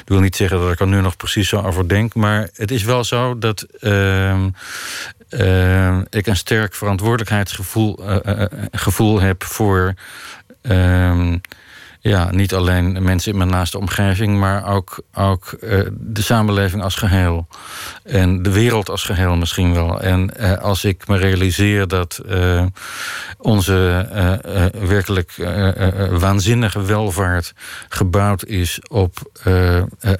[0.00, 2.70] Ik wil niet zeggen dat ik er nu nog precies zo over denk, maar het
[2.70, 3.66] is wel zo dat.
[3.80, 4.46] Uh,
[6.10, 7.98] ik een sterk verantwoordelijkheidsgevoel
[8.70, 9.94] gevoel heb voor
[10.62, 11.34] Uh,
[12.02, 16.94] ja, niet alleen mensen in mijn naaste omgeving, maar ook, ook uh, de samenleving als
[16.94, 17.46] geheel.
[18.04, 20.00] En de wereld als geheel misschien wel.
[20.00, 22.64] En uh, als ik me realiseer dat uh,
[23.38, 24.08] onze
[24.78, 25.34] werkelijk
[26.10, 27.54] waanzinnige welvaart
[27.88, 29.30] gebouwd is op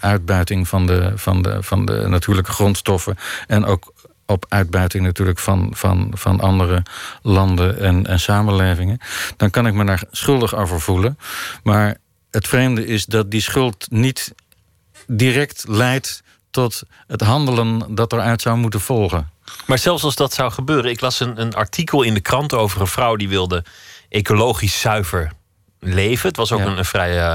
[0.01, 3.93] uitbuiting van de, van, de, van de natuurlijke grondstoffen en ook
[4.31, 6.83] op uitbuiting natuurlijk van, van, van andere
[7.23, 8.99] landen en, en samenlevingen,
[9.37, 11.19] dan kan ik me daar schuldig over voelen.
[11.63, 11.97] Maar
[12.31, 14.35] het vreemde is dat die schuld niet
[15.07, 19.31] direct leidt tot het handelen dat eruit zou moeten volgen.
[19.67, 22.81] Maar zelfs als dat zou gebeuren, ik las een, een artikel in de krant over
[22.81, 23.65] een vrouw die wilde
[24.09, 25.33] ecologisch zuiver
[25.81, 26.29] leven.
[26.29, 27.35] Het was ook een, een vrij uh,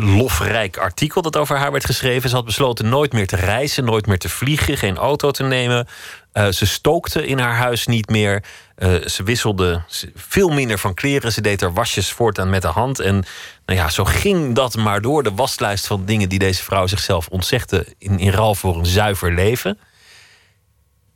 [0.00, 2.28] lofrijk artikel dat over haar werd geschreven.
[2.28, 5.86] Ze had besloten nooit meer te reizen, nooit meer te vliegen, geen auto te nemen.
[6.32, 8.44] Uh, ze stookte in haar huis niet meer.
[8.78, 9.82] Uh, ze wisselde
[10.14, 11.32] veel minder van kleren.
[11.32, 13.00] Ze deed haar wasjes voortaan met de hand.
[13.00, 13.24] En
[13.66, 15.22] nou ja, zo ging dat maar door.
[15.22, 19.34] De waslijst van dingen die deze vrouw zichzelf ontzegde in, in ruil voor een zuiver
[19.34, 19.78] leven.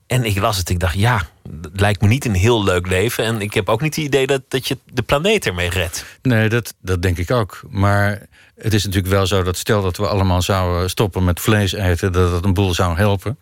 [0.06, 1.28] En ik las het, ik dacht, ja,
[1.62, 3.24] het lijkt me niet een heel leuk leven.
[3.24, 6.04] En ik heb ook niet het idee dat, dat je de planeet ermee redt.
[6.22, 7.60] Nee, dat, dat denk ik ook.
[7.68, 8.26] Maar
[8.62, 12.12] het is natuurlijk wel zo dat stel dat we allemaal zouden stoppen met vlees eten,
[12.12, 13.38] dat het een boel zou helpen.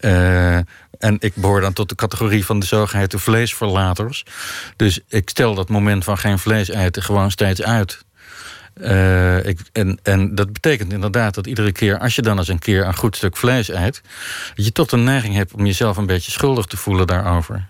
[0.00, 0.56] Uh,
[0.98, 4.24] en ik behoor dan tot de categorie van de zogeheten vleesverlaters.
[4.76, 8.04] Dus ik stel dat moment van geen vlees eten gewoon steeds uit.
[8.74, 12.58] Uh, ik, en, en dat betekent inderdaad dat iedere keer, als je dan eens een
[12.58, 14.02] keer een goed stuk vlees eet,
[14.54, 17.68] dat je tot een neiging hebt om jezelf een beetje schuldig te voelen daarover.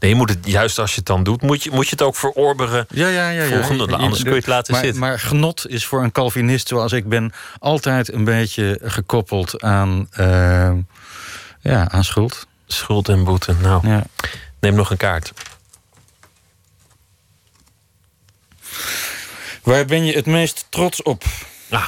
[0.00, 2.02] Nee, je moet het juist als je het dan doet, moet je, moet je het
[2.02, 2.86] ook verorberen.
[2.88, 3.42] Ja, ja, ja.
[3.42, 3.56] ja.
[3.56, 5.00] Volgende, anders kun je het laten maar, zitten.
[5.00, 10.70] Maar genot is voor een Calvinist zoals ik ben altijd een beetje gekoppeld aan, uh,
[11.60, 12.46] ja, aan schuld.
[12.66, 13.54] Schuld en boete.
[13.62, 14.04] Nou, ja.
[14.60, 15.32] neem nog een kaart.
[19.62, 21.24] Waar ben je het meest trots op?
[21.70, 21.86] Ah,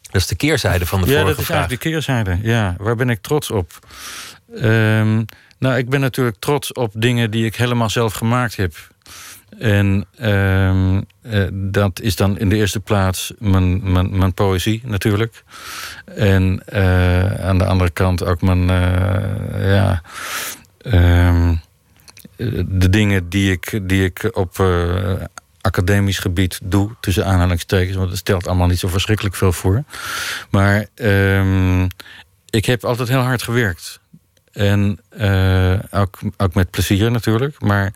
[0.00, 1.58] dat is de keerzijde van de ja, vorige dat is vraag.
[1.58, 2.38] eigenlijk de keerzijde.
[2.42, 3.86] Ja, waar ben ik trots op?
[4.54, 5.24] Um,
[5.58, 8.74] nou, ik ben natuurlijk trots op dingen die ik helemaal zelf gemaakt heb.
[9.58, 15.42] En um, uh, dat is dan in de eerste plaats mijn, mijn, mijn poëzie natuurlijk.
[16.04, 20.02] En uh, aan de andere kant ook mijn, uh, ja,
[20.84, 21.60] um,
[22.66, 24.64] de dingen die ik, die ik op
[25.60, 29.84] academisch gebied doe, tussen aanhalingstekens, want het stelt allemaal niet zo verschrikkelijk veel voor.
[30.50, 31.86] Maar um,
[32.50, 34.00] ik heb altijd heel hard gewerkt.
[34.56, 37.60] En uh, ook, ook met plezier natuurlijk.
[37.60, 37.92] Maar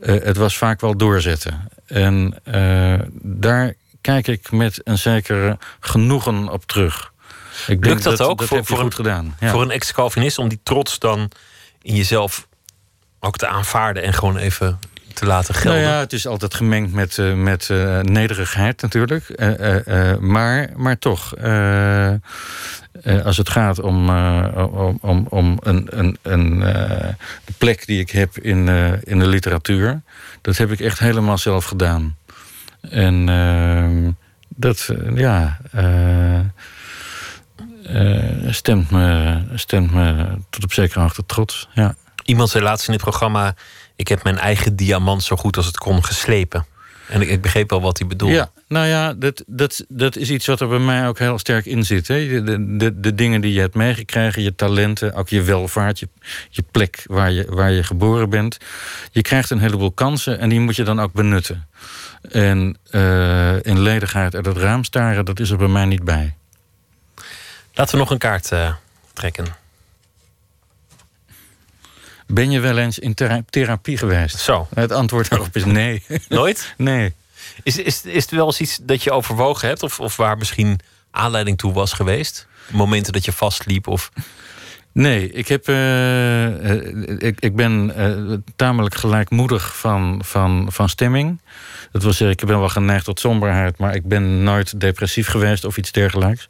[0.00, 1.68] uh, het was vaak wel doorzetten.
[1.86, 7.12] En uh, daar kijk ik met een zekere genoegen op terug.
[7.66, 9.36] Ik Lukt dat, dat ook dat voor, voor, goed een, gedaan.
[9.40, 9.50] Ja.
[9.50, 11.30] voor een ex-Calvinist om die trots dan
[11.82, 12.46] in jezelf
[13.20, 14.78] ook te aanvaarden en gewoon even
[15.16, 15.80] te laten gelden?
[15.80, 19.24] Nou ja, het is altijd gemengd met, uh, met uh, nederigheid natuurlijk.
[19.36, 21.34] Uh, maar, maar toch,
[23.24, 24.10] als het gaat om,
[24.54, 26.58] om, om, om een, een, een
[27.44, 28.68] de plek die ik heb in,
[29.04, 30.00] in de literatuur,
[30.40, 32.16] dat heb ik echt helemaal zelf gedaan.
[32.90, 34.10] En ehm,
[34.48, 35.58] dat, ja.
[38.50, 41.68] stemt, me, stemt me tot op zekere hoogte trots.
[41.74, 41.94] Ja.
[42.24, 43.54] Iemand zei laatst in het programma:
[43.96, 46.66] Ik heb mijn eigen diamant zo goed als het kon geslepen.
[47.08, 48.34] En ik, ik begreep wel wat hij bedoelde.
[48.34, 51.66] Ja, nou ja, dat, dat, dat is iets wat er bij mij ook heel sterk
[51.66, 52.08] in zit.
[52.08, 52.42] Hè?
[52.42, 56.08] De, de, de dingen die je hebt meegekregen, je talenten, ook je welvaart, je,
[56.50, 58.56] je plek waar je, waar je geboren bent.
[59.10, 61.68] Je krijgt een heleboel kansen en die moet je dan ook benutten.
[62.30, 66.34] En uh, in ledigheid uit het raam staren, dat is er bij mij niet bij.
[67.74, 68.74] Laten we nog een kaart uh,
[69.12, 69.46] trekken.
[72.26, 74.38] Ben je wel eens in thera therapie geweest?
[74.38, 74.68] Zo.
[74.74, 76.02] Het antwoord daarop is nee.
[76.28, 76.74] Nooit?
[76.76, 77.14] nee.
[77.62, 79.82] Is, is, is het wel eens iets dat je overwogen hebt?
[79.82, 80.80] Of, of waar misschien
[81.10, 82.46] aanleiding toe was geweest?
[82.70, 83.86] Momenten dat je vastliep?
[83.86, 84.10] Of...
[84.92, 86.72] Nee, ik, heb, uh,
[87.18, 91.40] ik, ik ben uh, tamelijk gelijkmoedig van, van, van stemming.
[91.92, 95.64] Dat wil zeggen, ik ben wel geneigd tot somberheid, maar ik ben nooit depressief geweest
[95.64, 96.46] of iets dergelijks.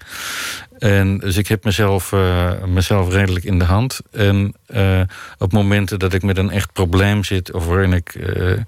[0.79, 4.01] En dus ik heb mezelf, uh, mezelf redelijk in de hand.
[4.13, 5.01] En uh,
[5.39, 8.59] op momenten dat ik met een echt probleem zit of waarin ik uh,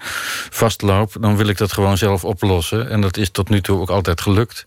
[0.50, 2.90] vastloop, dan wil ik dat gewoon zelf oplossen.
[2.90, 4.66] En dat is tot nu toe ook altijd gelukt.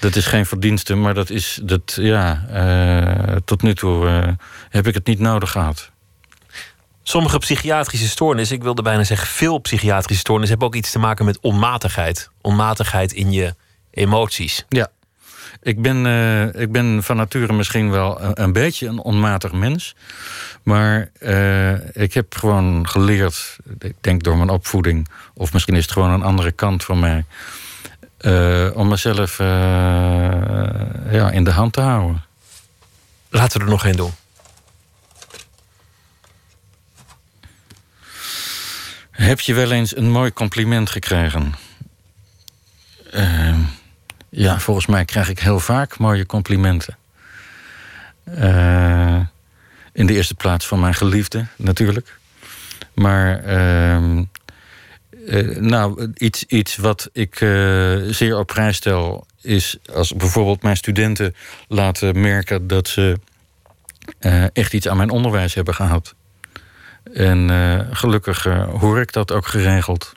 [0.00, 2.44] Dat is geen verdienste, maar dat is dat, ja,
[3.44, 4.06] tot nu toe
[4.68, 5.90] heb ik het niet nodig gehad.
[7.02, 11.24] Sommige psychiatrische stoornissen, ik wilde bijna zeggen veel psychiatrische stoornissen, hebben ook iets te maken
[11.24, 12.30] met onmatigheid.
[12.40, 13.54] Onmatigheid in je
[13.90, 14.64] emoties.
[14.68, 14.88] Ja.
[15.62, 19.94] Ik ben, uh, ik ben van nature misschien wel een, een, beetje een onmatig mens.
[20.62, 25.92] Maar uh, ik heb gewoon geleerd, ik denk door mijn opvoeding, of misschien is het
[25.92, 27.24] gewoon een andere kant van mij,
[28.20, 29.38] uh, om mezelf
[31.08, 32.22] ja, in de hand te houden.
[33.30, 34.12] Laten we er nog één doen.
[39.10, 41.54] Heb je wel eens een mooi compliment gekregen?
[43.14, 43.58] Uh,
[44.30, 46.96] ja, volgens mij krijg ik heel vaak mooie complimenten.
[48.38, 49.20] Uh,
[49.92, 52.18] in de eerste plaats van mijn geliefde, natuurlijk.
[52.94, 54.24] Maar uh,
[55.58, 57.34] nou, iets, iets wat ik
[58.08, 59.26] zeer op prijs stel...
[59.42, 61.34] is als bijvoorbeeld mijn studenten
[61.68, 62.66] laten merken...
[62.66, 63.18] dat ze
[64.52, 66.14] echt iets aan mijn onderwijs hebben gehad.
[67.12, 67.50] En
[67.92, 68.44] gelukkig
[68.78, 70.12] hoor ik dat ook geregeld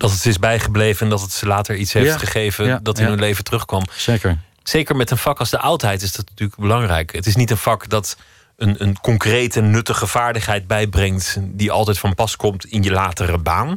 [0.00, 3.18] dat het is bijgebleven en dat het ze later iets heeft gegeven dat in hun
[3.18, 3.82] leven terugkwam.
[3.96, 4.38] Zeker.
[4.62, 7.12] Zeker met een vak als de oudheid is dat natuurlijk belangrijk.
[7.12, 8.16] Het is niet een vak dat
[8.56, 13.68] een, een concrete, nuttige vaardigheid bijbrengt die altijd van pas komt in je latere baan.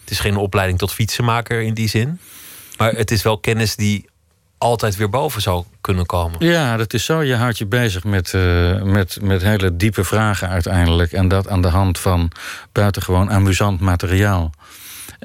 [0.00, 2.20] Het is geen opleiding tot fietsenmaker in die zin.
[2.76, 4.08] Maar het is wel kennis die
[4.58, 6.46] altijd weer boven zou kunnen komen.
[6.46, 7.22] Ja, dat is zo.
[7.22, 11.12] Je houdt je bezig met, uh, met, met hele diepe vragen uiteindelijk.
[11.12, 12.30] En dat aan de hand van
[12.72, 14.52] buitengewoon amusant materiaal.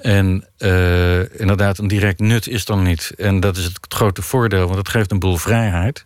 [0.01, 3.13] En uh, inderdaad, een direct nut is dan niet.
[3.17, 6.05] En dat is het grote voordeel, want het geeft een boel vrijheid.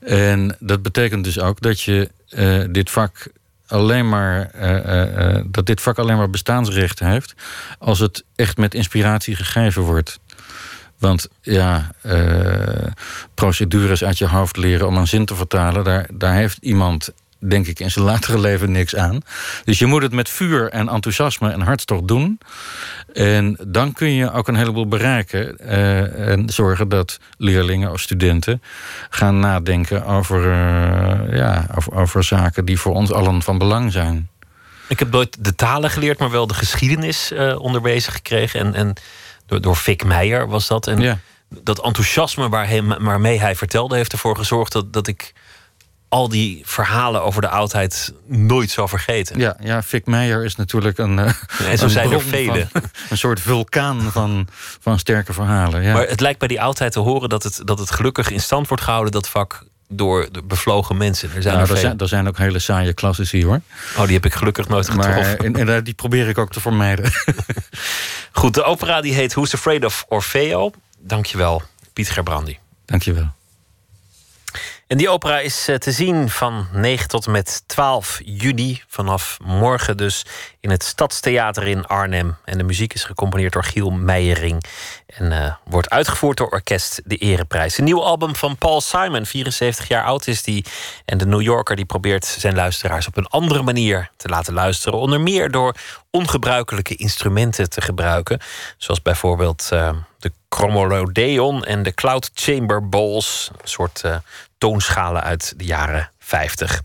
[0.00, 3.26] En dat betekent dus ook dat je uh, dit vak
[3.66, 7.34] alleen maar uh, dat dit vak alleen maar bestaansrecht heeft
[7.78, 10.20] als het echt met inspiratie gegeven wordt.
[10.98, 11.90] Want ja,
[13.34, 17.66] procedures uit je hoofd leren om een zin te vertalen, daar, daar heeft iemand denk
[17.66, 19.20] ik in zijn latere leven niks aan.
[19.64, 22.38] Dus je moet het met vuur en enthousiasme en hartstocht doen.
[23.12, 25.56] En dan kun je ook een heleboel bereiken.
[25.60, 28.62] Uh, en zorgen dat leerlingen of studenten
[29.10, 34.28] gaan nadenken over, uh, ja, over, over zaken die voor ons allen van belang zijn.
[34.88, 38.60] Ik heb nooit de talen geleerd, maar wel de geschiedenis uh, onderwezen gekregen.
[38.60, 38.94] En, en
[39.46, 40.86] door, door Vic Meijer was dat.
[40.86, 41.18] En ja.
[41.48, 42.48] dat enthousiasme
[42.98, 45.32] waarmee hij vertelde, heeft ervoor gezorgd dat, dat ik
[46.10, 49.38] al die verhalen over de oudheid nooit zal vergeten.
[49.38, 51.18] Ja, ja Vic Meijer is natuurlijk een.
[51.18, 51.32] Uh,
[51.70, 52.66] en zo zijn er vele.
[53.10, 54.48] een soort vulkaan van,
[54.80, 55.82] van sterke verhalen.
[55.82, 55.92] Ja.
[55.92, 58.68] Maar het lijkt bij die oudheid te horen dat het, dat het gelukkig in stand
[58.68, 59.68] wordt gehouden, dat vak.
[59.92, 61.30] Door de bevlogen mensen.
[61.34, 63.60] Er zijn, nou, er, zijn, er zijn ook hele saaie klassici hoor.
[63.96, 65.52] Oh, die heb ik gelukkig nooit getroffen.
[65.52, 67.12] Maar, en, en die probeer ik ook te vermijden.
[68.32, 70.72] Goed, de opera die heet Who's Afraid of Orfeo.
[70.98, 71.62] Dankjewel,
[71.92, 72.58] Piet Gerbrandi.
[72.84, 73.32] Dankjewel.
[74.90, 78.82] En die opera is eh, te zien van 9 tot en met 12 juni.
[78.86, 80.24] Vanaf morgen dus
[80.60, 82.36] in het Stadstheater in Arnhem.
[82.44, 84.64] En de muziek is gecomponeerd door Giel Meijering.
[85.06, 87.78] En uh, wordt uitgevoerd door Orkest De Ereprijs.
[87.78, 90.64] Een nieuw album van Paul Simon, 74 jaar oud is die.
[91.04, 94.98] En de New Yorker die probeert zijn luisteraars op een andere manier te laten luisteren.
[94.98, 95.74] Onder meer door
[96.10, 98.40] ongebruikelijke instrumenten te gebruiken.
[98.76, 103.50] Zoals bijvoorbeeld uh, de Chromolodeon en de Cloud Chamber Bowls.
[103.52, 104.16] Een soort uh,
[104.58, 106.82] toonschalen uit de jaren 50.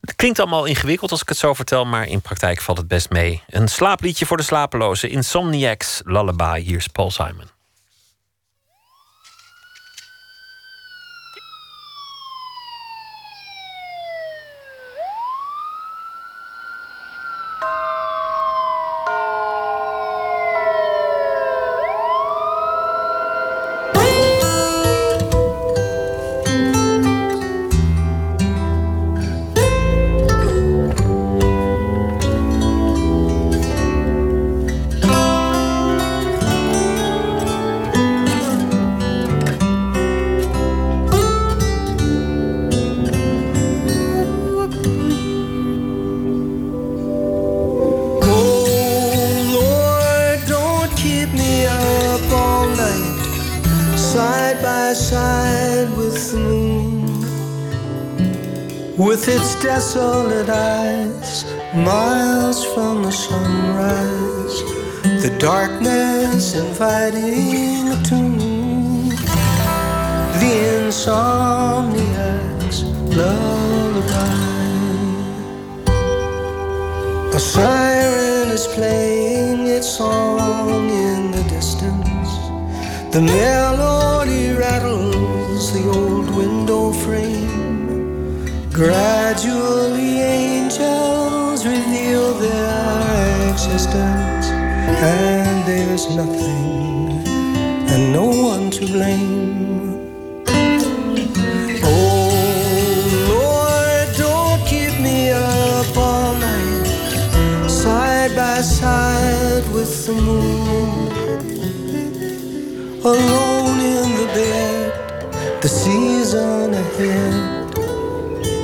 [0.00, 3.10] Het klinkt allemaal ingewikkeld als ik het zo vertel, maar in praktijk valt het best
[3.10, 3.42] mee.
[3.46, 6.60] Een slaapliedje voor de slapelozen, Insomniacs Lullaby.
[6.60, 7.61] Hier is Paul Simon.
[66.82, 69.10] Inviting a tune,
[70.40, 72.82] the insomniac's
[73.16, 74.34] lullaby.
[77.36, 82.30] A siren is playing its song in the distance.
[83.12, 88.44] The melody rattles the old window frame.
[88.72, 94.96] Gradually, angels reveal their existence, and
[96.04, 97.26] there's nothing
[97.88, 100.14] and no one to blame.
[101.84, 102.28] Oh
[103.28, 111.08] Lord, don't keep me up all night, side by side with the moon
[113.04, 115.62] alone in the bed.
[115.62, 117.78] The season ahead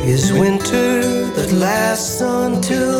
[0.09, 2.98] is winter that lasts until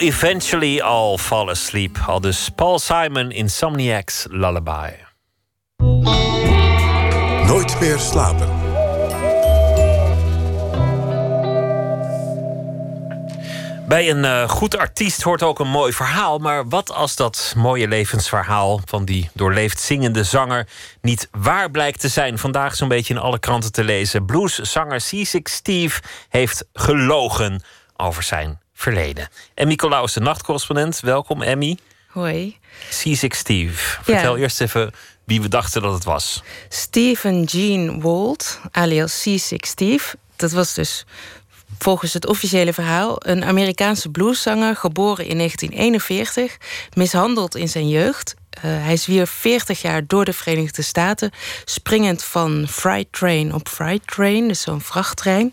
[0.00, 1.98] Eventually all fall asleep.
[2.06, 4.90] Al dus Paul Simon, Insomniac's Lullaby.
[7.46, 8.48] Nooit meer slapen.
[13.88, 16.38] Bij een eh, goed artiest hoort ook een mooi verhaal.
[16.38, 20.68] Maar wat als dat mooie levensverhaal van die doorleefd zingende zanger
[21.00, 22.38] niet waar blijkt te zijn?
[22.38, 24.26] Vandaag zo'n beetje in alle kranten te lezen.
[24.26, 27.62] Blueszanger Seasick Steve heeft gelogen
[27.96, 29.28] over zijn verleden.
[29.54, 31.00] Emmy Colaus, de nachtcorrespondent.
[31.00, 31.78] Welkom, Emmy.
[32.06, 32.58] Hoi.
[32.90, 33.98] Seasick Steve.
[34.02, 34.92] Vertel eerst even
[35.24, 36.42] wie we dachten dat het was.
[36.68, 40.16] Stephen Gene Walt, alias Seasick Steve.
[40.36, 41.04] Dat was dus
[41.78, 46.56] volgens het officiële verhaal een Amerikaanse blueszanger, geboren in 1941,
[46.94, 48.34] mishandeld in zijn jeugd.
[48.34, 51.30] Uh, hij zwierf 40 jaar door de Verenigde Staten,
[51.64, 55.52] springend van freight train op freight train, dus zo'n vrachttrein.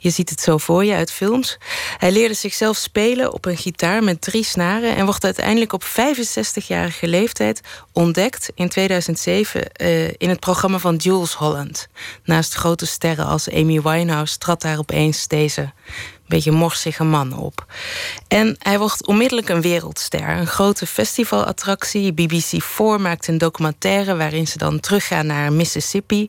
[0.00, 1.58] Je ziet het zo voor je uit films.
[1.96, 7.06] Hij leerde zichzelf spelen op een gitaar met drie snaren en wordt uiteindelijk op 65-jarige
[7.06, 7.60] leeftijd
[7.92, 11.88] ontdekt in 2007 uh, in het programma van Jules Holland.
[12.24, 15.72] Naast grote sterren als Amy Winehouse trad daar opeens deze
[16.28, 17.66] beetje morsige man op.
[18.28, 20.28] En hij wordt onmiddellijk een wereldster.
[20.28, 22.12] Een grote festivalattractie.
[22.12, 26.28] BBC4 maakt een documentaire waarin ze dan teruggaan naar Mississippi.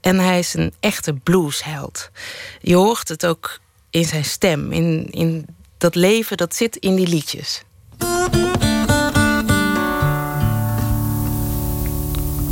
[0.00, 2.10] En hij is een echte bluesheld.
[2.60, 3.60] Je hoort het ook
[3.90, 5.46] in zijn stem, in, in
[5.78, 7.62] dat leven dat zit in die liedjes.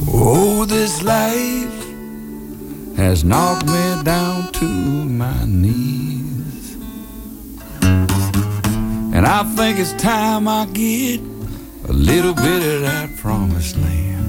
[0.07, 1.77] Oh, this life
[2.97, 6.77] has knocked me down to my knees.
[9.13, 11.21] And I think it's time I get
[11.89, 14.26] a little bit of that promised land.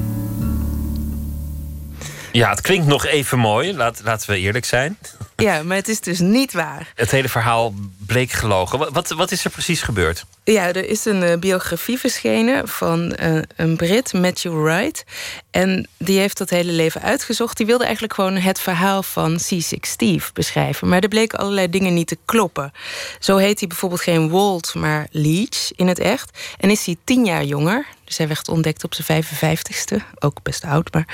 [2.38, 4.97] Ja, het klinkt nog even mooi, Laat, laten we eerlijk zijn.
[5.35, 6.91] Ja, maar het is dus niet waar.
[6.95, 8.93] Het hele verhaal bleek gelogen.
[8.93, 10.26] Wat, wat is er precies gebeurd?
[10.43, 15.03] Ja, er is een uh, biografie verschenen van uh, een Brit, Matthew Wright.
[15.51, 17.57] En die heeft dat hele leven uitgezocht.
[17.57, 20.88] Die wilde eigenlijk gewoon het verhaal van Seasick Steve beschrijven.
[20.88, 22.72] Maar er bleken allerlei dingen niet te kloppen.
[23.19, 26.38] Zo heet hij bijvoorbeeld geen Walt, maar Leach in het echt.
[26.57, 27.85] En is hij tien jaar jonger.
[28.07, 29.95] Dus hij werd ontdekt op zijn 55ste.
[30.19, 31.05] Ook best oud, maar...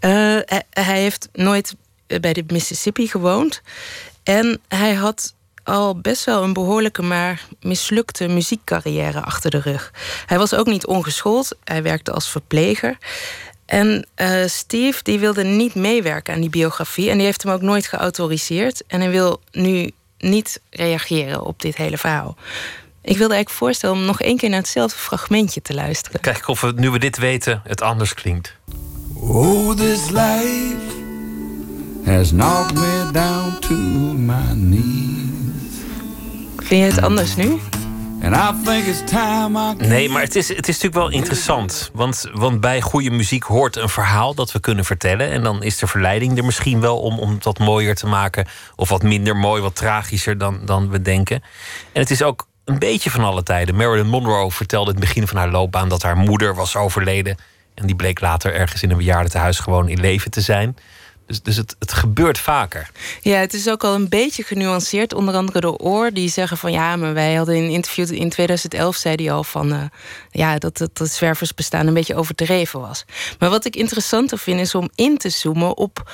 [0.00, 0.10] Uh,
[0.44, 1.74] hij, hij heeft nooit
[2.06, 3.62] bij de Mississippi gewoond.
[4.22, 9.92] En hij had al best wel een behoorlijke, maar mislukte muziekcarrière achter de rug.
[10.26, 12.98] Hij was ook niet ongeschoold, hij werkte als verpleger.
[13.66, 14.06] En
[14.46, 18.82] Steve die wilde niet meewerken aan die biografie en die heeft hem ook nooit geautoriseerd.
[18.86, 22.36] En hij wil nu niet reageren op dit hele verhaal.
[23.04, 26.20] Ik wilde eigenlijk voorstellen om nog één keer naar hetzelfde fragmentje te luisteren.
[26.20, 28.54] Kijk of het, nu we dit weten, het anders klinkt.
[29.14, 30.76] Oh, this life
[32.04, 33.74] has knocked me down to
[34.16, 34.84] my knees.
[36.56, 37.60] Vind je het anders nu?
[38.22, 41.90] And I think it's time I Nee, maar het is, het is natuurlijk wel interessant.
[41.92, 45.30] Want, want bij goede muziek hoort een verhaal dat we kunnen vertellen.
[45.30, 48.46] En dan is de verleiding er misschien wel om, om het wat mooier te maken.
[48.76, 51.42] Of wat minder mooi, wat tragischer dan, dan we denken.
[51.92, 53.74] En het is ook een beetje van alle tijden.
[53.74, 57.36] Marilyn Monroe vertelde het begin van haar loopbaan dat haar moeder was overleden.
[57.74, 60.76] En die bleek later ergens in een bejaardentehuis gewoon in leven te zijn.
[61.26, 62.90] Dus, dus het, het gebeurt vaker.
[63.20, 65.14] Ja, het is ook al een beetje genuanceerd.
[65.14, 68.28] Onder andere door Oor, die zeggen van ja, maar wij hadden in een interview in
[68.28, 69.82] 2011 zei hij al van uh,
[70.30, 73.04] ja, dat het dat zwerversbestaan een beetje overdreven was.
[73.38, 76.12] Maar wat ik interessanter vind is om in te zoomen op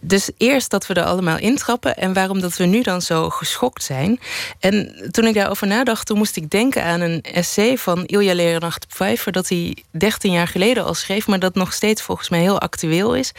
[0.00, 3.82] dus eerst dat we er allemaal intrappen en waarom dat we nu dan zo geschokt
[3.82, 4.20] zijn.
[4.60, 8.86] En toen ik daarover nadacht, toen moest ik denken aan een essay van Ilja Lerenacht
[8.86, 12.60] Pfeiffer, dat hij 13 jaar geleden al schreef, maar dat nog steeds volgens mij heel
[12.60, 13.32] actueel is.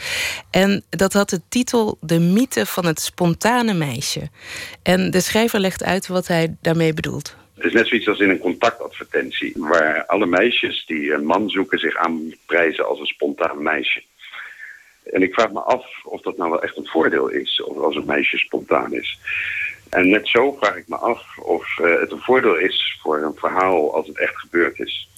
[0.50, 4.28] En dat had de titel De mythe van het spontane meisje.
[4.82, 7.36] En de schrijver legt uit wat hij daarmee bedoelt.
[7.54, 11.78] Het is net zoiets als in een contactadvertentie, waar alle meisjes die een man zoeken
[11.78, 14.02] zich aanprijzen als een spontaan meisje.
[15.10, 17.96] En ik vraag me af of dat nou wel echt een voordeel is, of als
[17.96, 19.18] een meisje spontaan is.
[19.88, 23.34] En net zo vraag ik me af of uh, het een voordeel is voor een
[23.36, 25.08] verhaal als het echt gebeurd is.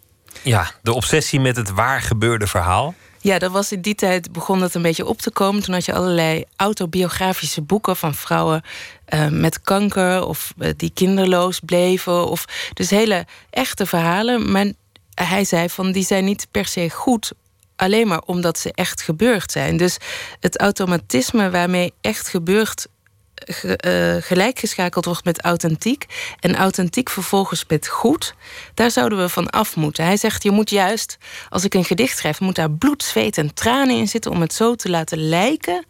[0.43, 2.95] Ja, de obsessie met het waar gebeurde verhaal.
[3.23, 5.63] Ja, dat was in die tijd begon dat een beetje op te komen.
[5.63, 8.63] Toen had je allerlei autobiografische boeken van vrouwen
[9.15, 12.27] uh, met kanker of uh, die kinderloos bleven.
[12.27, 12.45] Of
[12.75, 14.53] dus hele echte verhalen.
[14.53, 14.67] Maar
[15.15, 17.33] hij zei van die zijn niet per se goed
[17.81, 19.77] alleen maar omdat ze echt gebeurd zijn.
[19.77, 19.99] Dus
[20.41, 22.87] het automatisme waarmee echt gebeurd
[23.65, 26.05] uh, gelijkgeschakeld wordt met authentiek
[26.41, 28.35] en authentiek vervolgens met goed,
[28.75, 30.05] daar zouden we van af moeten.
[30.05, 33.55] Hij zegt: je moet juist, als ik een gedicht schrijf, moet daar bloed, zweet en
[33.55, 35.85] tranen in zitten om het zo te laten lijken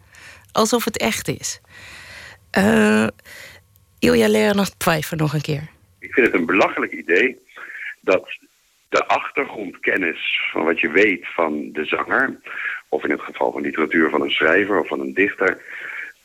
[0.51, 1.61] alsof het echt is.
[2.57, 3.07] Uh,
[3.99, 5.69] Ilja Leonard Pfeiffer nog een keer.
[5.99, 7.37] Ik vind het een belachelijk idee
[8.01, 8.29] dat
[8.91, 12.39] de achtergrondkennis van wat je weet van de zanger,
[12.89, 15.61] of in het geval van literatuur van een schrijver of van een dichter,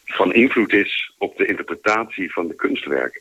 [0.04, 3.20] van invloed is op de interpretatie van de kunstwerken.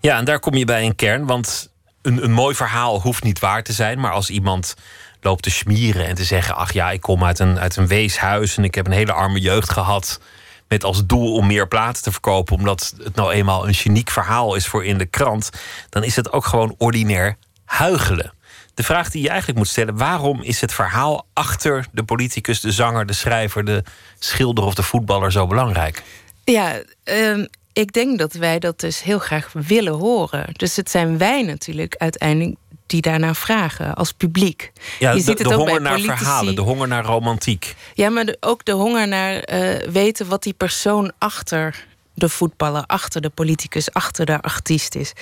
[0.00, 1.72] Ja, en daar kom je bij een kern, want
[2.02, 4.76] een, een mooi verhaal hoeft niet waar te zijn, maar als iemand
[5.20, 8.56] loopt te schmieren en te zeggen: Ach ja, ik kom uit een, uit een weeshuis
[8.56, 10.20] en ik heb een hele arme jeugd gehad.
[10.68, 14.54] Met als doel om meer platen te verkopen, omdat het nou eenmaal een geniek verhaal
[14.54, 15.50] is voor in de krant.
[15.88, 17.36] Dan is het ook gewoon ordinair
[17.70, 18.32] huigelen.
[18.74, 22.72] De vraag die je eigenlijk moet stellen: waarom is het verhaal achter de politicus, de
[22.72, 23.82] zanger, de schrijver, de
[24.18, 26.02] schilder of de voetballer zo belangrijk?
[26.44, 30.46] Ja, um, ik denk dat wij dat dus heel graag willen horen.
[30.52, 32.56] Dus het zijn wij natuurlijk uiteindelijk
[32.86, 34.72] die daarnaar vragen als publiek.
[34.98, 37.74] Ja, je de, ziet het de ook honger bij naar verhalen, de honger naar romantiek.
[37.94, 41.86] Ja, maar de, ook de honger naar uh, weten wat die persoon achter
[42.20, 45.12] de voetballer, achter de politicus, achter de artiest is.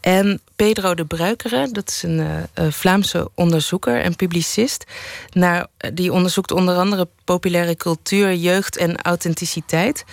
[0.00, 4.84] En Pedro de Bruikere, dat is een uh, Vlaamse onderzoeker en publicist.
[5.30, 10.04] Naar, die onderzoekt onder andere populaire cultuur, jeugd en authenticiteit.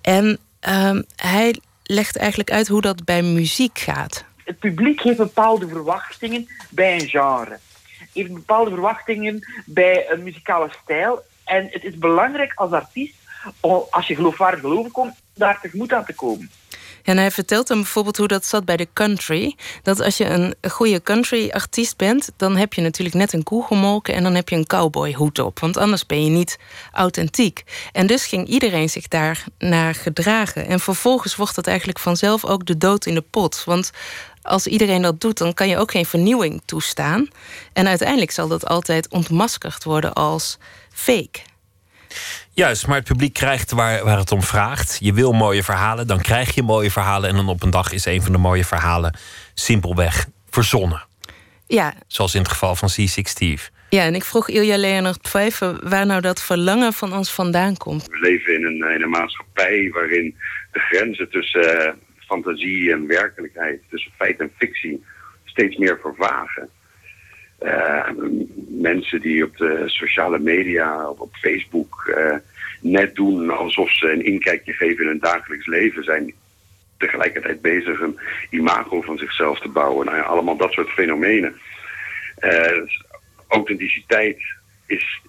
[0.00, 0.38] En
[0.68, 4.24] uh, hij legt eigenlijk uit hoe dat bij muziek gaat.
[4.44, 7.58] Het publiek heeft bepaalde verwachtingen bij een genre.
[8.12, 11.22] Heeft bepaalde verwachtingen bij een muzikale stijl.
[11.44, 13.14] En het is belangrijk als artiest
[13.90, 16.50] als je geloofwaardig geloven komt, daar tegemoet aan te komen.
[17.02, 19.56] En hij vertelt dan bijvoorbeeld hoe dat zat bij de country.
[19.82, 24.14] Dat als je een goede country-artiest bent, dan heb je natuurlijk net een koe gemolken
[24.14, 25.60] en dan heb je een cowboyhoed op.
[25.60, 26.58] Want anders ben je niet
[26.92, 27.62] authentiek.
[27.92, 30.66] En dus ging iedereen zich daar naar gedragen.
[30.66, 33.64] En vervolgens wordt dat eigenlijk vanzelf ook de dood in de pot.
[33.64, 33.90] Want
[34.42, 37.28] als iedereen dat doet, dan kan je ook geen vernieuwing toestaan.
[37.72, 40.58] En uiteindelijk zal dat altijd ontmaskerd worden als
[40.92, 41.40] fake.
[42.60, 44.98] Juist, maar het publiek krijgt waar, waar het om vraagt.
[45.00, 47.28] Je wil mooie verhalen, dan krijg je mooie verhalen.
[47.28, 49.18] En dan op een dag is een van de mooie verhalen
[49.54, 51.02] simpelweg verzonnen.
[51.66, 51.94] Ja.
[52.06, 53.70] Zoals in het geval van C6 Steve.
[53.88, 58.06] Ja, en ik vroeg Ilja Leonard Pfeiffer waar nou dat verlangen van ons vandaan komt.
[58.06, 60.36] We leven in een, in een maatschappij waarin
[60.72, 61.92] de grenzen tussen uh,
[62.26, 65.04] fantasie en werkelijkheid, tussen feit en fictie,
[65.44, 66.68] steeds meer vervagen.
[67.62, 68.08] Uh,
[68.68, 72.36] mensen die op de sociale media, of op Facebook, uh,
[72.80, 76.34] net doen alsof ze een inkijkje geven in hun dagelijks leven, zijn
[76.98, 78.18] tegelijkertijd bezig een
[78.50, 80.06] imago van zichzelf te bouwen.
[80.06, 81.56] Nou ja, allemaal dat soort fenomenen.
[82.40, 82.82] Uh,
[83.48, 84.38] authenticiteit
[84.86, 85.20] is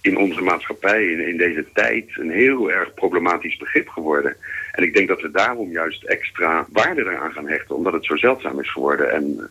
[0.00, 4.36] in onze maatschappij, in, in, deze tijd, een heel erg problematisch begrip geworden.
[4.72, 8.16] En ik denk dat we daarom juist extra waarde eraan gaan hechten, omdat het zo
[8.16, 9.12] zeldzaam is geworden.
[9.12, 9.50] En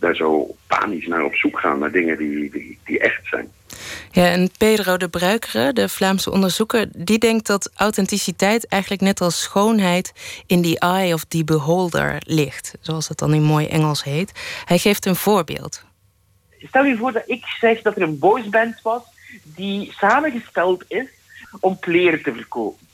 [0.00, 3.48] daar zo panisch naar op zoek gaan, naar dingen die, die, die echt zijn.
[4.10, 9.42] Ja, en Pedro de Bruikere, de Vlaamse onderzoeker, die denkt dat authenticiteit eigenlijk net als
[9.42, 10.12] schoonheid
[10.46, 14.32] in the eye of the beholder ligt, zoals dat dan in mooi Engels heet.
[14.64, 15.84] Hij geeft een voorbeeld.
[16.58, 19.02] Stel je voor dat ik zeg dat er een boysband was
[19.42, 21.06] die samengesteld is
[21.60, 22.88] om kleren te verkopen.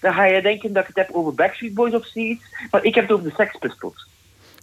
[0.00, 2.94] Dan ga je denken dat ik het heb over Backstreet Boys of zoiets, maar ik
[2.94, 4.08] heb het over de Sex Pistols.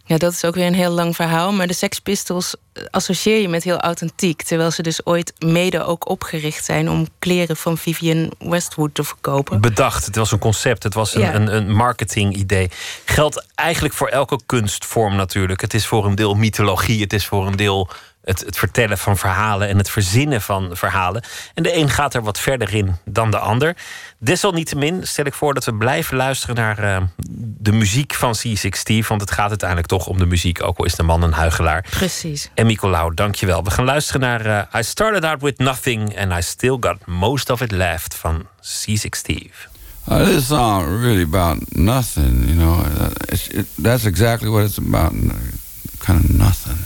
[0.06, 1.52] Ja, dat is ook weer een heel lang verhaal.
[1.52, 4.42] Maar de Sex Pistols eh, associeer je met heel authentiek.
[4.42, 9.62] Terwijl ze dus ooit mede ook opgericht zijn om kleren van Vivienne Westwood te verkopen.
[9.62, 11.34] Bedacht, het was een concept, het was een, Ja.
[11.34, 12.70] een, een marketing-idee.
[13.06, 15.62] Geldt eigenlijk voor elke kunstvorm natuurlijk.
[15.62, 17.90] Het is voor een deel mythologie, het is voor een deel
[18.24, 21.24] het, het vertellen van verhalen en het verzinnen van verhalen.
[21.54, 23.76] En de een gaat er wat verder in dan de ander.
[24.24, 27.02] Desalniettemin stel ik voor dat we blijven luisteren naar eh,
[27.58, 29.08] de muziek van C6 Steve.
[29.08, 31.86] Want het gaat uiteindelijk toch om de muziek, ook al is de man een huigelaar.
[31.90, 32.50] Precies.
[32.54, 33.64] En Nicolaou, dankjewel.
[33.64, 37.50] We gaan luisteren naar eh, I Started Out With Nothing and I Still Got Most
[37.50, 39.50] of It Left van C6 Steve.
[40.10, 42.80] Uh, this song really about nothing, you know.
[42.80, 45.12] Uh, It's, it, that's exactly what it's about,
[45.98, 46.78] kind of nothing.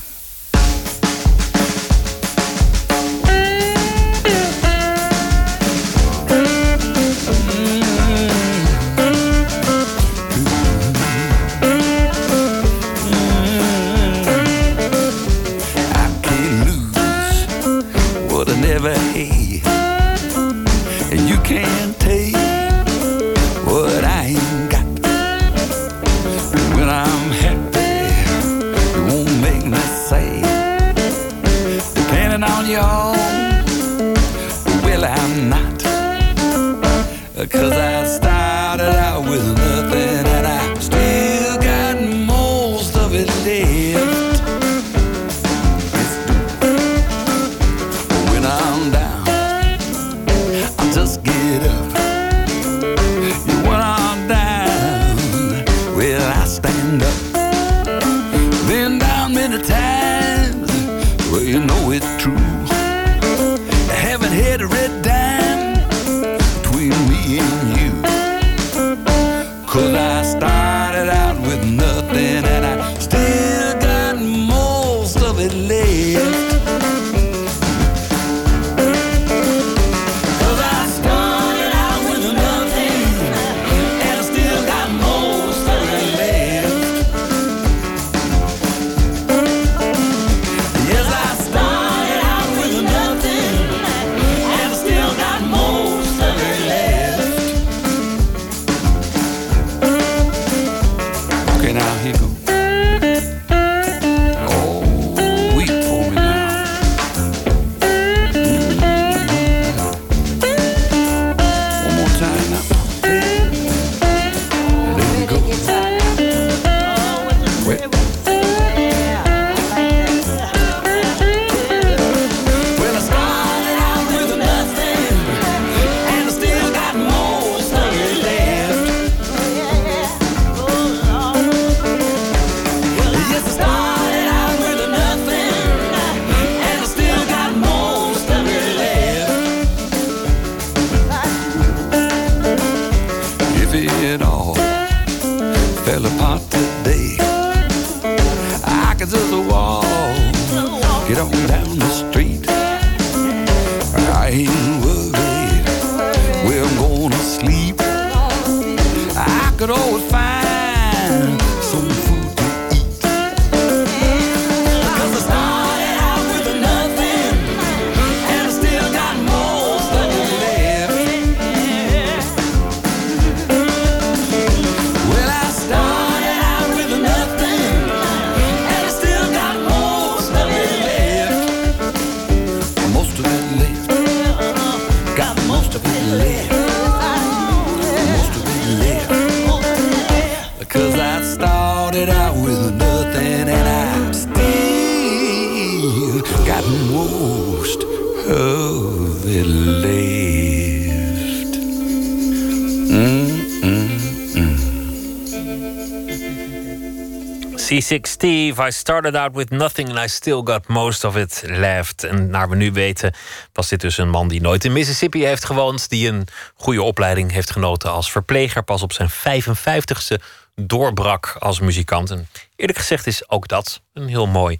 [207.87, 212.03] C6 Steve, I started out with nothing and I still got most of it left.
[212.03, 213.13] En naar we nu weten,
[213.53, 215.89] was dit dus een man die nooit in Mississippi heeft gewoond.
[215.89, 218.63] Die een goede opleiding heeft genoten als verpleger.
[218.63, 220.23] Pas op zijn 55ste
[220.55, 222.11] doorbrak als muzikant.
[222.11, 224.59] En eerlijk gezegd is ook dat een heel mooi,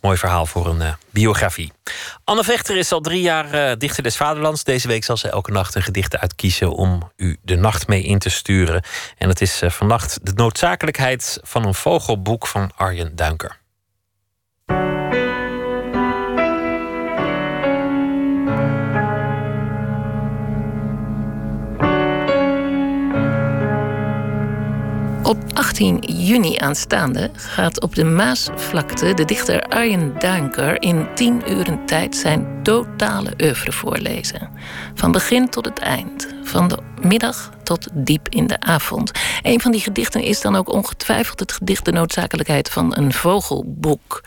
[0.00, 1.72] mooi verhaal voor een eh, biografie.
[2.24, 4.64] Anne Vechter is al drie jaar eh, dichter des Vaderlands.
[4.64, 8.18] Deze week zal ze elke nacht een gedicht uitkiezen om u de nacht mee in
[8.18, 8.82] te sturen.
[9.18, 13.62] En het is eh, vannacht de noodzakelijkheid van een vogelboek van Arjen Duinker.
[25.74, 32.16] 18 juni aanstaande gaat op de Maasvlakte de dichter Arjen Duinker in 10 uren tijd
[32.16, 34.50] zijn totale oeuvre voorlezen.
[34.94, 39.10] Van begin tot het eind, van de middag tot diep in de avond.
[39.42, 44.22] Een van die gedichten is dan ook ongetwijfeld het gedicht De noodzakelijkheid van een vogelboek.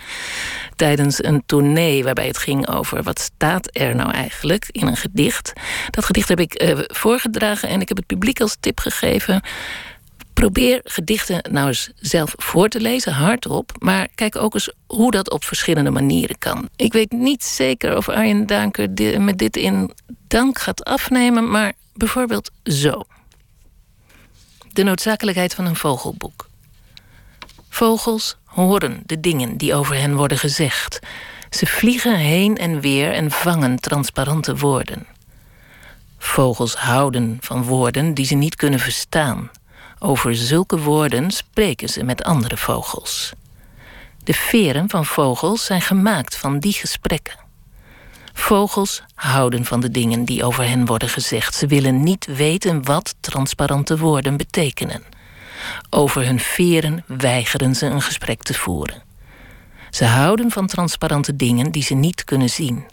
[0.75, 5.53] Tijdens een tournee waarbij het ging over wat staat er nou eigenlijk in een gedicht.
[5.89, 9.41] Dat gedicht heb ik eh, voorgedragen en ik heb het publiek als tip gegeven.
[10.37, 13.71] Probeer gedichten nou eens zelf voor te lezen, hardop.
[13.79, 16.69] Maar kijk ook eens hoe dat op verschillende manieren kan.
[16.75, 18.89] Ik weet niet zeker of Arjen Danker
[19.21, 19.91] met dit in
[20.27, 23.01] dank gaat afnemen, maar bijvoorbeeld zo.
[24.73, 26.49] De noodzakelijkheid van een vogelboek.
[27.69, 30.99] Vogels horen de dingen die over hen worden gezegd.
[31.49, 35.05] Ze vliegen heen en weer en vangen transparante woorden.
[36.17, 39.49] Vogels houden van woorden die ze niet kunnen verstaan.
[39.99, 43.33] Over zulke woorden spreken ze met andere vogels.
[44.23, 47.35] De veren van vogels zijn gemaakt van die gesprekken.
[48.33, 51.55] Vogels houden van de dingen die over hen worden gezegd.
[51.55, 55.03] Ze willen niet weten wat transparante woorden betekenen.
[55.89, 59.03] Over hun veren weigeren ze een gesprek te voeren.
[59.89, 62.85] Ze houden van transparante dingen die ze niet kunnen zien.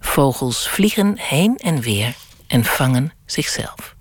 [0.00, 2.14] Vogels vliegen heen en weer
[2.46, 3.94] en vangen zichzelf.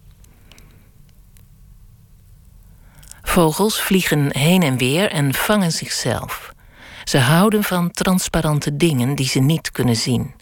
[3.31, 6.53] Vogels vliegen heen en weer en vangen zichzelf.
[7.03, 10.33] Ze houden van transparante dingen die ze niet kunnen zien.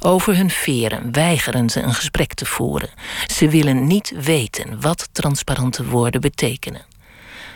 [0.00, 2.88] Over hun veren weigeren ze een gesprek te voeren.
[3.26, 6.84] Ze willen niet weten wat transparante woorden betekenen.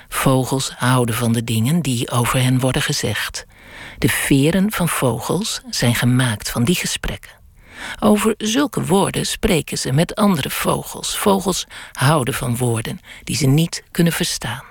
[0.09, 3.47] Vogels houden van de dingen die over hen worden gezegd.
[3.99, 7.38] De veren van vogels zijn gemaakt van die gesprekken.
[8.01, 11.19] Over zulke woorden spreken ze met andere vogels.
[11.19, 14.65] Vogels houden van woorden die ze niet kunnen verstaan.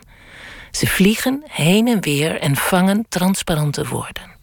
[0.72, 4.36] Ze vliegen heen en weer en vangen transparante woorden.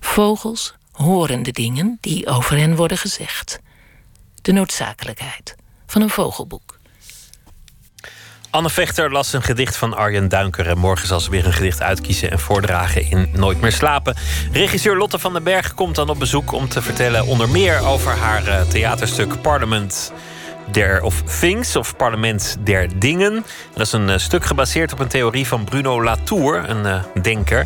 [0.00, 3.60] Vogels horen de dingen die over hen worden gezegd.
[4.42, 5.54] De noodzakelijkheid
[5.86, 6.75] van een vogelboek.
[8.56, 10.68] Anne Vechter las een gedicht van Arjen Duinker.
[10.68, 14.16] En morgen zal ze weer een gedicht uitkiezen en voordragen in Nooit meer slapen.
[14.52, 18.12] Regisseur Lotte van den Berg komt dan op bezoek om te vertellen onder meer over
[18.12, 20.12] haar eh, theaterstuk Parliament
[20.70, 23.32] der of Things, of Parlement der Dingen.
[23.32, 27.02] En dat is een eh, stuk gebaseerd op een theorie van Bruno Latour, een eh,
[27.22, 27.58] denker.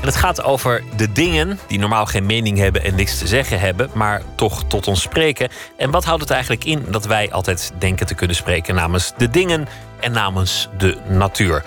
[0.00, 3.60] En het gaat over de dingen die normaal geen mening hebben en niks te zeggen
[3.60, 5.48] hebben, maar toch tot ons spreken.
[5.76, 9.30] En wat houdt het eigenlijk in dat wij altijd denken te kunnen spreken namens de
[9.30, 9.68] dingen
[10.00, 11.64] en namens de natuur?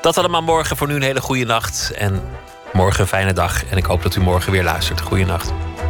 [0.00, 0.76] Dat allemaal morgen.
[0.76, 1.92] Voor nu een hele goede nacht.
[1.96, 2.22] En
[2.72, 3.64] morgen een fijne dag.
[3.64, 5.00] En ik hoop dat u morgen weer luistert.
[5.00, 5.48] Goeienacht.
[5.48, 5.89] Op